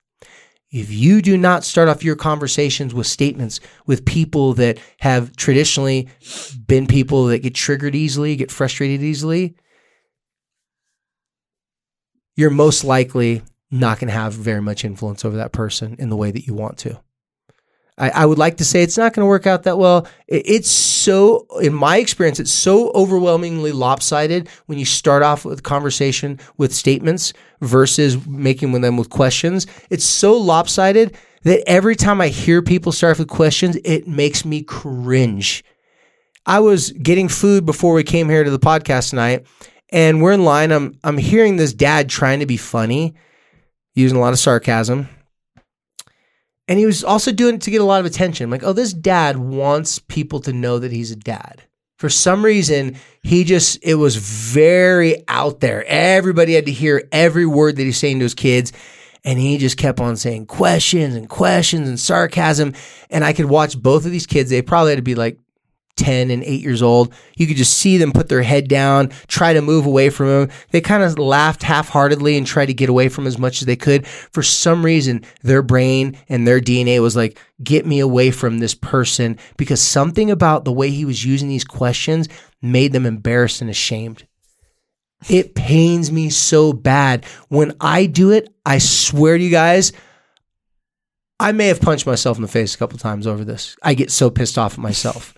If 0.71 0.91
you 0.91 1.23
do 1.23 1.37
not 1.37 1.64
start 1.64 1.89
off 1.89 2.03
your 2.03 2.17
conversations 2.17 2.93
with 2.93 3.07
statements 3.07 3.61
with 3.87 4.05
people 4.05 4.53
that 4.55 4.79
have 4.99 5.37
traditionally 5.37 6.09
been 6.67 6.87
people 6.87 7.27
that 7.27 7.39
get 7.39 7.55
triggered 7.55 7.95
easily, 7.95 8.35
get 8.37 8.51
frustrated 8.51 9.03
easily, 9.03 9.55
you're 12.35 12.51
most 12.51 12.85
likely 12.85 13.43
not 13.71 13.99
going 13.99 14.09
to 14.09 14.14
have 14.14 14.35
very 14.35 14.61
much 14.61 14.85
influence 14.85 15.25
over 15.25 15.37
that 15.37 15.53
person 15.53 15.97
in 15.99 16.11
the 16.11 16.17
way 16.17 16.31
that 16.31 16.47
you 16.47 16.55
want 16.55 16.79
to. 16.79 17.01
I, 17.99 18.11
I 18.11 18.26
would 18.26 18.38
like 18.38 18.59
to 18.59 18.64
say 18.64 18.82
it's 18.82 18.99
not 18.99 19.14
going 19.14 19.22
to 19.24 19.28
work 19.28 19.47
out 19.47 19.62
that 19.62 19.78
well. 19.78 20.07
It- 20.28 20.42
it's 20.47 20.70
so, 20.70 21.47
in 21.62 21.72
my 21.72 21.97
experience, 21.99 22.38
it's 22.40 22.51
so 22.51 22.90
overwhelmingly 22.90 23.72
lopsided 23.72 24.49
when 24.66 24.78
you 24.78 24.84
start 24.84 25.22
off 25.22 25.44
with 25.44 25.62
conversation 25.62 26.38
with 26.59 26.74
statements 26.74 27.32
versus 27.62 28.26
making 28.26 28.78
them 28.80 28.97
with 28.97 29.09
questions. 29.11 29.66
It's 29.88 30.05
so 30.05 30.36
lopsided 30.36 31.16
that 31.44 31.62
every 31.68 31.97
time 31.97 32.20
I 32.20 32.28
hear 32.28 32.61
people 32.61 32.92
start 32.92 33.18
with 33.18 33.28
questions, 33.28 33.76
it 33.84 34.07
makes 34.09 34.44
me 34.44 34.62
cringe. 34.62 35.64
I 36.44 36.61
was 36.61 36.90
getting 36.92 37.28
food 37.28 37.64
before 37.66 37.94
we 37.94 38.05
came 38.05 38.28
here 38.28 38.44
to 38.44 38.51
the 38.51 38.59
podcast 38.59 39.11
tonight, 39.11 39.47
and 39.90 40.20
we're 40.22 40.32
in 40.32 40.44
line. 40.44 40.70
I'm 40.70 40.99
I'm 41.03 41.18
hearing 41.18 41.57
this 41.57 41.72
dad 41.72 42.09
trying 42.09 42.40
to 42.40 42.47
be 42.47 42.57
funny, 42.57 43.14
using 43.94 44.18
a 44.18 44.20
lot 44.20 44.32
of 44.32 44.38
sarcasm. 44.38 45.09
And 46.69 46.79
he 46.79 46.87
was 46.87 47.05
also 47.05 47.33
doing 47.33 47.57
it 47.57 47.61
to 47.62 47.71
get 47.71 47.81
a 47.81 47.85
lot 47.85 48.01
of 48.01 48.07
attention. 48.07 48.51
Like, 48.51 48.64
oh, 48.64 48.73
this 48.73 48.93
dad 48.93 49.37
wants 49.37 49.99
people 50.01 50.41
to 50.41 50.53
know 50.53 50.79
that 50.79 50.93
he's 50.93 51.12
a 51.12 51.17
dad. 51.17 51.62
For 51.99 52.11
some 52.11 52.45
reason, 52.45 52.97
he 53.23 53.45
just, 53.45 53.79
it 53.83 53.95
was 53.95 54.17
very 54.17 55.25
out 55.29 55.61
there. 55.61 55.85
Everybody 55.87 56.55
had 56.55 56.67
to 56.67 56.73
hear 56.73 57.09
every 57.12 57.47
word 57.47 57.77
that 57.77 57.85
he's 57.85 57.99
saying 57.99 58.19
to 58.19 58.25
his 58.25 58.35
kids. 58.35 58.73
And 59.25 59.39
he 59.39 59.59
just 59.59 59.77
kept 59.77 59.99
on 59.99 60.17
saying 60.17 60.47
questions 60.47 61.14
and 61.14 61.29
questions 61.29 61.89
and 61.89 61.99
sarcasm. 61.99 62.75
And 63.11 63.25
I 63.25 63.33
could 63.33 63.47
watch 63.47 63.81
both 63.81 64.05
of 64.05 64.12
these 64.12 64.27
kids. 64.27 64.51
They 64.51 64.62
probably 64.62 64.93
had 64.93 64.97
to 64.97 65.03
be 65.03 65.14
like 65.14 65.39
10 65.97 66.30
and 66.30 66.44
8 66.44 66.61
years 66.61 66.82
old. 66.82 67.12
You 67.36 67.47
could 67.47 67.57
just 67.57 67.74
see 67.74 67.97
them 67.97 68.12
put 68.12 68.28
their 68.28 68.42
head 68.42 68.68
down, 68.68 69.11
try 69.26 69.53
to 69.53 69.62
move 69.62 69.86
away 69.86 70.11
from 70.11 70.28
him. 70.28 70.51
They 70.70 70.80
kind 70.80 71.03
of 71.03 71.18
laughed 71.18 71.62
half 71.62 71.88
heartedly 71.88 72.36
and 72.36 72.47
tried 72.47 72.66
to 72.66 72.74
get 72.74 72.88
away 72.88 73.09
from 73.09 73.24
him 73.24 73.28
as 73.28 73.38
much 73.38 73.62
as 73.62 73.66
they 73.66 73.76
could. 73.76 74.07
For 74.07 74.42
some 74.42 74.84
reason, 74.84 75.24
their 75.42 75.62
brain 75.62 76.16
and 76.28 76.47
their 76.47 76.61
DNA 76.61 77.01
was 77.01 77.16
like, 77.16 77.38
get 77.62 77.86
me 77.86 78.01
away 78.01 78.30
from 78.30 78.59
this 78.59 78.74
person 78.74 79.38
because 79.57 79.80
something 79.80 80.30
about 80.30 80.64
the 80.64 80.72
way 80.72 80.90
he 80.90 81.05
was 81.05 81.24
using 81.24 81.49
these 81.49 81.64
questions 81.64 82.28
made 82.61 82.92
them 82.92 83.07
embarrassed 83.07 83.61
and 83.61 83.70
ashamed. 83.70 84.26
It 85.28 85.55
pains 85.55 86.12
me 86.12 86.28
so 86.30 86.72
bad. 86.72 87.24
When 87.49 87.74
I 87.80 88.07
do 88.07 88.30
it, 88.30 88.55
I 88.66 88.78
swear 88.78 89.38
to 89.38 89.42
you 89.42 89.51
guys, 89.51 89.92
I 91.40 91.53
may 91.53 91.68
have 91.68 91.80
punched 91.80 92.07
myself 92.07 92.36
in 92.36 92.42
the 92.42 92.49
face 92.49 92.74
a 92.74 92.78
couple 92.78 92.99
times 92.99 93.26
over 93.26 93.44
this. 93.44 93.76
I 93.82 93.94
get 93.94 94.11
so 94.11 94.30
pissed 94.30 94.59
off 94.59 94.74
at 94.74 94.78
myself 94.78 95.34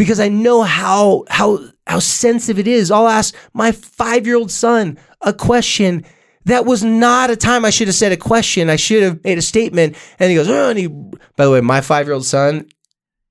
because 0.00 0.18
I 0.18 0.30
know 0.30 0.62
how 0.62 1.26
how 1.28 1.58
how 1.86 1.98
sensitive 1.98 2.58
it 2.58 2.66
is. 2.66 2.90
I'll 2.90 3.06
ask 3.06 3.34
my 3.52 3.70
five 3.70 4.26
year 4.26 4.36
old 4.36 4.50
son 4.50 4.98
a 5.20 5.34
question 5.34 6.06
that 6.46 6.64
was 6.64 6.82
not 6.82 7.28
a 7.28 7.36
time 7.36 7.66
I 7.66 7.70
should 7.70 7.86
have 7.86 7.94
said 7.94 8.10
a 8.10 8.16
question. 8.16 8.70
I 8.70 8.76
should 8.76 9.02
have 9.02 9.22
made 9.22 9.36
a 9.36 9.42
statement. 9.42 9.98
And 10.18 10.30
he 10.30 10.36
goes, 10.36 10.48
oh, 10.48 10.70
and 10.70 10.78
he. 10.78 10.86
By 10.86 11.44
the 11.44 11.50
way, 11.50 11.60
my 11.60 11.82
five 11.82 12.06
year 12.06 12.14
old 12.14 12.24
son, 12.24 12.66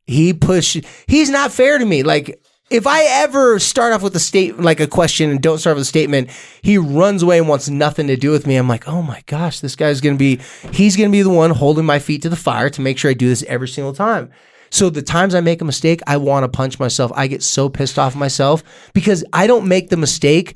he 0.06 0.32
pushed. 0.32 0.78
He's 1.08 1.32
not 1.32 1.52
fair 1.52 1.80
to 1.80 1.86
me. 1.86 2.04
Like 2.04 2.40
if 2.70 2.86
I 2.86 3.04
ever 3.24 3.58
start 3.58 3.94
off 3.94 4.04
with 4.04 4.16
a 4.16 4.20
state 4.20 4.60
like 4.60 4.80
a 4.80 4.86
question 4.86 5.32
and 5.32 5.42
don't 5.42 5.58
start 5.58 5.76
with 5.76 5.82
a 5.82 5.86
statement, 5.86 6.30
he 6.62 6.78
runs 6.78 7.24
away 7.24 7.40
and 7.40 7.48
wants 7.48 7.68
nothing 7.68 8.06
to 8.06 8.16
do 8.16 8.30
with 8.30 8.46
me. 8.46 8.58
I'm 8.58 8.68
like, 8.68 8.88
oh 8.88 9.02
my 9.02 9.24
gosh, 9.26 9.60
this 9.60 9.76
guy's 9.76 10.02
gonna 10.02 10.18
be. 10.18 10.40
He's 10.72 10.96
gonna 10.96 11.10
be 11.10 11.24
the 11.24 11.32
one 11.32 11.50
holding 11.50 11.86
my 11.86 11.98
feet 11.98 12.22
to 12.22 12.30
the 12.30 12.36
fire 12.36 12.70
to 12.70 12.82
make 12.82 13.00
sure 13.00 13.10
I 13.10 13.16
do 13.16 13.28
this 13.28 13.42
every 13.48 13.68
single 13.68 13.94
time. 13.94 14.30
So 14.70 14.90
the 14.90 15.02
times 15.02 15.36
I 15.36 15.42
make 15.42 15.62
a 15.62 15.66
mistake, 15.66 16.02
I 16.08 16.18
want 16.18 16.44
to 16.44 16.48
punch 16.50 16.80
myself. 16.80 17.12
I 17.16 17.28
get 17.28 17.44
so 17.44 17.70
pissed 17.70 17.98
off 18.00 18.16
myself 18.16 18.64
because 18.94 19.24
I 19.34 19.48
don't 19.48 19.68
make 19.68 19.90
the 19.90 19.98
mistake. 19.98 20.56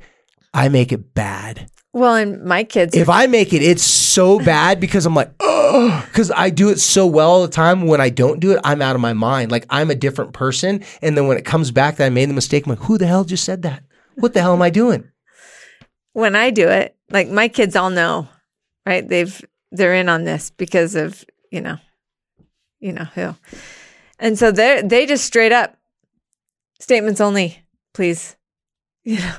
I 0.52 0.68
make 0.68 0.92
it 0.92 1.14
bad. 1.14 1.70
Well, 1.92 2.14
and 2.14 2.42
my 2.44 2.64
kids, 2.64 2.94
If 2.94 3.08
I 3.08 3.26
make 3.26 3.52
it, 3.52 3.62
it's 3.62 3.84
so 3.84 4.38
bad 4.44 4.80
because 4.80 5.06
I'm 5.06 5.14
like, 5.14 5.32
oh, 5.40 6.04
because 6.06 6.30
I 6.30 6.50
do 6.50 6.70
it 6.70 6.80
so 6.80 7.06
well 7.06 7.30
all 7.30 7.42
the 7.42 7.48
time. 7.48 7.86
When 7.86 8.00
I 8.00 8.10
don't 8.10 8.40
do 8.40 8.52
it, 8.52 8.60
I'm 8.64 8.82
out 8.82 8.94
of 8.94 9.00
my 9.00 9.12
mind. 9.12 9.52
Like 9.52 9.66
I'm 9.70 9.90
a 9.90 9.94
different 9.94 10.32
person. 10.32 10.82
And 11.02 11.16
then 11.16 11.28
when 11.28 11.36
it 11.36 11.44
comes 11.44 11.70
back 11.70 11.96
that 11.96 12.06
I 12.06 12.10
made 12.10 12.28
the 12.28 12.34
mistake, 12.34 12.66
I'm 12.66 12.70
like, 12.70 12.80
who 12.80 12.98
the 12.98 13.06
hell 13.06 13.24
just 13.24 13.44
said 13.44 13.62
that? 13.62 13.84
What 14.16 14.34
the 14.34 14.40
hell 14.40 14.52
am 14.52 14.62
I 14.62 14.70
doing? 14.70 15.10
when 16.14 16.36
I 16.36 16.50
do 16.50 16.68
it, 16.68 16.96
like 17.10 17.28
my 17.28 17.48
kids 17.48 17.76
all 17.76 17.90
know, 17.90 18.28
right? 18.86 19.06
They've 19.06 19.44
they're 19.70 19.94
in 19.94 20.08
on 20.08 20.24
this 20.24 20.50
because 20.50 20.94
of 20.94 21.24
you 21.50 21.60
know, 21.60 21.76
you 22.80 22.92
know 22.92 23.04
who, 23.14 23.34
and 24.24 24.38
so 24.38 24.50
they 24.50 24.82
they 24.82 25.06
just 25.06 25.24
straight 25.24 25.52
up 25.52 25.76
statements 26.80 27.20
only, 27.20 27.64
please. 27.92 28.36
You 29.06 29.18
know, 29.18 29.34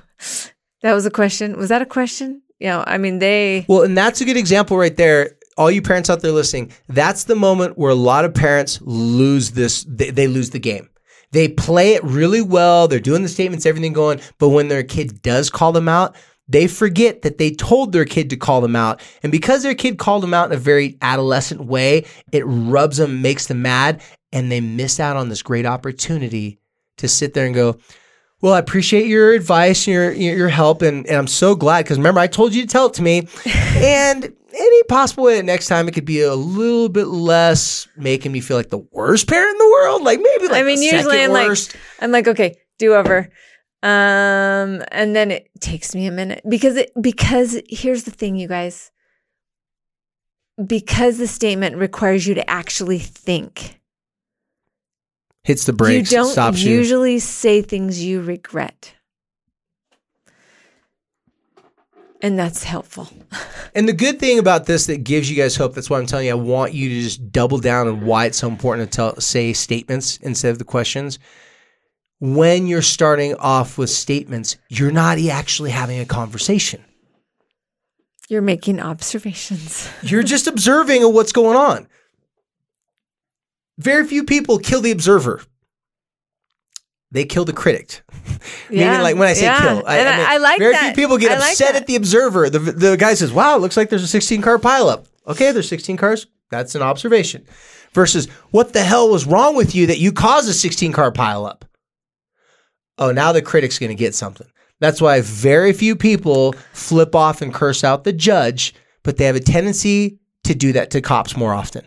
that 0.83 0.93
was 0.93 1.07
a 1.07 1.09
question. 1.09 1.57
Was 1.57 1.69
that 1.69 1.81
a 1.81 1.87
question? 1.87 2.43
You 2.59 2.67
know, 2.67 2.83
I 2.85 2.99
mean 2.99 3.17
they. 3.17 3.65
Well, 3.67 3.81
and 3.81 3.97
that's 3.97 4.21
a 4.21 4.25
good 4.25 4.37
example 4.37 4.77
right 4.77 4.95
there. 4.95 5.31
All 5.57 5.71
you 5.71 5.81
parents 5.81 6.07
out 6.07 6.21
there 6.21 6.31
listening, 6.31 6.71
that's 6.87 7.23
the 7.23 7.35
moment 7.35 7.79
where 7.79 7.89
a 7.89 7.95
lot 7.95 8.25
of 8.25 8.35
parents 8.35 8.79
lose 8.83 9.51
this, 9.51 9.83
they, 9.89 10.11
they 10.11 10.27
lose 10.27 10.51
the 10.51 10.59
game. 10.59 10.87
They 11.31 11.47
play 11.47 11.95
it 11.95 12.03
really 12.03 12.43
well. 12.43 12.87
They're 12.87 12.99
doing 12.99 13.23
the 13.23 13.27
statements, 13.27 13.65
everything 13.65 13.93
going. 13.93 14.21
But 14.37 14.49
when 14.49 14.67
their 14.67 14.83
kid 14.83 15.23
does 15.23 15.49
call 15.49 15.71
them 15.71 15.89
out, 15.89 16.15
they 16.47 16.67
forget 16.67 17.23
that 17.23 17.39
they 17.39 17.51
told 17.51 17.91
their 17.91 18.05
kid 18.05 18.29
to 18.29 18.37
call 18.37 18.61
them 18.61 18.75
out. 18.75 19.01
And 19.23 19.31
because 19.31 19.63
their 19.63 19.73
kid 19.73 19.97
called 19.97 20.21
them 20.21 20.33
out 20.33 20.51
in 20.51 20.55
a 20.55 20.59
very 20.59 20.97
adolescent 21.01 21.65
way, 21.65 22.05
it 22.31 22.43
rubs 22.45 22.97
them, 22.97 23.21
makes 23.21 23.47
them 23.47 23.63
mad, 23.63 24.01
and 24.35 24.51
they 24.51 24.59
miss 24.59 24.99
out 24.99 25.15
on 25.15 25.29
this 25.29 25.41
great 25.41 25.65
opportunity 25.65 26.59
to 26.97 27.07
sit 27.07 27.33
there 27.33 27.45
and 27.45 27.55
go, 27.55 27.79
well, 28.41 28.53
I 28.53 28.59
appreciate 28.59 29.07
your 29.07 29.31
advice 29.31 29.87
and 29.87 29.93
your 29.93 30.11
your 30.11 30.49
help, 30.49 30.81
and, 30.81 31.07
and 31.07 31.15
I'm 31.15 31.25
so 31.25 31.55
glad 31.55 31.85
because 31.85 31.97
remember 31.97 32.19
I 32.19 32.27
told 32.27 32.53
you 32.53 32.61
to 32.61 32.67
tell 32.67 32.87
it 32.87 32.93
to 32.95 33.01
me, 33.01 33.27
and 33.45 34.23
any 34.25 34.83
possible 34.83 35.23
way 35.23 35.37
that 35.37 35.43
next 35.43 35.67
time 35.67 35.87
it 35.87 35.93
could 35.93 36.05
be 36.05 36.21
a 36.21 36.35
little 36.35 36.89
bit 36.89 37.07
less 37.07 37.87
making 37.97 38.33
me 38.33 38.41
feel 38.41 38.57
like 38.57 38.69
the 38.69 38.85
worst 38.91 39.27
parent 39.27 39.51
in 39.51 39.57
the 39.57 39.71
world, 39.71 40.03
like 40.03 40.19
maybe 40.21 40.47
like 40.49 40.61
I 40.61 40.63
mean, 40.63 40.81
usually 40.81 41.23
I'm 41.23 41.31
worst. 41.31 41.73
like, 41.73 41.83
I'm 42.01 42.11
like, 42.11 42.27
okay, 42.27 42.55
do 42.77 42.93
over. 42.93 43.29
Um, 43.81 44.83
and 44.91 45.15
then 45.15 45.31
it 45.31 45.49
takes 45.61 45.95
me 45.95 46.07
a 46.07 46.11
minute 46.11 46.41
because 46.47 46.75
it 46.75 46.91
because 46.99 47.61
here's 47.69 48.03
the 48.03 48.11
thing, 48.11 48.35
you 48.35 48.49
guys. 48.49 48.91
Because 50.63 51.17
the 51.17 51.27
statement 51.27 51.77
requires 51.77 52.27
you 52.27 52.35
to 52.35 52.49
actually 52.49 52.99
think. 52.99 53.79
Hits 55.45 55.63
the 55.65 55.73
brakes, 55.73 56.11
you 56.11 56.17
don't 56.17 56.31
stops 56.31 56.61
you. 56.61 56.75
usually 56.75 57.19
say 57.19 57.61
things 57.61 58.03
you 58.03 58.21
regret. 58.21 58.93
And 62.21 62.37
that's 62.37 62.63
helpful. 62.63 63.09
And 63.75 63.89
the 63.89 63.93
good 63.93 64.21
thing 64.21 64.39
about 64.39 64.67
this 64.67 64.85
that 64.85 65.03
gives 65.03 65.29
you 65.29 65.35
guys 65.35 65.57
hope, 65.57 65.73
that's 65.73 65.89
why 65.89 65.99
I'm 65.99 66.05
telling 66.05 66.27
you, 66.27 66.31
I 66.31 66.35
want 66.35 66.73
you 66.73 66.87
to 66.87 67.01
just 67.01 67.29
double 67.33 67.57
down 67.57 67.89
on 67.89 68.05
why 68.05 68.27
it's 68.27 68.37
so 68.37 68.47
important 68.47 68.89
to 68.89 68.95
tell, 68.95 69.19
say 69.19 69.51
statements 69.51 70.15
instead 70.21 70.51
of 70.51 70.59
the 70.59 70.63
questions. 70.63 71.19
When 72.21 72.67
you're 72.67 72.81
starting 72.81 73.35
off 73.35 73.77
with 73.77 73.89
statements, 73.89 74.55
you're 74.69 74.91
not 74.91 75.19
actually 75.19 75.71
having 75.71 75.99
a 75.99 76.05
conversation. 76.05 76.85
You're 78.29 78.41
making 78.41 78.79
observations. 78.79 79.89
You're 80.01 80.23
just 80.23 80.47
observing 80.47 81.03
what's 81.13 81.33
going 81.33 81.57
on. 81.57 81.85
Very 83.77 84.05
few 84.07 84.23
people 84.23 84.57
kill 84.59 84.81
the 84.81 84.91
observer. 84.91 85.41
They 87.11 87.25
kill 87.25 87.45
the 87.45 87.53
critic. 87.53 88.01
Yeah. 88.69 88.89
Meaning, 88.91 89.01
like 89.03 89.15
when 89.15 89.27
I 89.27 89.33
say 89.33 89.43
Yeah. 89.45 89.59
kill, 89.59 89.87
And 89.87 90.07
I- 90.09 90.35
I 90.35 90.37
like 90.37 90.59
very 90.59 90.73
that. 90.73 90.93
few 90.95 91.03
people 91.03 91.17
get 91.17 91.31
I 91.31 91.39
like 91.39 91.51
upset 91.51 91.73
that. 91.73 91.81
at 91.83 91.87
the 91.87 91.95
observer. 91.95 92.49
The 92.49 92.59
the 92.59 92.95
guy 92.97 93.13
says, 93.15 93.31
"Wow, 93.31 93.55
it 93.55 93.61
looks 93.61 93.77
like 93.77 93.89
there's 93.89 94.03
a 94.03 94.07
16 94.07 94.41
car 94.41 94.59
pileup." 94.59 95.05
Okay, 95.27 95.51
there's 95.51 95.67
16 95.67 95.97
cars. 95.97 96.27
That's 96.51 96.75
an 96.75 96.81
observation. 96.83 97.45
Versus, 97.93 98.27
what 98.51 98.73
the 98.73 98.83
hell 98.83 99.09
was 99.09 99.25
wrong 99.25 99.55
with 99.55 99.73
you 99.73 99.87
that 99.87 99.97
you 99.99 100.11
caused 100.11 100.47
a 100.49 100.53
16 100.53 100.91
car 100.91 101.11
pileup? 101.11 101.61
Oh, 102.99 103.11
now 103.11 103.31
the 103.31 103.41
critic's 103.41 103.79
going 103.79 103.89
to 103.89 103.95
get 103.95 104.13
something. 104.15 104.47
That's 104.79 105.01
why 105.01 105.21
very 105.21 105.73
few 105.73 105.95
people 105.95 106.53
flip 106.73 107.15
off 107.15 107.41
and 107.41 107.53
curse 107.53 107.83
out 107.83 108.03
the 108.03 108.13
judge, 108.13 108.73
but 109.03 109.17
they 109.17 109.25
have 109.25 109.35
a 109.35 109.39
tendency 109.39 110.19
to 110.43 110.53
do 110.53 110.73
that 110.73 110.91
to 110.91 111.01
cops 111.01 111.35
more 111.37 111.53
often. 111.53 111.85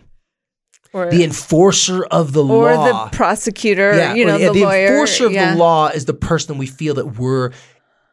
Or, 0.92 1.10
The 1.10 1.22
enforcer 1.22 2.04
of 2.04 2.32
the 2.32 2.42
or 2.42 2.72
law. 2.74 3.04
Or 3.04 3.10
the 3.10 3.16
prosecutor, 3.16 3.94
yeah, 3.94 4.14
you 4.14 4.24
know, 4.24 4.36
or- 4.36 4.38
yeah, 4.38 4.52
the, 4.52 4.62
lawyer. 4.62 4.86
enforcer 4.86 5.26
of 5.26 5.32
yeah. 5.32 5.52
the 5.52 5.58
law 5.58 5.88
is 5.88 6.06
the 6.06 6.14
person 6.14 6.56
we 6.56 6.66
feel 6.66 6.94
that 6.94 7.18
we're 7.18 7.52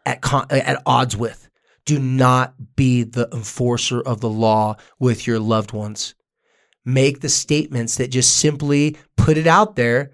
at 0.06 0.22
con- 0.22 0.48
at 0.50 0.82
odds 0.86 1.16
with. 1.16 1.50
Do 1.86 2.00
not 2.00 2.76
be 2.76 3.04
the 3.04 3.30
enforcer 3.32 4.02
of 4.02 4.20
the 4.20 4.30
law 4.30 4.76
with 5.00 5.26
your 5.28 5.40
loved 5.40 5.72
ones. 5.72 6.16
Make 6.84 7.22
the 7.22 7.30
statements 7.30 7.98
that 7.98 8.12
just 8.12 8.38
simply 8.38 8.98
put 9.18 9.38
it 9.38 9.48
out 9.48 9.76
there 9.76 10.12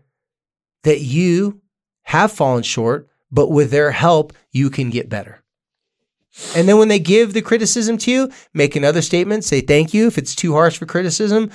that 0.83 0.99
you 1.01 1.61
have 2.03 2.31
fallen 2.31 2.63
short, 2.63 3.09
but 3.31 3.49
with 3.49 3.71
their 3.71 3.91
help, 3.91 4.33
you 4.51 4.69
can 4.69 4.89
get 4.89 5.09
better. 5.09 5.43
And 6.55 6.67
then 6.67 6.77
when 6.77 6.87
they 6.87 6.99
give 6.99 7.33
the 7.33 7.41
criticism 7.41 7.97
to 7.99 8.11
you, 8.11 8.31
make 8.53 8.75
another 8.75 9.01
statement, 9.01 9.43
say 9.43 9.61
thank 9.61 9.93
you. 9.93 10.07
If 10.07 10.17
it's 10.17 10.35
too 10.35 10.53
harsh 10.53 10.77
for 10.77 10.85
criticism, 10.85 11.51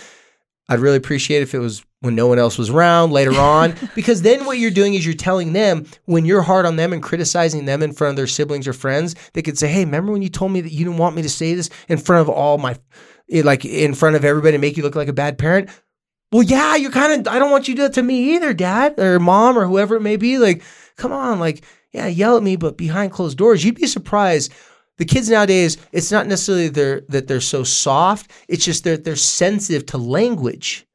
I'd 0.69 0.81
really 0.81 0.97
appreciate 0.97 1.43
if 1.43 1.55
it 1.55 1.59
was 1.59 1.85
when 2.01 2.15
no 2.15 2.27
one 2.27 2.39
else 2.39 2.59
was 2.59 2.71
around 2.71 3.13
later 3.13 3.33
on, 3.39 3.75
because 3.95 4.23
then 4.23 4.45
what 4.45 4.59
you're 4.59 4.71
doing 4.71 4.95
is 4.95 5.05
you're 5.05 5.15
telling 5.15 5.53
them 5.53 5.87
when 6.05 6.25
you're 6.25 6.43
hard 6.43 6.67
on 6.67 6.77
them 6.77 6.93
and 6.93 7.03
criticizing 7.03 7.65
them 7.65 7.83
in 7.83 7.93
front 7.93 8.11
of 8.11 8.17
their 8.17 8.27
siblings 8.27 8.69
or 8.69 8.73
friends, 8.73 9.15
they 9.33 9.43
could 9.43 9.59
say, 9.59 9.69
"Hey, 9.69 9.85
remember 9.85 10.13
when 10.13 10.23
you 10.23 10.29
told 10.29 10.53
me 10.53 10.61
that 10.61 10.73
you 10.73 10.85
didn't 10.85 10.99
want 10.99 11.17
me 11.17 11.23
to 11.23 11.31
say 11.31 11.55
this 11.55 11.71
in 11.89 11.99
front 11.99 12.23
of 12.23 12.29
all 12.29 12.59
my, 12.59 12.77
eh, 13.31 13.43
like 13.45 13.65
in 13.65 13.95
front 13.95 14.17
of 14.17 14.25
everybody, 14.25 14.53
to 14.53 14.59
make 14.59 14.77
you 14.77 14.83
look 14.83 14.97
like 14.97 15.09
a 15.09 15.13
bad 15.13 15.39
parent? 15.39 15.71
Well, 16.33 16.43
yeah, 16.43 16.75
you're 16.75 16.91
kind 16.91 17.27
of, 17.27 17.33
I 17.33 17.39
don't 17.39 17.53
want 17.53 17.69
you 17.69 17.75
to 17.75 17.79
do 17.79 17.83
that 17.85 17.95
to 17.95 18.03
me 18.03 18.35
either, 18.35 18.53
dad 18.53 18.99
or 18.99 19.21
mom 19.21 19.57
or 19.57 19.67
whoever 19.67 19.95
it 19.97 20.03
may 20.03 20.17
be. 20.17 20.39
Like, 20.39 20.63
come 20.97 21.13
on, 21.13 21.39
like, 21.39 21.65
yeah, 21.93 22.09
yell 22.09 22.37
at 22.37 22.43
me, 22.43 22.57
but 22.57 22.77
behind 22.77 23.13
closed 23.13 23.39
doors, 23.39 23.65
you'd 23.65 23.77
be 23.77 23.87
surprised. 23.87 24.53
The 24.99 25.05
kids 25.05 25.29
nowadays, 25.29 25.77
it's 25.93 26.11
not 26.11 26.27
necessarily 26.27 26.69
they're, 26.69 27.03
that 27.09 27.29
they're 27.29 27.41
so 27.41 27.65
soft, 27.65 28.31
it's 28.49 28.65
just 28.65 28.85
that 28.85 29.05
they're 29.05 29.17
sensitive 29.17 29.87
to 29.87 29.99
language. 29.99 30.87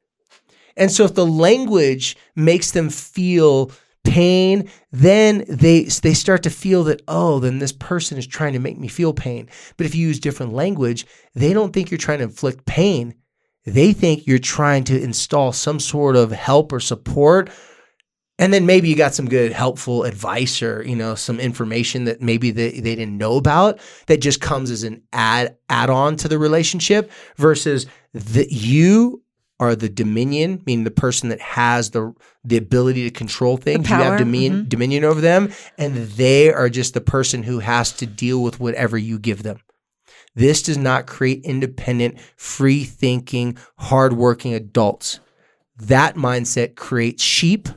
And 0.76 0.90
so 0.90 1.04
if 1.04 1.14
the 1.14 1.26
language 1.26 2.16
makes 2.34 2.70
them 2.70 2.90
feel 2.90 3.70
pain, 4.04 4.68
then 4.90 5.44
they 5.48 5.84
they 5.84 6.14
start 6.14 6.42
to 6.42 6.50
feel 6.50 6.84
that 6.84 7.02
oh, 7.08 7.38
then 7.38 7.58
this 7.58 7.72
person 7.72 8.18
is 8.18 8.26
trying 8.26 8.52
to 8.54 8.58
make 8.58 8.78
me 8.78 8.88
feel 8.88 9.12
pain. 9.12 9.48
But 9.76 9.86
if 9.86 9.94
you 9.94 10.08
use 10.08 10.18
different 10.18 10.52
language, 10.52 11.06
they 11.34 11.52
don't 11.52 11.72
think 11.72 11.90
you're 11.90 11.98
trying 11.98 12.18
to 12.18 12.24
inflict 12.24 12.64
pain. 12.66 13.14
They 13.64 13.92
think 13.92 14.26
you're 14.26 14.38
trying 14.38 14.84
to 14.84 15.00
install 15.00 15.52
some 15.52 15.78
sort 15.78 16.16
of 16.16 16.32
help 16.32 16.72
or 16.72 16.80
support. 16.80 17.50
And 18.38 18.52
then 18.52 18.66
maybe 18.66 18.88
you 18.88 18.96
got 18.96 19.14
some 19.14 19.28
good 19.28 19.52
helpful 19.52 20.04
advice 20.04 20.62
or, 20.62 20.82
you 20.82 20.96
know, 20.96 21.14
some 21.14 21.38
information 21.38 22.04
that 22.04 22.22
maybe 22.22 22.50
they, 22.50 22.72
they 22.72 22.96
didn't 22.96 23.18
know 23.18 23.36
about 23.36 23.78
that 24.06 24.20
just 24.20 24.40
comes 24.40 24.70
as 24.70 24.82
an 24.82 25.02
add 25.12 25.56
add 25.68 25.90
on 25.90 26.16
to 26.16 26.28
the 26.28 26.38
relationship 26.38 27.10
versus 27.36 27.86
that 28.14 28.50
you 28.50 29.22
are 29.60 29.76
the 29.76 29.88
dominion, 29.88 30.60
meaning 30.66 30.82
the 30.82 30.90
person 30.90 31.28
that 31.28 31.40
has 31.40 31.90
the 31.90 32.12
the 32.42 32.56
ability 32.56 33.04
to 33.04 33.10
control 33.10 33.56
things. 33.56 33.88
You 33.88 33.94
have 33.94 34.18
dominion 34.18 34.64
mhm. 34.64 34.68
dominion 34.68 35.04
over 35.04 35.20
them, 35.20 35.52
and 35.78 35.94
they 35.94 36.52
are 36.52 36.68
just 36.68 36.94
the 36.94 37.00
person 37.00 37.44
who 37.44 37.60
has 37.60 37.92
to 37.92 38.06
deal 38.06 38.42
with 38.42 38.58
whatever 38.58 38.98
you 38.98 39.20
give 39.20 39.44
them. 39.44 39.58
This 40.34 40.62
does 40.62 40.78
not 40.78 41.06
create 41.06 41.44
independent, 41.44 42.18
free 42.36 42.84
thinking, 42.84 43.56
hardworking 43.78 44.54
adults. 44.54 45.20
That 45.76 46.16
mindset 46.16 46.74
creates 46.74 47.22
sheep, 47.22 47.68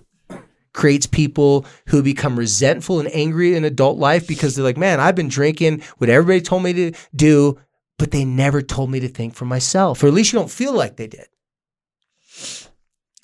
creates 0.76 1.08
people 1.08 1.66
who 1.88 2.04
become 2.04 2.38
resentful 2.38 3.00
and 3.00 3.10
angry 3.16 3.56
in 3.56 3.64
adult 3.64 3.98
life 3.98 4.28
because 4.28 4.56
they're 4.56 4.66
like, 4.66 4.78
man, 4.78 5.00
I've 5.00 5.16
been 5.16 5.30
drinking 5.30 5.82
what 5.98 6.10
everybody 6.10 6.42
told 6.42 6.64
me 6.64 6.74
to 6.74 6.92
do, 7.16 7.58
but 7.98 8.12
they 8.12 8.26
never 8.26 8.62
told 8.62 8.92
me 8.92 9.00
to 9.00 9.08
think 9.08 9.34
for 9.34 9.46
myself, 9.46 10.04
or 10.04 10.08
at 10.08 10.14
least 10.14 10.34
you 10.34 10.40
don't 10.40 10.52
feel 10.52 10.74
like 10.74 10.98
they 10.98 11.08
did. 11.08 11.28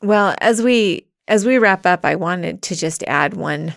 Well, 0.02 0.36
as 0.40 0.62
we 0.62 1.06
as 1.28 1.46
we 1.46 1.60
wrap 1.60 1.86
up, 1.86 2.06
I 2.06 2.16
wanted 2.16 2.62
to 2.64 2.76
just 2.76 3.04
add 3.04 3.36
one 3.36 3.76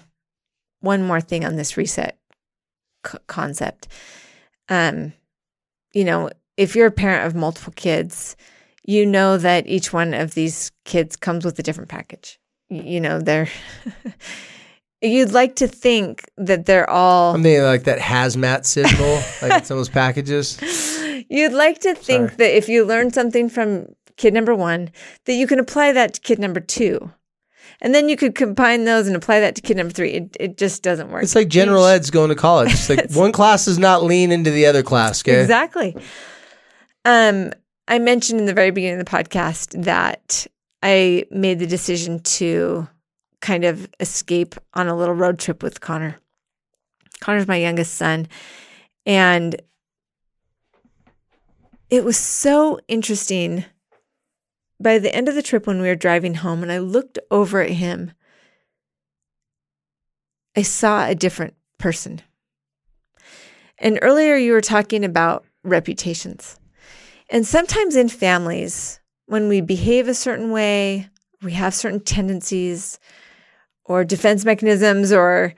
one 0.80 1.02
more 1.02 1.20
thing 1.20 1.44
on 1.44 1.56
this 1.56 1.76
reset 1.76 2.18
c- 3.06 3.18
concept. 3.26 3.88
Um, 4.68 5.12
you 5.92 6.04
know, 6.04 6.30
if 6.56 6.76
you're 6.76 6.86
a 6.86 6.92
parent 6.92 7.26
of 7.26 7.34
multiple 7.34 7.72
kids, 7.74 8.36
you 8.84 9.04
know 9.04 9.36
that 9.36 9.66
each 9.66 9.92
one 9.92 10.14
of 10.14 10.34
these 10.34 10.72
kids 10.84 11.16
comes 11.16 11.44
with 11.44 11.58
a 11.58 11.62
different 11.62 11.90
package. 11.90 12.38
You 12.82 13.00
know, 13.00 13.20
they're 13.20 13.48
you'd 15.02 15.32
like 15.32 15.56
to 15.56 15.68
think 15.68 16.24
that 16.36 16.66
they're 16.66 16.88
all 16.88 17.34
I'm 17.34 17.42
thinking 17.42 17.64
like 17.64 17.84
that 17.84 17.98
hazmat 17.98 18.64
signal, 18.64 19.22
like 19.42 19.64
some 19.64 19.76
of 19.76 19.80
those 19.80 19.88
packages. 19.88 20.60
You'd 21.28 21.52
like 21.52 21.80
to 21.80 21.94
think 21.94 22.30
Sorry. 22.30 22.36
that 22.36 22.56
if 22.56 22.68
you 22.68 22.84
learn 22.84 23.12
something 23.12 23.48
from 23.48 23.86
kid 24.16 24.34
number 24.34 24.54
one, 24.54 24.90
that 25.26 25.34
you 25.34 25.46
can 25.46 25.58
apply 25.58 25.92
that 25.92 26.14
to 26.14 26.20
kid 26.20 26.38
number 26.38 26.60
two. 26.60 27.10
And 27.80 27.94
then 27.94 28.08
you 28.08 28.16
could 28.16 28.34
combine 28.34 28.84
those 28.84 29.06
and 29.06 29.16
apply 29.16 29.40
that 29.40 29.56
to 29.56 29.62
kid 29.62 29.76
number 29.76 29.92
three. 29.92 30.10
It, 30.10 30.36
it 30.38 30.58
just 30.58 30.82
doesn't 30.82 31.10
work. 31.10 31.22
It's 31.22 31.34
like 31.34 31.48
general 31.48 31.84
ed's 31.84 32.10
going 32.10 32.28
to 32.28 32.34
college. 32.34 32.72
It's 32.72 32.88
like 32.88 33.10
one 33.12 33.32
class 33.32 33.64
does 33.64 33.78
not 33.78 34.02
lean 34.02 34.32
into 34.32 34.50
the 34.50 34.66
other 34.66 34.82
class. 34.82 35.22
Okay. 35.22 35.40
Exactly. 35.40 35.96
Um, 37.04 37.52
I 37.88 37.98
mentioned 37.98 38.40
in 38.40 38.46
the 38.46 38.54
very 38.54 38.70
beginning 38.70 39.00
of 39.00 39.04
the 39.04 39.10
podcast 39.10 39.84
that 39.84 40.46
I 40.84 41.24
made 41.30 41.60
the 41.60 41.66
decision 41.66 42.20
to 42.20 42.86
kind 43.40 43.64
of 43.64 43.88
escape 44.00 44.54
on 44.74 44.86
a 44.86 44.94
little 44.94 45.14
road 45.14 45.38
trip 45.38 45.62
with 45.62 45.80
Connor. 45.80 46.20
Connor's 47.20 47.48
my 47.48 47.56
youngest 47.56 47.94
son. 47.94 48.28
And 49.06 49.56
it 51.88 52.04
was 52.04 52.18
so 52.18 52.78
interesting. 52.86 53.64
By 54.78 54.98
the 54.98 55.14
end 55.14 55.26
of 55.26 55.34
the 55.34 55.42
trip, 55.42 55.66
when 55.66 55.80
we 55.80 55.88
were 55.88 55.94
driving 55.94 56.34
home, 56.34 56.62
and 56.62 56.70
I 56.70 56.78
looked 56.78 57.18
over 57.30 57.62
at 57.62 57.70
him, 57.70 58.12
I 60.54 60.62
saw 60.62 61.06
a 61.06 61.14
different 61.14 61.54
person. 61.78 62.20
And 63.78 63.98
earlier, 64.02 64.36
you 64.36 64.52
were 64.52 64.60
talking 64.60 65.02
about 65.02 65.46
reputations. 65.62 66.58
And 67.30 67.46
sometimes 67.46 67.96
in 67.96 68.10
families, 68.10 69.00
when 69.26 69.48
we 69.48 69.60
behave 69.60 70.08
a 70.08 70.14
certain 70.14 70.50
way, 70.50 71.08
we 71.42 71.52
have 71.52 71.74
certain 71.74 72.00
tendencies 72.00 72.98
or 73.84 74.04
defense 74.04 74.44
mechanisms 74.44 75.12
or 75.12 75.54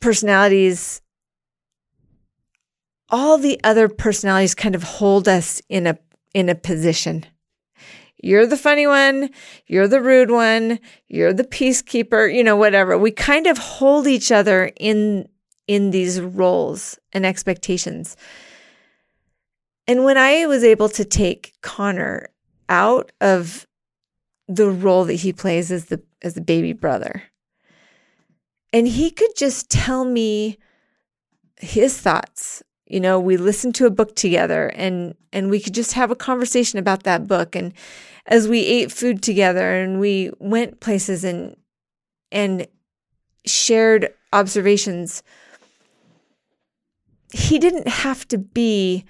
personalities, 0.00 1.00
all 3.10 3.38
the 3.38 3.60
other 3.64 3.88
personalities 3.88 4.54
kind 4.54 4.74
of 4.74 4.82
hold 4.82 5.28
us 5.28 5.62
in 5.68 5.86
a 5.86 5.98
in 6.34 6.48
a 6.48 6.54
position. 6.54 7.24
You're 8.22 8.46
the 8.46 8.56
funny 8.56 8.86
one, 8.86 9.30
you're 9.66 9.88
the 9.88 10.00
rude 10.00 10.30
one, 10.30 10.80
you're 11.06 11.32
the 11.32 11.44
peacekeeper, 11.44 12.34
you 12.34 12.42
know, 12.42 12.56
whatever. 12.56 12.98
We 12.98 13.12
kind 13.12 13.46
of 13.46 13.58
hold 13.58 14.06
each 14.06 14.30
other 14.30 14.70
in 14.78 15.28
in 15.66 15.90
these 15.90 16.20
roles 16.20 16.98
and 17.12 17.24
expectations. 17.24 18.16
And 19.86 20.04
when 20.04 20.18
I 20.18 20.46
was 20.46 20.64
able 20.64 20.88
to 20.90 21.04
take 21.04 21.54
Connor 21.62 22.28
out 22.68 23.12
of 23.20 23.66
the 24.46 24.70
role 24.70 25.04
that 25.04 25.14
he 25.14 25.32
plays 25.32 25.70
as 25.70 25.86
the 25.86 26.02
as 26.22 26.34
the 26.34 26.40
baby 26.40 26.72
brother, 26.72 27.22
and 28.72 28.88
he 28.88 29.10
could 29.10 29.36
just 29.36 29.70
tell 29.70 30.04
me 30.04 30.58
his 31.56 31.98
thoughts. 31.98 32.62
You 32.86 33.00
know, 33.00 33.20
we 33.20 33.36
listened 33.36 33.74
to 33.76 33.86
a 33.86 33.90
book 33.90 34.16
together 34.16 34.68
and 34.68 35.14
and 35.32 35.50
we 35.50 35.60
could 35.60 35.74
just 35.74 35.92
have 35.92 36.10
a 36.10 36.16
conversation 36.16 36.78
about 36.78 37.02
that 37.02 37.26
book 37.26 37.54
and 37.54 37.74
as 38.26 38.46
we 38.46 38.60
ate 38.60 38.92
food 38.92 39.22
together 39.22 39.72
and 39.80 40.00
we 40.00 40.30
went 40.38 40.80
places 40.80 41.24
and 41.24 41.56
and 42.30 42.66
shared 43.46 44.12
observations 44.32 45.22
he 47.32 47.58
didn't 47.58 47.88
have 47.88 48.26
to 48.28 48.38
be 48.38 49.04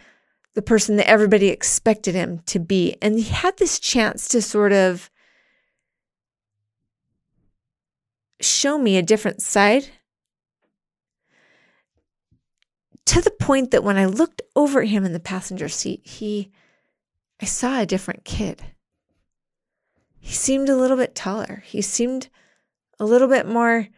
the 0.54 0.62
person 0.62 0.96
that 0.96 1.08
everybody 1.08 1.48
expected 1.48 2.14
him 2.14 2.40
to 2.46 2.58
be. 2.58 2.96
And 3.00 3.18
he 3.18 3.30
had 3.30 3.56
this 3.58 3.78
chance 3.78 4.28
to 4.28 4.42
sort 4.42 4.72
of 4.72 5.10
show 8.40 8.78
me 8.78 8.96
a 8.96 9.02
different 9.02 9.42
side 9.42 9.88
to 13.06 13.20
the 13.20 13.30
point 13.30 13.70
that 13.70 13.82
when 13.82 13.96
I 13.96 14.04
looked 14.04 14.42
over 14.54 14.82
at 14.82 14.88
him 14.88 15.04
in 15.04 15.12
the 15.12 15.20
passenger 15.20 15.68
seat, 15.68 16.06
he, 16.06 16.50
I 17.40 17.46
saw 17.46 17.80
a 17.80 17.86
different 17.86 18.24
kid. 18.24 18.62
He 20.20 20.34
seemed 20.34 20.68
a 20.68 20.76
little 20.76 20.96
bit 20.96 21.14
taller. 21.14 21.62
He 21.64 21.80
seemed 21.80 22.28
a 23.00 23.06
little 23.06 23.28
bit 23.28 23.46
more 23.46 23.88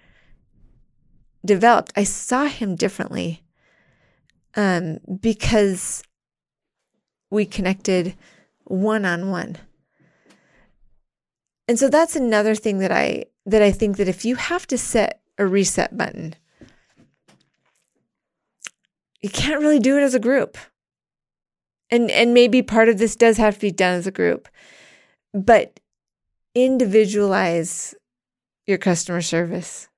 developed. 1.44 1.92
I 1.96 2.04
saw 2.04 2.44
him 2.44 2.76
differently 2.76 3.42
um, 4.54 4.98
because 5.20 6.02
we 7.30 7.46
connected 7.46 8.16
one 8.64 9.04
on 9.04 9.30
one. 9.30 9.56
And 11.68 11.78
so 11.78 11.88
that's 11.88 12.16
another 12.16 12.54
thing 12.54 12.78
that 12.78 12.90
I 12.92 13.26
that 13.46 13.62
I 13.62 13.70
think 13.70 13.96
that 13.96 14.08
if 14.08 14.24
you 14.24 14.36
have 14.36 14.66
to 14.68 14.78
set 14.78 15.20
a 15.38 15.46
reset 15.46 15.96
button, 15.96 16.34
you 19.20 19.30
can't 19.30 19.60
really 19.60 19.78
do 19.78 19.96
it 19.96 20.02
as 20.02 20.14
a 20.14 20.20
group. 20.20 20.58
And 21.90 22.10
and 22.10 22.34
maybe 22.34 22.62
part 22.62 22.88
of 22.88 22.98
this 22.98 23.16
does 23.16 23.36
have 23.36 23.54
to 23.54 23.60
be 23.60 23.70
done 23.70 23.94
as 23.94 24.06
a 24.06 24.12
group. 24.12 24.48
But 25.32 25.78
individualize 26.54 27.94
your 28.66 28.78
customer 28.78 29.22
service 29.22 29.88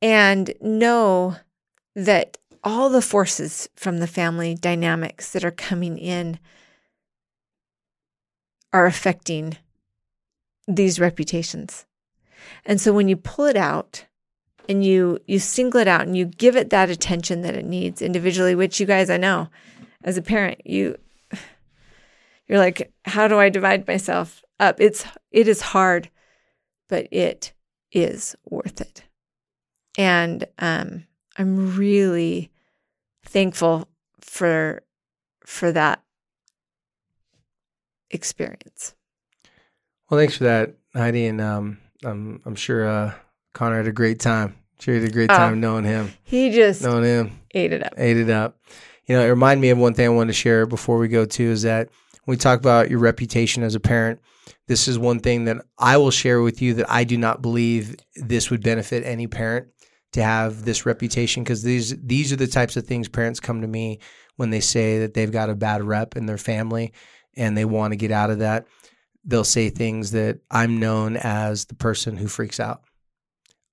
and 0.00 0.52
know 0.60 1.36
that 1.94 2.36
all 2.66 2.90
the 2.90 3.00
forces 3.00 3.68
from 3.76 4.00
the 4.00 4.08
family 4.08 4.52
dynamics 4.52 5.30
that 5.30 5.44
are 5.44 5.52
coming 5.52 5.96
in 5.96 6.36
are 8.72 8.86
affecting 8.86 9.56
these 10.66 10.98
reputations. 10.98 11.86
And 12.64 12.80
so 12.80 12.92
when 12.92 13.06
you 13.06 13.16
pull 13.16 13.44
it 13.44 13.56
out 13.56 14.04
and 14.68 14.84
you 14.84 15.20
you 15.28 15.38
single 15.38 15.80
it 15.80 15.86
out 15.86 16.08
and 16.08 16.16
you 16.16 16.24
give 16.24 16.56
it 16.56 16.70
that 16.70 16.90
attention 16.90 17.42
that 17.42 17.54
it 17.54 17.64
needs 17.64 18.02
individually, 18.02 18.56
which 18.56 18.80
you 18.80 18.86
guys 18.86 19.10
I 19.10 19.16
know 19.16 19.48
as 20.02 20.16
a 20.16 20.22
parent, 20.22 20.60
you 20.66 20.98
you're 22.48 22.58
like, 22.58 22.92
how 23.04 23.28
do 23.28 23.38
I 23.38 23.48
divide 23.48 23.86
myself 23.86 24.42
up? 24.58 24.80
It's 24.80 25.06
it 25.30 25.46
is 25.46 25.60
hard, 25.60 26.10
but 26.88 27.06
it 27.12 27.52
is 27.92 28.34
worth 28.50 28.80
it. 28.80 29.04
And 29.96 30.48
um 30.58 31.04
I'm 31.38 31.76
really 31.76 32.50
thankful 33.36 33.86
for 34.18 34.80
for 35.44 35.70
that 35.72 36.02
experience. 38.10 38.94
Well, 40.08 40.18
thanks 40.18 40.38
for 40.38 40.44
that, 40.44 40.74
Heidi, 40.94 41.26
and 41.26 41.38
um, 41.40 41.78
I'm 42.02 42.40
I'm 42.46 42.54
sure 42.54 42.88
uh, 42.88 43.12
Connor 43.52 43.76
had 43.76 43.86
a 43.88 43.92
great 43.92 44.20
time. 44.20 44.56
Sure, 44.80 44.94
he 44.94 45.00
had 45.00 45.10
a 45.10 45.12
great 45.12 45.30
Oh. 45.30 45.36
time 45.36 45.60
knowing 45.60 45.84
him, 45.84 46.12
He 46.22 46.50
just 46.50 46.82
knowing 46.82 47.04
him. 47.04 47.38
ate 47.54 47.72
it 47.74 47.84
up. 47.84 47.92
ate 47.98 48.16
it 48.16 48.30
up. 48.30 48.58
You 49.06 49.16
know, 49.16 49.22
it 49.24 49.28
reminded 49.28 49.60
me 49.60 49.68
of 49.70 49.76
one 49.78 49.92
thing 49.92 50.06
I 50.06 50.08
wanted 50.08 50.28
to 50.28 50.32
share 50.38 50.64
before 50.66 50.96
we 50.98 51.08
go 51.08 51.26
to 51.26 51.42
is 51.44 51.62
that 51.62 51.90
when 52.24 52.34
we 52.34 52.38
talk 52.38 52.58
about 52.58 52.88
your 52.90 52.98
reputation 53.00 53.62
as 53.62 53.74
a 53.74 53.80
parent, 53.80 54.18
this 54.66 54.88
is 54.88 54.98
one 54.98 55.20
thing 55.20 55.44
that 55.44 55.58
I 55.78 55.98
will 55.98 56.10
share 56.10 56.40
with 56.40 56.60
you 56.62 56.72
that 56.74 56.90
I 56.90 57.04
do 57.04 57.16
not 57.18 57.40
believe 57.42 57.96
this 58.16 58.50
would 58.50 58.62
benefit 58.62 59.04
any 59.04 59.26
parent 59.26 59.68
to 60.12 60.22
have 60.22 60.64
this 60.64 60.86
reputation 60.86 61.42
because 61.42 61.62
these 61.62 61.96
these 62.02 62.32
are 62.32 62.36
the 62.36 62.46
types 62.46 62.76
of 62.76 62.86
things 62.86 63.08
parents 63.08 63.40
come 63.40 63.60
to 63.60 63.66
me 63.66 63.98
when 64.36 64.50
they 64.50 64.60
say 64.60 65.00
that 65.00 65.14
they've 65.14 65.32
got 65.32 65.50
a 65.50 65.54
bad 65.54 65.82
rep 65.82 66.16
in 66.16 66.26
their 66.26 66.38
family 66.38 66.92
and 67.36 67.56
they 67.56 67.64
want 67.64 67.92
to 67.92 67.96
get 67.96 68.10
out 68.10 68.30
of 68.30 68.38
that. 68.38 68.66
They'll 69.24 69.44
say 69.44 69.70
things 69.70 70.12
that 70.12 70.38
I'm 70.50 70.78
known 70.78 71.16
as 71.16 71.66
the 71.66 71.74
person 71.74 72.16
who 72.16 72.28
freaks 72.28 72.60
out. 72.60 72.82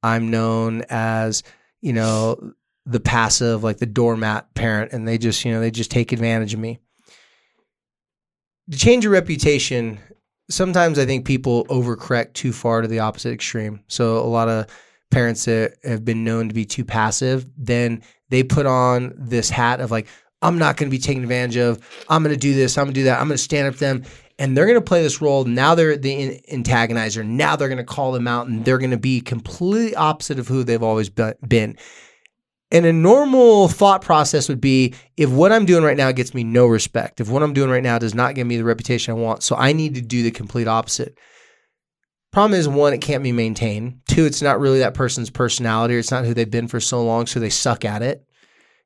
I'm 0.01 0.31
known 0.31 0.83
as, 0.89 1.43
you 1.81 1.93
know, 1.93 2.53
the 2.85 2.99
passive, 2.99 3.63
like 3.63 3.77
the 3.77 3.85
doormat 3.85 4.53
parent, 4.55 4.91
and 4.91 5.07
they 5.07 5.17
just, 5.17 5.45
you 5.45 5.53
know, 5.53 5.61
they 5.61 5.71
just 5.71 5.91
take 5.91 6.11
advantage 6.11 6.53
of 6.53 6.59
me. 6.59 6.79
To 8.71 8.77
change 8.77 9.03
your 9.03 9.13
reputation, 9.13 9.99
sometimes 10.49 10.99
I 10.99 11.05
think 11.05 11.25
people 11.25 11.65
overcorrect 11.67 12.33
too 12.33 12.51
far 12.51 12.81
to 12.81 12.87
the 12.87 12.99
opposite 12.99 13.33
extreme. 13.33 13.81
So 13.87 14.17
a 14.17 14.27
lot 14.27 14.49
of 14.49 14.67
parents 15.13 15.45
that 15.45 15.75
have 15.83 16.03
been 16.03 16.23
known 16.23 16.49
to 16.49 16.53
be 16.53 16.65
too 16.65 16.83
passive, 16.83 17.45
then 17.55 18.01
they 18.29 18.43
put 18.43 18.65
on 18.65 19.13
this 19.17 19.49
hat 19.49 19.79
of 19.79 19.91
like, 19.91 20.07
I'm 20.41 20.57
not 20.57 20.75
going 20.75 20.89
to 20.89 20.91
be 20.91 21.01
taken 21.01 21.23
advantage 21.23 21.57
of. 21.57 21.79
I'm 22.09 22.23
going 22.23 22.35
to 22.35 22.39
do 22.39 22.53
this. 22.53 22.77
I'm 22.77 22.85
going 22.85 22.93
to 22.93 22.99
do 22.99 23.05
that. 23.05 23.19
I'm 23.21 23.27
going 23.27 23.37
to 23.37 23.43
stand 23.43 23.67
up 23.67 23.75
to 23.75 23.79
them. 23.79 24.03
And 24.39 24.57
they're 24.57 24.65
going 24.65 24.77
to 24.77 24.81
play 24.81 25.03
this 25.03 25.21
role. 25.21 25.45
Now 25.45 25.75
they're 25.75 25.95
the 25.95 26.41
antagonizer. 26.51 27.25
Now 27.25 27.55
they're 27.55 27.69
going 27.69 27.77
to 27.77 27.83
call 27.83 28.11
them 28.11 28.27
out 28.27 28.47
and 28.47 28.65
they're 28.65 28.79
going 28.79 28.91
to 28.91 28.97
be 28.97 29.21
completely 29.21 29.95
opposite 29.95 30.39
of 30.39 30.47
who 30.47 30.63
they've 30.63 30.83
always 30.83 31.09
be- 31.09 31.31
been. 31.47 31.77
And 32.71 32.87
a 32.87 32.91
normal 32.91 33.67
thought 33.67 34.01
process 34.01 34.49
would 34.49 34.59
be 34.59 34.95
if 35.15 35.29
what 35.29 35.51
I'm 35.51 35.67
doing 35.67 35.83
right 35.83 35.95
now 35.95 36.11
gets 36.11 36.33
me 36.33 36.43
no 36.43 36.65
respect, 36.65 37.21
if 37.21 37.29
what 37.29 37.43
I'm 37.43 37.53
doing 37.53 37.69
right 37.69 37.83
now 37.83 37.99
does 37.99 38.15
not 38.15 38.33
give 38.33 38.47
me 38.47 38.57
the 38.57 38.63
reputation 38.63 39.11
I 39.11 39.17
want, 39.17 39.43
so 39.43 39.55
I 39.55 39.73
need 39.73 39.93
to 39.93 40.01
do 40.01 40.23
the 40.23 40.31
complete 40.31 40.67
opposite. 40.67 41.19
Problem 42.33 42.59
is, 42.59 42.67
one, 42.67 42.93
it 42.93 42.97
can't 43.01 43.23
be 43.23 43.31
maintained. 43.31 43.99
Two, 44.07 44.25
it's 44.25 44.41
not 44.41 44.59
really 44.59 44.79
that 44.79 44.93
person's 44.95 45.29
personality 45.29 45.95
or 45.95 45.99
it's 45.99 46.11
not 46.11 46.25
who 46.25 46.33
they've 46.33 46.49
been 46.49 46.67
for 46.67 46.79
so 46.79 47.03
long, 47.05 47.27
so 47.27 47.39
they 47.39 47.49
suck 47.49 47.85
at 47.85 48.01
it. 48.01 48.25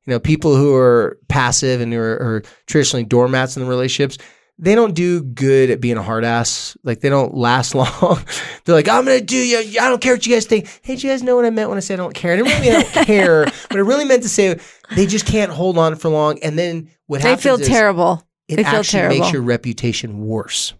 You 0.04 0.12
know, 0.12 0.20
people 0.20 0.54
who 0.54 0.74
are 0.74 1.18
passive 1.28 1.80
and 1.80 1.92
who 1.92 1.98
are, 1.98 2.14
are 2.22 2.42
traditionally 2.66 3.04
doormats 3.04 3.56
in 3.56 3.62
the 3.64 3.68
relationships, 3.68 4.18
they 4.58 4.74
don't 4.74 4.94
do 4.94 5.22
good 5.22 5.70
at 5.70 5.80
being 5.80 5.96
a 5.96 6.02
hard 6.02 6.24
ass. 6.24 6.76
Like 6.82 7.00
they 7.00 7.08
don't 7.08 7.34
last 7.34 7.74
long. 7.74 8.22
They're 8.64 8.74
like, 8.74 8.88
I'm 8.88 9.04
gonna 9.04 9.20
do 9.20 9.36
you. 9.36 9.58
I 9.80 9.88
don't 9.88 10.00
care 10.00 10.14
what 10.14 10.26
you 10.26 10.34
guys 10.34 10.46
think. 10.46 10.66
Hey, 10.82 10.96
do 10.96 11.06
you 11.06 11.12
guys 11.12 11.22
know 11.22 11.36
what 11.36 11.44
I 11.44 11.50
meant 11.50 11.68
when 11.68 11.76
I 11.78 11.80
said 11.80 11.94
I 11.98 12.02
don't 12.02 12.14
care? 12.14 12.32
I 12.32 12.36
didn't 12.36 12.48
really 12.52 12.60
mean 12.68 12.76
I 12.76 12.82
don't 12.82 13.06
care, 13.06 13.44
but 13.44 13.76
I 13.76 13.80
really 13.80 14.04
meant 14.04 14.24
to 14.24 14.28
say 14.28 14.58
they 14.94 15.06
just 15.06 15.26
can't 15.26 15.52
hold 15.52 15.78
on 15.78 15.94
for 15.96 16.08
long. 16.10 16.38
And 16.42 16.58
then 16.58 16.90
what 17.06 17.22
They 17.22 17.30
happens 17.30 17.44
They 17.44 17.48
feel 17.64 17.66
terrible. 17.74 18.22
it 18.48 18.56
They 18.56 18.64
feel 18.64 18.74
actually 18.80 18.98
terrible. 19.00 19.18
makes 19.20 19.32
your 19.32 19.42
reputation 19.42 20.20
worse. 20.26 20.74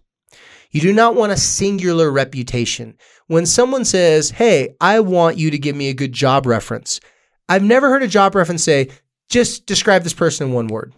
You 0.71 0.81
do 0.81 0.93
not 0.93 1.15
want 1.15 1.31
a 1.31 1.37
singular 1.37 2.11
reputation. 2.11 2.97
When 3.27 3.45
someone 3.45 3.85
says, 3.85 4.29
Hey, 4.29 4.75
I 4.79 4.99
want 4.99 5.37
you 5.37 5.51
to 5.51 5.57
give 5.57 5.75
me 5.75 5.89
a 5.89 5.93
good 5.93 6.13
job 6.13 6.45
reference, 6.45 6.99
I've 7.47 7.63
never 7.63 7.89
heard 7.89 8.03
a 8.03 8.07
job 8.07 8.35
reference 8.35 8.63
say, 8.63 8.89
just 9.29 9.65
describe 9.65 10.03
this 10.03 10.13
person 10.13 10.47
in 10.47 10.53
one 10.53 10.67
word. 10.67 10.93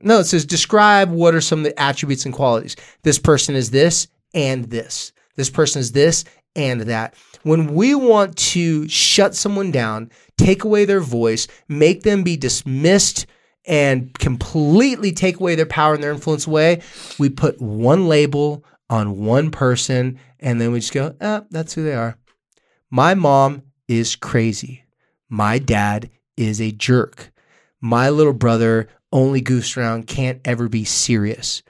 No, 0.00 0.20
it 0.20 0.24
says 0.24 0.44
describe 0.44 1.10
what 1.10 1.34
are 1.34 1.40
some 1.40 1.60
of 1.60 1.64
the 1.64 1.78
attributes 1.80 2.24
and 2.24 2.34
qualities. 2.34 2.76
This 3.02 3.18
person 3.18 3.54
is 3.54 3.70
this 3.70 4.06
and 4.32 4.64
this. 4.64 5.12
This 5.36 5.50
person 5.50 5.80
is 5.80 5.92
this 5.92 6.24
and 6.56 6.82
that. 6.82 7.14
When 7.42 7.74
we 7.74 7.94
want 7.94 8.36
to 8.38 8.88
shut 8.88 9.34
someone 9.34 9.70
down, 9.70 10.10
take 10.38 10.64
away 10.64 10.84
their 10.84 11.00
voice, 11.00 11.46
make 11.68 12.02
them 12.02 12.22
be 12.22 12.36
dismissed, 12.36 13.26
and 13.66 14.12
completely 14.18 15.12
take 15.12 15.40
away 15.40 15.54
their 15.54 15.66
power 15.66 15.94
and 15.94 16.02
their 16.02 16.12
influence 16.12 16.46
away, 16.46 16.82
we 17.18 17.28
put 17.30 17.60
one 17.60 18.08
label 18.08 18.64
on 18.90 19.18
one 19.18 19.50
person 19.50 20.18
and 20.40 20.60
then 20.60 20.72
we 20.72 20.80
just 20.80 20.92
go, 20.92 21.14
ah, 21.20 21.44
that's 21.50 21.74
who 21.74 21.82
they 21.82 21.94
are. 21.94 22.16
My 22.90 23.14
mom 23.14 23.62
is 23.88 24.16
crazy. 24.16 24.84
My 25.28 25.58
dad 25.58 26.10
is 26.36 26.60
a 26.60 26.72
jerk. 26.72 27.32
My 27.80 28.10
little 28.10 28.32
brother 28.32 28.88
only 29.12 29.40
goofs 29.40 29.76
around, 29.76 30.06
can't 30.06 30.40
ever 30.44 30.68
be 30.68 30.84
serious. 30.84 31.62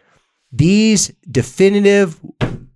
These 0.50 1.08
definitive 1.30 2.18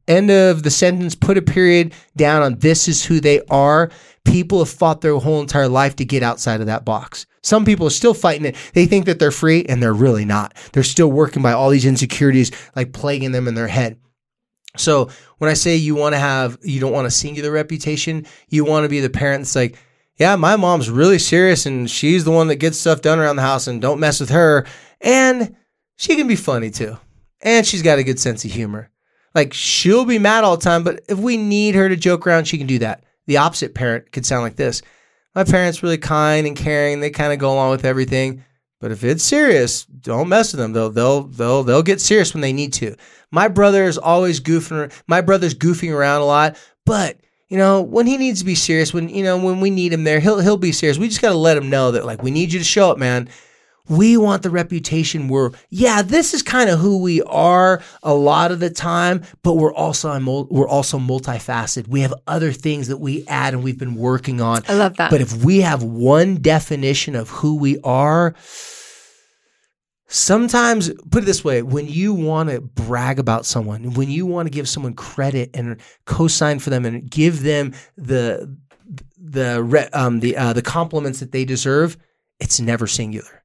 end 0.07 0.31
of 0.31 0.63
the 0.63 0.71
sentence, 0.71 1.15
put 1.15 1.39
a 1.39 1.43
period 1.43 1.95
down 2.17 2.43
on 2.43 2.59
this 2.59 2.89
is 2.89 3.05
who 3.05 3.21
they 3.21 3.41
are. 3.51 3.91
People 4.25 4.59
have 4.61 4.69
fought 4.69 5.01
their 5.01 5.17
whole 5.17 5.41
entire 5.41 5.69
life 5.69 5.97
to 5.97 6.05
get 6.05 6.23
outside 6.23 6.61
of 6.61 6.67
that 6.67 6.85
box. 6.85 7.27
Some 7.49 7.65
people 7.65 7.87
are 7.87 7.91
still 7.91 8.13
fighting 8.13 8.45
it. 8.45 8.57
They 8.75 8.85
think 8.85 9.07
that 9.07 9.19
they're 9.19 9.31
free 9.31 9.65
and 9.65 9.83
they're 9.83 9.95
really 9.95 10.27
not. 10.27 10.55
They're 10.75 10.83
still 10.83 11.11
working 11.11 11.43
by 11.43 11.53
all 11.53 11.71
these 11.71 11.87
insecurities 11.87 12.51
like 12.77 12.93
plaguing 12.93 13.33
them 13.33 13.49
in 13.49 13.55
their 13.55 13.69
head. 13.69 13.99
So 14.77 15.09
when 15.39 15.49
I 15.49 15.55
say 15.55 15.75
you 15.75 15.95
want 15.95 16.15
to 16.15 16.19
have, 16.19 16.59
you 16.63 16.79
don't 16.79 16.93
want 16.93 17.07
a 17.07 17.11
singular 17.11 17.51
reputation, 17.51 18.27
you 18.51 18.67
want 18.67 18.85
to 18.85 18.91
be 18.91 19.01
the 19.01 19.09
parent 19.09 19.45
that's 19.45 19.57
like, 19.57 19.79
yeah, 20.17 20.37
my 20.37 20.57
mom's 20.57 20.91
really 20.91 21.19
serious 21.19 21.65
and 21.65 21.91
she's 21.91 22.23
the 22.23 22.31
one 22.31 22.49
that 22.49 22.57
gets 22.57 22.79
stuff 22.79 23.01
done 23.01 23.19
around 23.19 23.37
the 23.37 23.43
house 23.43 23.67
and 23.67 23.81
don't 23.81 23.99
mess 23.99 24.21
with 24.21 24.29
her. 24.29 24.67
And 25.01 25.57
she 25.97 26.17
can 26.17 26.29
be 26.29 26.37
funny 26.37 26.71
too. 26.71 26.99
And 27.41 27.67
she's 27.67 27.83
got 27.83 27.99
a 27.99 28.05
good 28.05 28.21
sense 28.21 28.45
of 28.45 28.51
humor. 28.51 28.91
Like 29.35 29.55
she'll 29.55 30.05
be 30.05 30.19
mad 30.19 30.45
all 30.45 30.59
the 30.59 30.65
time, 30.65 30.85
but 30.85 31.01
if 31.09 31.19
we 31.19 31.39
need 31.39 31.77
her 31.77 31.89
to 31.89 31.97
joke 31.97 32.27
around, 32.27 32.45
she 32.45 32.59
can 32.59 32.67
do 32.67 32.81
that. 32.81 33.05
The 33.27 33.39
opposite 33.39 33.75
parent 33.75 34.13
could 34.13 34.27
sound 34.27 34.43
like 34.43 34.57
this. 34.57 34.83
My 35.39 35.45
parents 35.45 35.85
really 35.85 35.99
kind 35.99 36.49
and 36.49 36.57
caring. 36.57 36.99
They 36.99 37.11
kind 37.11 37.33
of 37.33 37.39
go 37.39 37.53
along 37.53 37.71
with 37.71 37.85
everything. 37.85 38.43
But 38.81 38.91
if 38.91 39.05
it's 39.05 39.23
serious, 39.23 39.85
don't 39.85 40.29
mess 40.29 40.53
with 40.53 40.59
them. 40.59 40.73
They'll 40.73 40.91
they'll 40.91 41.23
they'll 41.23 41.63
they'll 41.63 41.85
get 41.85 42.01
serious 42.01 42.35
when 42.35 42.41
they 42.41 42.53
need 42.53 42.73
to. 42.73 42.97
My 43.31 43.47
brother 43.47 43.85
is 43.85 43.99
always 43.99 44.41
goofing. 44.41 44.93
My 45.07 45.21
brother's 45.21 45.55
goofing 45.55 45.95
around 45.95 46.23
a 46.23 46.25
lot, 46.25 46.57
but 46.85 47.19
you 47.49 47.57
know 47.57 47.83
when 47.83 48.09
he 48.09 48.17
needs 48.17 48.41
to 48.41 48.45
be 48.45 48.57
serious, 48.57 48.93
when 48.93 49.09
you 49.09 49.23
know 49.23 49.39
when 49.39 49.61
we 49.61 49.71
need 49.71 49.93
him 49.93 50.03
there, 50.03 50.19
he'll 50.19 50.41
he'll 50.41 50.57
be 50.57 50.73
serious. 50.73 50.99
We 50.99 51.07
just 51.07 51.23
got 51.23 51.29
to 51.29 51.37
let 51.37 51.57
him 51.57 51.71
know 51.71 51.93
that 51.93 52.05
like 52.05 52.21
we 52.21 52.33
need 52.33 52.53
you 52.53 52.59
to 52.59 52.65
show 52.65 52.91
up, 52.91 52.99
man. 52.99 53.29
We 53.89 54.17
want 54.17 54.43
the 54.43 54.51
reputation 54.51 55.29
where 55.29 55.51
yeah, 55.71 56.03
this 56.03 56.35
is 56.35 56.43
kind 56.43 56.71
of 56.71 56.79
who 56.79 56.99
we 56.99 57.23
are 57.23 57.83
a 58.03 58.15
lot 58.15 58.53
of 58.53 58.61
the 58.61 58.71
time, 58.71 59.23
but 59.43 59.55
we're 59.55 59.75
also 59.75 60.09
we're 60.51 60.69
also 60.69 60.99
multifaceted. 60.99 61.89
We 61.89 62.01
have 62.03 62.15
other 62.27 62.53
things 62.53 62.89
that 62.89 62.99
we 62.99 63.27
add 63.27 63.55
and 63.55 63.63
we've 63.63 63.79
been 63.79 63.95
working 63.95 64.41
on. 64.41 64.63
I 64.69 64.75
love 64.75 64.97
that. 64.97 65.11
But 65.11 65.21
if 65.21 65.45
we 65.45 65.61
have 65.61 65.83
one 65.83 66.37
definition 66.37 67.15
of 67.15 67.29
who 67.31 67.57
we 67.57 67.79
are, 67.81 68.35
sometimes 70.09 70.91
put 71.11 71.23
it 71.23 71.27
this 71.27 71.45
way 71.45 71.63
when 71.63 71.87
you 71.87 72.15
want 72.15 72.49
to 72.49 72.61
brag 72.61 73.19
about 73.19 73.47
someone, 73.47 73.95
when 73.95 74.11
you 74.11 74.27
want 74.27 74.47
to 74.47 74.51
give 74.51 74.69
someone 74.69 74.95
credit 74.95 75.51
and 75.55 75.81
co-sign 76.07 76.59
for 76.59 76.71
them 76.71 76.85
and 76.85 77.11
give 77.11 77.43
them 77.43 77.75
the 77.97 78.57
the 79.19 79.89
um 79.93 80.21
the 80.21 80.37
uh, 80.37 80.53
the 80.53 80.63
compliments 80.63 81.21
that 81.21 81.33
they 81.33 81.45
deserve, 81.45 81.97
it's 82.41 82.61
never 82.61 82.87
singular. 82.87 83.43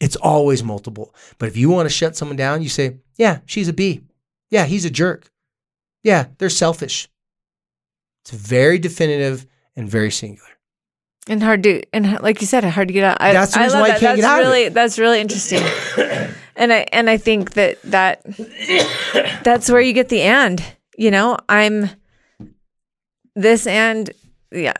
It's 0.00 0.16
always 0.16 0.62
multiple. 0.62 1.14
But 1.38 1.48
if 1.48 1.56
you 1.56 1.70
want 1.70 1.86
to 1.88 1.94
shut 1.94 2.16
someone 2.16 2.36
down, 2.36 2.62
you 2.62 2.68
say, 2.68 2.96
"Yeah, 3.16 3.38
she's 3.46 3.68
a 3.68 3.72
B. 3.72 4.02
Yeah, 4.50 4.64
he's 4.66 4.84
a 4.84 4.90
jerk. 4.90 5.30
Yeah, 6.02 6.26
they're 6.38 6.50
selfish." 6.50 7.08
It's 8.22 8.30
very 8.32 8.78
definitive 8.78 9.46
and 9.76 9.88
very 9.88 10.10
singular. 10.10 10.50
and 11.28 11.42
hard 11.42 11.62
to 11.64 11.82
and 11.92 12.20
like 12.22 12.40
you 12.40 12.46
said, 12.46 12.62
hard 12.64 12.88
to 12.88 12.94
get 12.94 13.04
out. 13.04 13.16
I, 13.20 13.32
That's 13.32 13.52
the 13.54 13.60
I 13.60 13.64
reason 13.64 13.80
love 13.80 13.88
why 13.88 13.92
that. 13.92 14.00
can't 14.00 14.20
that's 14.20 14.20
get 14.20 14.30
out 14.30 14.40
of 14.42 14.46
really 14.46 14.68
that's 14.68 14.98
really 14.98 15.20
interesting. 15.20 15.62
and 16.56 16.72
I 16.72 16.86
and 16.92 17.08
I 17.10 17.16
think 17.16 17.54
that 17.54 17.80
that 17.82 18.22
that's 19.44 19.68
where 19.70 19.80
you 19.80 19.92
get 19.92 20.08
the 20.08 20.22
and. 20.22 20.62
You 20.98 21.10
know, 21.10 21.36
I'm 21.48 21.90
this 23.34 23.66
and 23.66 24.10
yeah. 24.52 24.74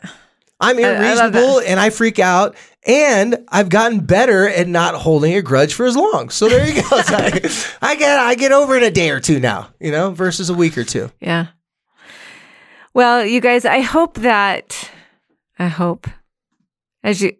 I'm 0.59 0.77
I- 0.77 0.81
I 0.81 0.95
irreasonable 0.97 1.59
and 1.59 1.79
I 1.79 1.89
freak 1.89 2.19
out. 2.19 2.55
And 2.85 3.43
I've 3.49 3.67
gotten 3.67 3.99
better 3.99 4.47
at 4.47 4.65
not 4.67 4.95
holding 4.95 5.33
a 5.35 5.41
grudge 5.41 5.73
for 5.73 5.85
as 5.85 5.97
long. 5.97 6.29
So 6.29 6.47
there 6.47 6.65
you 6.65 6.81
go. 6.81 6.87
Like, 7.11 7.45
I 7.81 7.95
get 7.95 8.17
I 8.19 8.35
get 8.35 8.53
over 8.53 8.77
in 8.77 8.83
a 8.83 8.91
day 8.91 9.09
or 9.09 9.19
two 9.19 9.39
now, 9.41 9.69
you 9.79 9.91
know, 9.91 10.11
versus 10.11 10.49
a 10.49 10.53
week 10.53 10.77
or 10.77 10.85
two. 10.85 11.11
Yeah. 11.19 11.47
Well, 12.93 13.25
you 13.25 13.41
guys, 13.41 13.65
I 13.65 13.81
hope 13.81 14.15
that 14.19 14.89
I 15.59 15.67
hope 15.67 16.07
as 17.03 17.21
you 17.21 17.33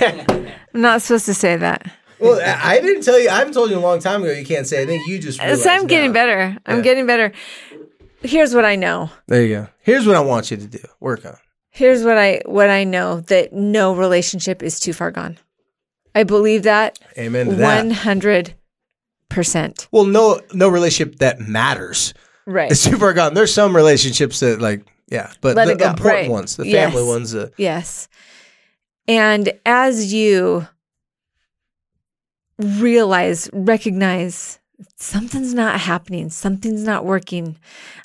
I'm 0.00 0.52
not 0.74 1.02
supposed 1.02 1.26
to 1.26 1.34
say 1.34 1.56
that. 1.56 1.90
Well, 2.20 2.40
I 2.40 2.76
I 2.76 2.80
didn't 2.80 3.02
tell 3.04 3.18
you. 3.18 3.28
I 3.30 3.38
haven't 3.38 3.54
told 3.54 3.70
you 3.70 3.78
a 3.78 3.80
long 3.80 3.98
time 4.00 4.22
ago. 4.22 4.32
You 4.32 4.44
can't 4.44 4.66
say. 4.66 4.82
I 4.82 4.86
think 4.86 5.06
you 5.08 5.18
just. 5.18 5.38
So 5.38 5.70
I'm 5.70 5.86
getting 5.86 6.10
now. 6.10 6.14
better. 6.14 6.56
I'm 6.66 6.76
Yeah. 6.78 6.82
getting 6.82 7.06
better. 7.06 7.32
Here's 8.22 8.54
what 8.54 8.64
I 8.64 8.76
know. 8.76 9.10
There 9.28 9.42
you 9.44 9.54
go. 9.54 9.68
Here's 9.80 10.06
what 10.06 10.16
I 10.16 10.20
want 10.20 10.50
you 10.50 10.56
to 10.58 10.66
do. 10.66 10.78
Work 11.00 11.26
on. 11.26 11.36
Here's 11.74 12.04
what 12.04 12.16
I 12.16 12.40
what 12.46 12.70
I 12.70 12.84
know 12.84 13.20
that 13.22 13.52
no 13.52 13.94
relationship 13.96 14.62
is 14.62 14.78
too 14.78 14.92
far 14.92 15.10
gone. 15.10 15.38
I 16.14 16.22
believe 16.22 16.62
that 16.62 17.00
Amen 17.18 17.48
to 17.48 17.56
one 17.56 17.90
hundred 17.90 18.54
percent. 19.28 19.88
Well, 19.90 20.04
no, 20.04 20.40
no 20.52 20.68
relationship 20.68 21.18
that 21.18 21.40
matters 21.40 22.14
Right. 22.46 22.70
is 22.70 22.84
too 22.84 22.96
far 22.96 23.12
gone. 23.12 23.34
There's 23.34 23.52
some 23.52 23.74
relationships 23.74 24.38
that, 24.40 24.60
like, 24.60 24.86
yeah, 25.10 25.32
but 25.40 25.56
Let 25.56 25.66
the 25.66 25.72
important 25.88 26.04
right. 26.04 26.30
ones, 26.30 26.56
the 26.56 26.68
Yes. 26.68 26.92
family 26.92 27.08
ones, 27.08 27.34
uh, 27.34 27.48
Yes. 27.56 28.06
And 29.08 29.52
as 29.66 30.12
you 30.12 30.68
realize, 32.58 33.50
recognize 33.52 34.60
something's 34.96 35.54
not 35.54 35.80
happening, 35.80 36.30
something's 36.30 36.84
not 36.84 37.04
working, 37.04 37.56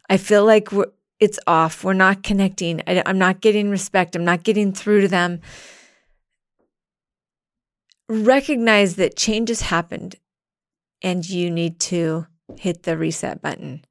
I 0.09 0.17
feel 0.17 0.45
like 0.45 0.71
we're, 0.71 0.87
it's 1.19 1.39
off. 1.47 1.83
We're 1.83 1.93
not 1.93 2.23
connecting. 2.23 2.81
I, 2.87 3.03
I'm 3.05 3.17
not 3.17 3.41
getting 3.41 3.69
respect. 3.69 4.15
I'm 4.15 4.25
not 4.25 4.43
getting 4.43 4.71
through 4.71 5.01
to 5.01 5.07
them. 5.07 5.41
Recognize 8.07 8.95
that 8.95 9.15
change 9.15 9.49
has 9.49 9.61
happened 9.61 10.15
and 11.01 11.27
you 11.27 11.49
need 11.51 11.79
to 11.79 12.25
hit 12.57 12.83
the 12.83 12.97
reset 12.97 13.41
button. 13.41 13.85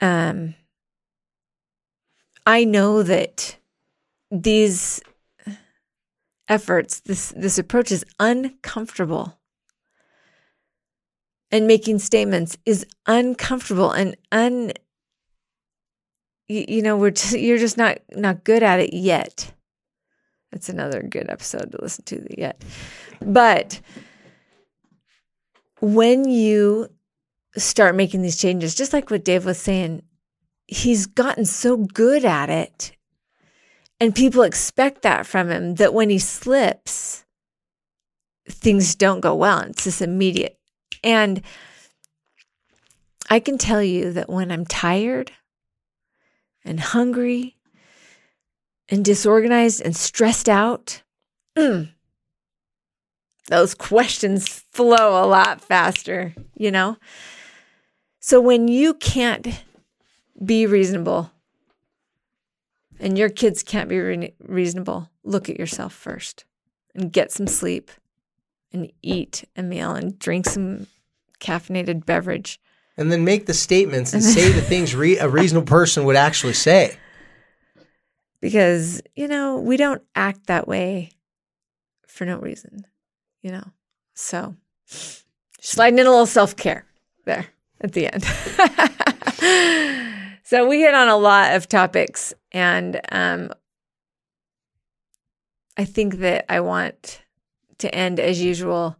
Um, 0.00 0.54
I 2.44 2.64
know 2.64 3.02
that 3.02 3.56
these 4.30 5.00
efforts, 6.48 7.00
this 7.00 7.32
this 7.36 7.58
approach 7.58 7.92
is 7.92 8.04
uncomfortable. 8.18 9.38
And 11.50 11.66
making 11.66 11.98
statements 11.98 12.56
is 12.64 12.86
uncomfortable 13.06 13.90
and 13.90 14.16
un 14.32 14.72
you, 16.52 16.64
you 16.68 16.82
know, 16.82 16.96
we're 16.96 17.10
just, 17.10 17.32
you're 17.38 17.58
just 17.58 17.76
not 17.76 17.98
not 18.12 18.44
good 18.44 18.62
at 18.62 18.80
it 18.80 18.94
yet. 18.94 19.52
That's 20.50 20.68
another 20.68 21.02
good 21.02 21.30
episode 21.30 21.72
to 21.72 21.78
listen 21.80 22.04
to 22.06 22.26
yet. 22.36 22.62
But 23.20 23.80
when 25.80 26.28
you 26.28 26.88
start 27.56 27.94
making 27.94 28.22
these 28.22 28.36
changes, 28.36 28.74
just 28.74 28.92
like 28.92 29.10
what 29.10 29.24
Dave 29.24 29.46
was 29.46 29.58
saying, 29.58 30.02
he's 30.66 31.06
gotten 31.06 31.44
so 31.44 31.76
good 31.76 32.24
at 32.24 32.50
it. 32.50 32.92
And 33.98 34.14
people 34.14 34.42
expect 34.42 35.02
that 35.02 35.26
from 35.26 35.50
him 35.50 35.76
that 35.76 35.94
when 35.94 36.10
he 36.10 36.18
slips, 36.18 37.24
things 38.48 38.94
don't 38.94 39.20
go 39.20 39.34
well. 39.34 39.60
It's 39.60 39.84
this 39.84 40.02
immediate. 40.02 40.58
And 41.04 41.42
I 43.30 43.40
can 43.40 43.58
tell 43.58 43.82
you 43.82 44.12
that 44.12 44.28
when 44.28 44.50
I'm 44.50 44.66
tired 44.66 45.32
and 46.64 46.80
hungry 46.80 47.56
and 48.88 49.04
disorganized 49.04 49.80
and 49.80 49.96
stressed 49.96 50.48
out, 50.48 51.02
mm, 51.56 51.88
those 53.48 53.74
questions 53.74 54.48
flow 54.48 55.22
a 55.22 55.26
lot 55.26 55.60
faster, 55.60 56.34
you 56.56 56.70
know? 56.70 56.96
So 58.20 58.40
when 58.40 58.68
you 58.68 58.94
can't 58.94 59.48
be 60.44 60.66
reasonable 60.66 61.30
and 63.00 63.18
your 63.18 63.28
kids 63.28 63.62
can't 63.62 63.88
be 63.88 63.98
re- 63.98 64.34
reasonable, 64.40 65.10
look 65.24 65.48
at 65.48 65.58
yourself 65.58 65.92
first 65.92 66.44
and 66.94 67.12
get 67.12 67.32
some 67.32 67.46
sleep 67.46 67.90
and 68.72 68.92
eat 69.02 69.44
a 69.56 69.62
meal 69.62 69.92
and 69.94 70.18
drink 70.18 70.46
some 70.46 70.86
caffeinated 71.40 72.06
beverage. 72.06 72.60
And 72.96 73.10
then 73.10 73.24
make 73.24 73.46
the 73.46 73.54
statements 73.54 74.12
and 74.12 74.22
say 74.22 74.50
the 74.52 74.60
things 74.60 74.94
re- 74.94 75.18
a 75.18 75.28
reasonable 75.28 75.66
person 75.66 76.04
would 76.04 76.16
actually 76.16 76.52
say. 76.52 76.96
because 78.40 79.00
you 79.14 79.28
know 79.28 79.58
we 79.58 79.76
don't 79.76 80.02
act 80.14 80.46
that 80.46 80.66
way 80.68 81.10
for 82.06 82.24
no 82.24 82.38
reason 82.38 82.84
you 83.42 83.50
know? 83.50 83.64
So 84.14 84.54
sliding 85.60 85.98
in 85.98 86.06
a 86.06 86.10
little 86.10 86.26
self-care 86.26 86.84
there 87.24 87.46
at 87.80 87.92
the 87.92 88.06
end. 88.12 88.24
So 90.44 90.68
we 90.68 90.80
hit 90.80 90.92
on 90.92 91.08
a 91.08 91.16
lot 91.16 91.54
of 91.54 91.66
topics 91.68 92.34
and 92.50 93.00
um 93.10 93.50
i 95.78 95.84
think 95.86 96.16
that 96.16 96.44
i 96.52 96.60
want 96.60 97.22
to 97.78 97.94
end 97.94 98.20
as 98.20 98.42
usual 98.42 98.96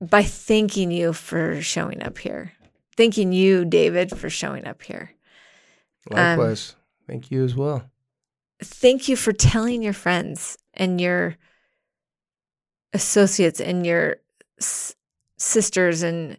by 0.00 0.22
thanking 0.22 0.90
you 0.90 1.12
for 1.12 1.60
showing 1.60 2.02
up 2.02 2.16
here 2.16 2.52
thanking 2.96 3.32
you 3.32 3.64
david 3.64 4.10
for 4.16 4.28
showing 4.30 4.66
up 4.66 4.82
here. 4.82 5.12
Um, 6.12 6.38
Likewise, 6.38 6.76
thank 7.06 7.30
you 7.30 7.44
as 7.44 7.54
well. 7.54 7.90
thank 8.62 9.08
you 9.08 9.16
for 9.16 9.32
telling 9.32 9.82
your 9.82 9.92
friends 9.92 10.56
and 10.74 11.00
your 11.00 11.36
associates 12.92 13.60
and 13.60 13.84
your 13.86 14.16
s- 14.60 14.94
sisters 15.36 16.02
and 16.02 16.38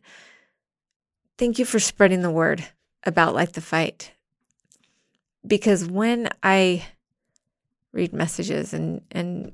thank 1.38 1.60
you 1.60 1.66
for 1.66 1.80
spreading 1.80 2.22
the 2.22 2.32
word 2.32 2.64
about 3.04 3.36
Light 3.36 3.54
the 3.54 3.62
Fight. 3.62 4.12
Because 5.46 5.86
when 5.86 6.30
i 6.44 6.86
read 7.92 8.14
messages 8.14 8.74
and 8.74 9.02
and 9.12 9.52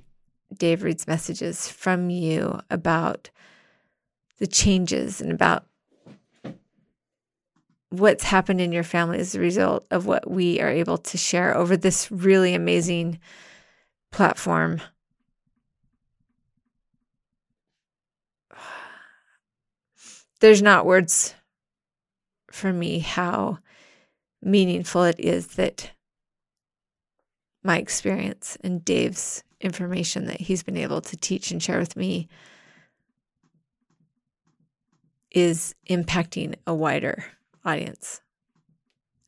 dave 0.57 0.83
reads 0.83 1.07
messages 1.07 1.67
from 1.67 2.09
you 2.09 2.59
about 2.69 3.29
the 4.39 4.47
changes 4.47 5.21
and 5.21 5.31
about 5.31 5.65
what's 7.91 8.23
happened 8.23 8.59
in 8.61 8.71
your 8.71 8.83
family 8.83 9.19
as 9.19 9.35
a 9.35 9.39
result 9.39 9.85
of 9.91 10.05
what 10.05 10.29
we 10.29 10.61
are 10.61 10.69
able 10.69 10.97
to 10.97 11.17
share 11.17 11.55
over 11.55 11.75
this 11.75 12.09
really 12.09 12.53
amazing 12.55 13.19
platform. 14.11 14.81
There's 20.39 20.61
not 20.61 20.85
words 20.85 21.35
for 22.49 22.71
me 22.71 22.99
how 22.99 23.59
meaningful 24.41 25.03
it 25.03 25.19
is 25.19 25.47
that 25.49 25.91
my 27.63 27.77
experience 27.77 28.57
and 28.63 28.83
Dave's 28.83 29.43
information 29.59 30.25
that 30.25 30.39
he's 30.39 30.63
been 30.63 30.77
able 30.77 31.01
to 31.01 31.17
teach 31.17 31.51
and 31.51 31.61
share 31.61 31.77
with 31.77 31.97
me 31.97 32.29
is 35.29 35.75
impacting 35.89 36.55
a 36.65 36.73
wider 36.73 37.25
audience. 37.65 38.21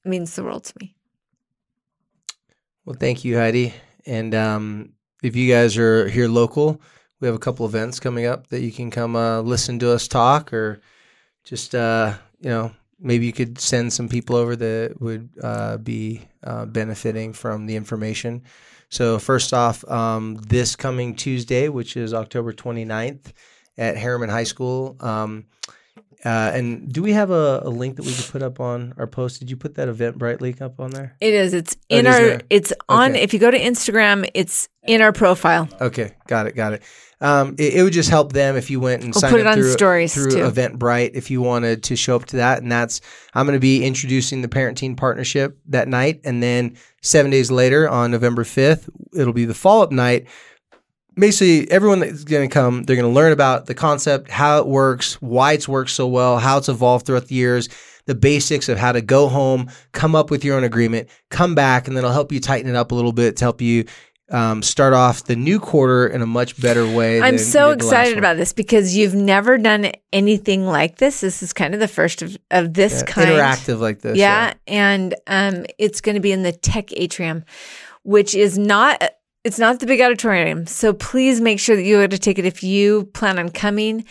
It 0.06 0.10
means 0.10 0.36
the 0.36 0.44
world 0.44 0.66
to 0.66 0.74
me. 0.80 0.96
Well, 2.86 2.98
thank 3.00 3.24
you, 3.24 3.38
Heidi. 3.38 3.74
And 4.06 4.36
um, 4.36 4.94
if 5.22 5.36
you 5.36 5.52
guys 5.52 5.78
are 5.78 6.08
here 6.10 6.28
local, 6.28 6.82
we 7.20 7.28
have 7.28 7.36
a 7.36 7.40
couple 7.40 7.66
events 7.66 8.00
coming 8.00 8.26
up 8.26 8.48
that 8.48 8.62
you 8.62 8.72
can 8.72 8.92
come 8.92 9.16
uh, 9.16 9.40
listen 9.42 9.80
to 9.80 9.92
us 9.92 10.10
talk, 10.10 10.52
or 10.52 10.82
just 11.46 11.74
uh, 11.74 12.16
you 12.42 12.50
know 12.50 12.72
maybe 13.00 13.26
you 13.26 13.34
could 13.34 13.60
send 13.60 13.94
some 13.94 14.10
people 14.10 14.36
over 14.36 14.56
that 14.56 15.00
would 15.00 15.30
uh, 15.42 15.78
be 15.78 16.28
uh, 16.44 16.66
benefiting 16.66 17.32
from 17.32 17.66
the 17.66 17.76
information. 17.76 18.44
So 18.90 19.18
first 19.20 19.54
off, 19.54 19.90
um, 19.90 20.36
this 20.36 20.76
coming 20.76 21.16
Tuesday, 21.16 21.70
which 21.70 21.98
is 21.98 22.14
October 22.14 22.54
29th 22.54 23.32
at 23.78 23.96
Herriman 23.96 24.30
High 24.30 24.44
School. 24.44 24.98
Um, 25.00 25.46
uh, 26.26 26.52
and 26.54 26.92
do 26.92 27.02
we 27.04 27.14
have 27.14 27.32
a, 27.32 27.62
a 27.66 27.70
link 27.70 27.98
that 27.98 28.06
we 28.06 28.14
could 28.14 28.26
put 28.32 28.42
up 28.42 28.60
on 28.60 28.94
our 28.98 29.08
post? 29.08 29.40
Did 29.40 29.50
you 29.50 29.58
put 29.58 29.76
that 29.76 29.88
Eventbrite 29.90 30.42
link 30.42 30.62
up 30.62 30.80
on 30.80 30.92
there? 30.92 31.16
It 31.20 31.34
is. 31.34 31.54
It's 31.54 31.76
Oh, 31.76 31.96
it 31.96 32.00
in 32.00 32.08
is 32.08 32.16
our. 32.16 32.22
there. 32.22 32.42
It's 32.50 32.74
on. 32.90 33.12
Okay. 33.12 33.22
If 33.22 33.34
you 33.34 33.40
go 33.40 33.52
to 33.52 33.60
Instagram, 33.60 34.30
it's 34.34 34.70
in 34.84 35.02
our 35.02 35.12
profile. 35.12 35.68
Okay, 35.82 36.14
got 36.28 36.48
it, 36.48 36.56
got 36.56 36.74
it. 36.74 36.84
Um, 37.22 37.56
it, 37.58 37.76
it 37.76 37.84
would 37.84 37.94
just 37.94 38.10
help 38.10 38.34
them 38.34 38.58
if 38.58 38.70
you 38.70 38.82
went 38.82 39.02
and 39.04 39.14
We'll 39.14 39.22
signed 39.22 39.32
put 39.32 39.40
it 39.40 39.48
up 39.48 39.54
on 39.54 39.58
through, 39.60 39.72
stories, 39.72 40.14
through 40.14 40.32
too. 40.32 40.38
Eventbrite 40.40 41.12
if 41.14 41.32
you 41.32 41.42
wanted 41.42 41.82
to 41.84 41.96
show 41.96 42.18
up 42.18 42.26
to 42.26 42.36
that. 42.38 42.62
And 42.62 42.70
that's 42.70 43.00
I'm 43.34 43.46
going 43.46 43.56
to 43.56 43.62
be 43.62 43.86
introducing 43.86 44.42
the 44.42 44.50
parenting 44.50 44.98
partnership 44.98 45.58
that 45.68 45.88
night, 45.88 46.20
and 46.26 46.44
then 46.44 46.76
seven 47.02 47.32
days 47.32 47.50
later 47.50 47.88
on 47.90 48.12
November 48.12 48.44
5th, 48.44 48.90
it'll 49.14 49.32
be 49.34 49.46
the 49.46 49.54
follow 49.54 49.84
up 49.84 49.92
night. 49.92 50.28
Basically, 51.16 51.70
everyone 51.72 52.00
that's 52.00 52.24
going 52.24 52.50
to 52.50 52.54
come, 52.54 52.84
they're 52.84 52.96
going 52.96 53.08
to 53.08 53.14
learn 53.14 53.32
about 53.32 53.68
the 53.68 53.76
concept, 53.76 54.30
how 54.32 54.58
it 54.60 54.68
works, 54.68 55.22
why 55.22 55.54
it's 55.54 55.68
worked 55.68 55.92
so 55.92 56.08
well, 56.08 56.40
how 56.40 56.58
it's 56.58 56.70
evolved 56.70 57.06
throughout 57.06 57.28
the 57.28 57.36
years, 57.36 57.70
the 58.06 58.16
basics 58.16 58.68
of 58.68 58.78
how 58.78 58.92
to 58.92 59.02
go 59.02 59.28
home, 59.30 59.70
come 59.92 60.16
up 60.16 60.32
with 60.32 60.44
your 60.44 60.58
own 60.58 60.64
agreement, 60.64 61.08
come 61.30 61.54
back, 61.56 61.88
and 61.88 61.96
then 61.96 62.04
it'll 62.04 62.14
help 62.14 62.32
you 62.32 62.40
tighten 62.40 62.70
it 62.70 62.76
up 62.76 62.92
a 62.92 62.96
little 62.96 63.12
bit 63.14 63.38
to 63.38 63.46
help 63.46 63.62
you 63.62 63.86
um, 64.32 64.64
start 64.64 64.94
off 64.94 65.26
the 65.26 65.36
new 65.36 65.60
quarter 65.60 66.08
in 66.08 66.22
a 66.22 66.26
much 66.26 66.60
better 66.60 66.88
way. 66.92 67.22
I'm 67.22 67.36
than 67.36 67.46
so 67.46 67.70
you 67.70 67.76
did 67.76 67.82
the 67.82 67.86
last 67.86 67.94
excited 67.94 68.18
about 68.18 68.38
this 68.38 68.52
because 68.54 68.96
you've 68.96 69.14
never 69.14 69.58
done 69.60 69.92
anything 70.12 70.66
like 70.66 70.98
this. 70.98 71.22
This 71.22 71.44
is 71.44 71.54
kind 71.54 71.74
of 71.76 71.80
the 71.80 71.88
first 71.88 72.22
of, 72.24 72.36
of 72.50 72.74
this 72.74 73.02
Yeah, 73.02 73.06
kind. 73.14 73.30
interactive 73.30 73.80
like 73.80 74.00
this. 74.02 74.18
yeah, 74.18 74.54
and 74.66 75.14
um, 75.28 75.66
it's 75.78 76.02
going 76.02 76.16
to 76.16 76.22
be 76.22 76.32
in 76.32 76.42
the 76.42 76.52
Tech 76.54 76.92
Atrium, 76.94 77.44
which 78.02 78.34
is 78.34 78.58
not. 78.58 79.04
It's 79.44 79.60
not 79.60 79.80
the 79.80 79.86
big 79.86 80.00
auditorium, 80.00 80.66
so 80.66 80.94
please 80.94 81.42
make 81.42 81.60
sure 81.60 81.76
that 81.76 81.84
you 81.84 82.00
get 82.00 82.14
a 82.14 82.18
ticket 82.18 82.46
if 82.46 82.64
you 82.64 83.06
plan 83.14 83.38
on 83.40 83.50
coming. 83.50 84.06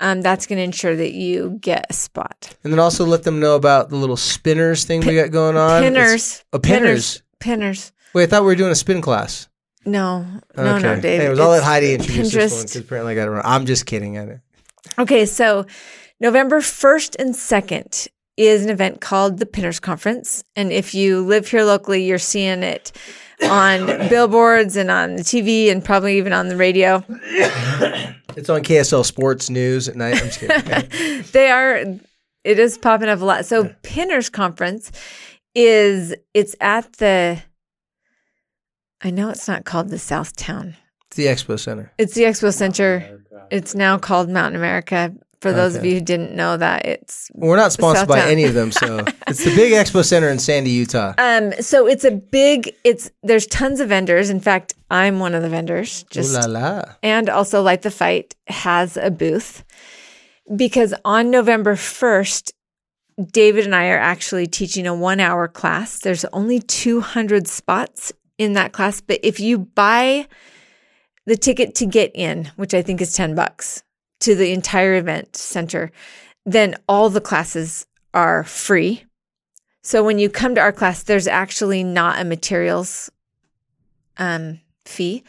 Um, 0.00 0.20
that's 0.22 0.46
going 0.46 0.56
to 0.56 0.64
ensure 0.64 0.96
that 0.96 1.12
you 1.12 1.58
get 1.60 1.86
a 1.88 1.92
spot. 1.92 2.56
And 2.64 2.72
then 2.72 2.80
also 2.80 3.04
let 3.04 3.22
them 3.22 3.38
know 3.38 3.54
about 3.54 3.90
the 3.90 3.96
little 3.96 4.16
spinners 4.16 4.84
thing 4.84 5.06
we 5.06 5.14
got 5.14 5.30
going 5.30 5.56
on. 5.56 5.80
Pinners, 5.82 6.42
Oh, 6.52 6.58
pinners. 6.58 7.22
pinners. 7.38 7.92
Wait, 8.12 8.24
I 8.24 8.26
thought 8.26 8.42
we 8.42 8.46
were 8.46 8.56
doing 8.56 8.72
a 8.72 8.76
spin 8.76 9.00
class. 9.00 9.48
No, 9.84 10.26
no, 10.56 10.78
no, 10.78 10.90
Okay. 10.92 11.00
Dave. 11.00 11.20
Anyways, 11.20 11.38
I'll 11.38 11.48
let 11.50 11.58
It's 11.58 11.66
Heidi 11.66 11.94
introduce 11.94 12.32
this 12.32 12.52
one 12.52 12.62
because 12.62 12.76
apparently 12.76 13.12
I 13.12 13.14
got 13.14 13.28
it 13.28 13.30
wrong. 13.30 13.42
I'm 13.44 13.66
just 13.66 13.86
kidding. 13.86 14.18
I, 14.18 14.40
Okay, 14.98 15.24
so 15.26 15.66
November 16.18 16.60
1st 16.60 17.16
and 17.20 17.34
2nd 17.34 18.08
is 18.36 18.64
an 18.64 18.70
event 18.70 19.00
called 19.00 19.38
the 19.38 19.46
Pinners 19.46 19.78
Conference. 19.78 20.42
And 20.56 20.72
if 20.72 20.94
you 20.94 21.20
live 21.24 21.46
here 21.48 21.62
locally, 21.64 22.04
you're 22.04 22.18
seeing 22.18 22.64
it 22.64 22.90
on 23.44 23.86
billboards 24.08 24.76
and 24.76 24.90
on 24.90 25.16
the 25.16 25.22
TV 25.22 25.70
and 25.70 25.84
probably 25.84 26.18
even 26.18 26.32
on 26.32 26.48
the 26.48 26.56
radio. 26.56 27.04
It's 28.34 28.48
on 28.48 28.62
KSL 28.62 29.04
Sports 29.04 29.50
News 29.50 29.88
at 29.88 29.96
night. 29.96 30.14
I'm 30.16 30.26
just 30.26 30.40
kidding. 30.40 30.56
Okay. 30.56 31.22
They 31.32 31.50
are, 31.50 31.76
it 32.44 32.58
is 32.58 32.78
popping 32.78 33.08
up 33.08 33.20
a 33.20 33.24
lot. 33.24 33.46
So, 33.46 33.74
Pinners 33.82 34.30
Conference 34.30 34.90
is, 35.54 36.14
it's 36.34 36.56
at 36.60 36.92
the, 36.94 37.42
I 39.02 39.10
know 39.10 39.28
it's 39.30 39.48
not 39.48 39.64
called 39.64 39.88
the 39.90 39.98
South 39.98 40.34
Town. 40.36 40.76
It's 41.08 41.16
the 41.16 41.26
Expo 41.26 41.58
Center. 41.58 41.92
It's 41.98 42.14
the 42.14 42.22
Expo 42.22 42.52
Center. 42.54 43.20
It's 43.50 43.74
now 43.74 43.98
called 43.98 44.30
Mountain 44.30 44.56
America. 44.56 45.14
For 45.42 45.52
those 45.52 45.74
of 45.74 45.84
you 45.84 45.94
who 45.94 46.00
didn't 46.00 46.36
know 46.36 46.56
that, 46.56 46.86
it's 46.86 47.28
Well, 47.34 47.50
we're 47.50 47.56
not 47.56 47.72
sponsored 47.72 48.06
by 48.06 48.20
any 48.30 48.44
of 48.44 48.54
them, 48.54 48.70
so 48.70 48.98
it's 49.26 49.44
the 49.44 49.52
big 49.56 49.72
Expo 49.72 50.04
Center 50.04 50.28
in 50.28 50.38
Sandy, 50.38 50.70
Utah. 50.70 51.14
Um, 51.18 51.52
so 51.60 51.88
it's 51.88 52.04
a 52.04 52.12
big. 52.12 52.72
It's 52.84 53.10
there's 53.24 53.48
tons 53.48 53.80
of 53.80 53.88
vendors. 53.88 54.30
In 54.30 54.38
fact, 54.38 54.74
I'm 54.88 55.18
one 55.18 55.34
of 55.34 55.42
the 55.42 55.48
vendors. 55.48 56.04
Just 56.10 56.36
Ooh 56.36 56.48
la 56.48 56.60
la. 56.60 56.82
and 57.02 57.28
also 57.28 57.60
Light 57.60 57.82
the 57.82 57.90
Fight 57.90 58.36
has 58.46 58.96
a 58.96 59.10
booth 59.10 59.64
because 60.54 60.94
on 61.04 61.32
November 61.32 61.74
first, 61.74 62.52
David 63.20 63.64
and 63.64 63.74
I 63.74 63.88
are 63.88 63.98
actually 63.98 64.46
teaching 64.46 64.86
a 64.86 64.94
one 64.94 65.18
hour 65.18 65.48
class. 65.48 65.98
There's 65.98 66.24
only 66.26 66.60
200 66.60 67.48
spots 67.48 68.12
in 68.38 68.52
that 68.52 68.70
class, 68.70 69.00
but 69.00 69.18
if 69.24 69.40
you 69.40 69.58
buy 69.58 70.28
the 71.26 71.36
ticket 71.36 71.74
to 71.76 71.86
get 71.86 72.12
in, 72.14 72.52
which 72.54 72.74
I 72.74 72.82
think 72.82 73.00
is 73.00 73.12
10 73.12 73.34
bucks 73.34 73.82
to 74.22 74.34
the 74.34 74.52
entire 74.52 74.94
event 74.94 75.36
center, 75.36 75.90
then 76.46 76.76
all 76.88 77.10
the 77.10 77.20
classes 77.20 77.86
are 78.14 78.44
free. 78.44 79.04
So 79.82 80.04
when 80.04 80.18
you 80.18 80.30
come 80.30 80.54
to 80.54 80.60
our 80.60 80.72
class, 80.72 81.02
there's 81.02 81.26
actually 81.26 81.82
not 81.82 82.20
a 82.20 82.24
materials 82.24 83.10
um, 84.16 84.60
fee. 84.84 85.24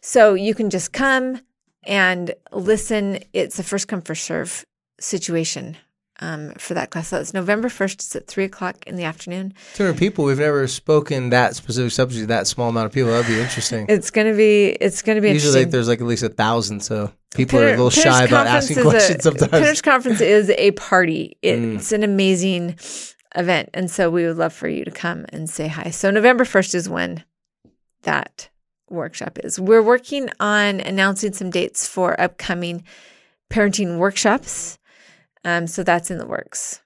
So 0.00 0.34
you 0.34 0.54
can 0.54 0.70
just 0.70 0.92
come 0.92 1.40
and 1.84 2.34
listen. 2.50 3.20
It's 3.32 3.58
a 3.58 3.62
first 3.62 3.86
come, 3.86 4.02
first 4.02 4.24
serve 4.24 4.64
situation 4.98 5.76
um, 6.18 6.52
for 6.54 6.74
that 6.74 6.90
class. 6.90 7.08
So 7.08 7.20
it's 7.20 7.32
November 7.32 7.68
1st. 7.68 7.94
It's 7.94 8.16
at 8.16 8.26
three 8.26 8.44
o'clock 8.44 8.84
in 8.88 8.96
the 8.96 9.04
afternoon. 9.04 9.54
200 9.74 9.96
people. 9.96 10.24
We've 10.24 10.38
never 10.38 10.66
spoken 10.66 11.30
that 11.30 11.54
specific 11.54 11.92
subject 11.92 12.22
to 12.22 12.26
that 12.26 12.48
small 12.48 12.70
amount 12.70 12.86
of 12.86 12.92
people. 12.92 13.12
That'd 13.12 13.28
be 13.28 13.40
interesting. 13.40 13.86
It's 13.88 14.10
going 14.10 14.26
to 14.26 14.36
be, 14.36 14.70
it's 14.80 15.02
going 15.02 15.16
to 15.16 15.22
be 15.22 15.30
Usually 15.30 15.62
interesting. 15.62 15.70
there's 15.70 15.88
like 15.88 16.00
at 16.00 16.06
least 16.06 16.24
a 16.24 16.28
thousand, 16.28 16.80
so 16.80 17.12
people 17.34 17.58
are 17.58 17.68
a 17.68 17.70
little 17.70 17.90
shy 17.90 18.24
about 18.24 18.46
Conference 18.46 18.70
asking 18.70 18.78
is 18.78 18.84
a- 18.86 18.90
questions 18.90 19.22
sometimes. 19.24 19.52
Mm. 19.52 19.60
Pinner's 19.60 19.82
Conference 19.82 20.20
is 20.20 20.50
a 20.50 20.70
party. 20.72 21.36
It's 21.42 21.92
an 21.92 22.02
amazing 22.02 22.78
event. 23.34 23.70
And 23.74 23.90
so 23.90 24.10
we 24.10 24.26
would 24.26 24.36
love 24.36 24.52
for 24.52 24.68
you 24.68 24.84
to 24.84 24.90
come 24.90 25.26
and 25.30 25.48
say 25.48 25.68
hi. 25.68 25.90
So 25.90 26.10
November 26.10 26.44
1st 26.44 26.74
is 26.74 26.88
when 26.88 27.24
that 28.02 28.50
workshop 28.90 29.38
is. 29.42 29.58
We're 29.58 29.82
working 29.82 30.28
on 30.38 30.80
announcing 30.80 31.32
some 31.32 31.50
dates 31.50 31.86
for 31.86 32.20
upcoming 32.20 32.84
parenting 33.50 33.98
workshops. 33.98 34.78
Um, 35.44 35.66
so 35.66 35.82
that's 35.82 36.10
in 36.10 36.18
the 36.18 36.26
works. 36.26 36.80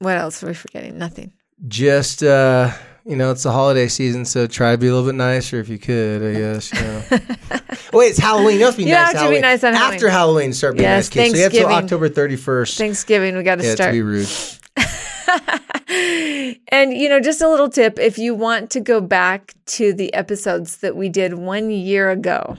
What 0.00 0.16
else 0.18 0.42
are 0.42 0.48
we 0.48 0.54
forgetting? 0.54 0.98
Nothing. 0.98 1.32
Just 1.68 2.22
uh, 2.22 2.72
you 3.06 3.16
know, 3.16 3.30
it's 3.30 3.44
the 3.44 3.52
holiday 3.52 3.88
season, 3.88 4.24
so 4.24 4.46
try 4.46 4.72
to 4.72 4.78
be 4.78 4.88
a 4.88 4.92
little 4.92 5.06
bit 5.06 5.14
nicer 5.14 5.60
if 5.60 5.68
you 5.68 5.78
could. 5.78 6.22
I 6.22 6.38
guess. 6.38 6.72
You 6.72 6.80
know. 6.80 7.58
Wait, 7.94 8.08
it's 8.08 8.18
Halloween. 8.18 8.58
You 8.58 8.64
have 8.66 8.74
to 8.74 8.78
be 8.78 8.84
You 8.84 8.90
nice. 8.90 8.98
have 9.06 9.08
to 9.12 9.14
be 9.14 9.18
Halloween. 9.20 9.40
nice 9.42 9.64
on 9.64 9.74
After 9.74 10.08
Halloween, 10.08 10.52
start 10.52 10.74
being 10.74 10.82
Yes, 10.84 11.04
nice 11.06 11.08
kids. 11.08 11.30
So 11.32 11.36
you 11.36 11.42
have 11.44 11.52
till 11.52 11.66
October 11.68 12.08
thirty 12.08 12.36
first. 12.36 12.76
Thanksgiving, 12.78 13.36
we 13.36 13.42
got 13.42 13.56
to 13.60 13.64
Yeah, 13.64 13.70
to 13.70 13.76
start. 13.76 13.92
be 13.92 14.02
rude. 14.02 14.28
and 16.68 16.92
you 16.94 17.08
know, 17.08 17.20
just 17.20 17.40
a 17.40 17.48
little 17.48 17.68
tip 17.68 17.98
if 17.98 18.18
you 18.18 18.34
want 18.34 18.70
to 18.70 18.80
go 18.80 19.00
back 19.00 19.54
to 19.66 19.92
the 19.92 20.12
episodes 20.14 20.78
that 20.78 20.96
we 20.96 21.08
did 21.08 21.34
one 21.34 21.70
year 21.70 22.10
ago, 22.10 22.56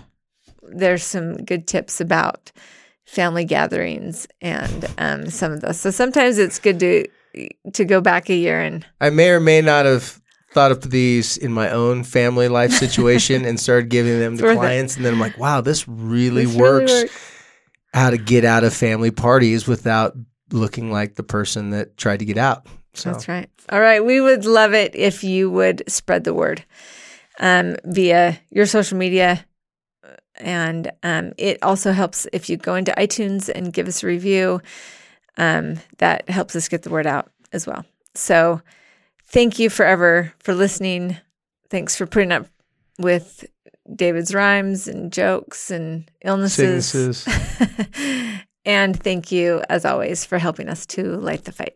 there's 0.64 1.04
some 1.04 1.36
good 1.38 1.68
tips 1.68 2.00
about 2.02 2.52
family 3.06 3.46
gatherings 3.46 4.28
and 4.42 4.86
um, 4.98 5.30
some 5.30 5.52
of 5.52 5.62
those. 5.62 5.80
So 5.80 5.92
sometimes 5.92 6.38
it's 6.38 6.60
good 6.60 6.80
to 6.80 7.08
to 7.74 7.84
go 7.86 8.00
back 8.00 8.30
a 8.30 8.36
year 8.36 8.62
and 8.62 8.86
I 9.02 9.10
may 9.10 9.30
or 9.32 9.40
may 9.42 9.62
not 9.62 9.86
have 9.86 10.22
thought 10.56 10.72
of 10.72 10.90
these 10.90 11.36
in 11.38 11.52
my 11.52 11.70
own 11.70 12.04
family 12.04 12.48
life 12.48 12.72
situation 12.86 13.44
and 13.46 13.60
started 13.60 13.90
giving 13.90 14.20
them 14.20 14.38
to 14.38 14.54
clients, 14.56 14.96
and 14.96 15.06
then 15.06 15.14
I'm 15.14 15.20
like, 15.20 15.38
wow, 15.38 15.60
this 15.62 15.88
really 15.88 16.46
This 16.46 16.56
really 16.56 16.62
works. 16.62 16.92
works. 16.94 17.32
How 17.94 18.10
to 18.10 18.18
get 18.18 18.44
out 18.44 18.64
of 18.64 18.74
family 18.74 19.12
parties 19.12 19.68
without 19.68 20.16
looking 20.52 20.92
like 20.92 21.16
the 21.16 21.24
person 21.24 21.72
that 21.72 21.98
tried 21.98 22.20
to 22.20 22.26
get 22.26 22.38
out. 22.38 22.68
So 22.94 23.12
That's 23.12 23.28
right. 23.28 23.50
All 23.70 23.80
right. 23.80 24.04
We 24.04 24.22
would 24.22 24.46
love 24.46 24.74
it 24.74 24.96
if 24.96 25.24
you 25.24 25.50
would 25.50 25.84
spread 25.88 26.24
the 26.24 26.34
word 26.34 26.64
um, 27.40 27.76
via 27.84 28.40
your 28.50 28.66
social 28.66 28.98
media. 28.98 29.46
And 30.36 30.92
um, 31.04 31.34
it 31.38 31.62
also 31.62 31.92
helps 31.94 32.28
if 32.34 32.50
you 32.50 32.58
go 32.58 32.76
into 32.76 32.92
iTunes 32.94 33.50
and 33.54 33.72
give 33.74 33.88
us 33.88 34.04
a 34.04 34.08
review. 34.08 34.62
Um, 35.38 35.76
that 35.98 36.30
helps 36.30 36.56
us 36.56 36.70
get 36.70 36.84
the 36.84 36.90
word 36.90 37.08
out 37.08 37.32
as 37.54 37.68
well. 37.68 37.86
So 38.14 38.62
thank 39.28 39.60
you 39.60 39.70
forever 39.70 40.34
for 40.40 40.54
listening. 40.54 41.18
Thanks 41.70 41.96
for 41.96 42.06
putting 42.06 42.32
up 42.32 42.48
with 43.00 43.46
David's 43.94 44.34
rhymes 44.34 44.88
and 44.88 45.12
jokes 45.12 45.70
and 45.70 46.10
illnesses. 46.24 46.88
sicknesses. 46.88 48.40
and 48.66 49.00
thank 49.02 49.32
you, 49.32 49.64
as 49.70 49.86
always, 49.86 50.26
for 50.26 50.38
helping 50.38 50.70
us 50.70 50.86
to 50.88 51.18
light 51.18 51.44
the 51.44 51.52
fight. 51.52 51.76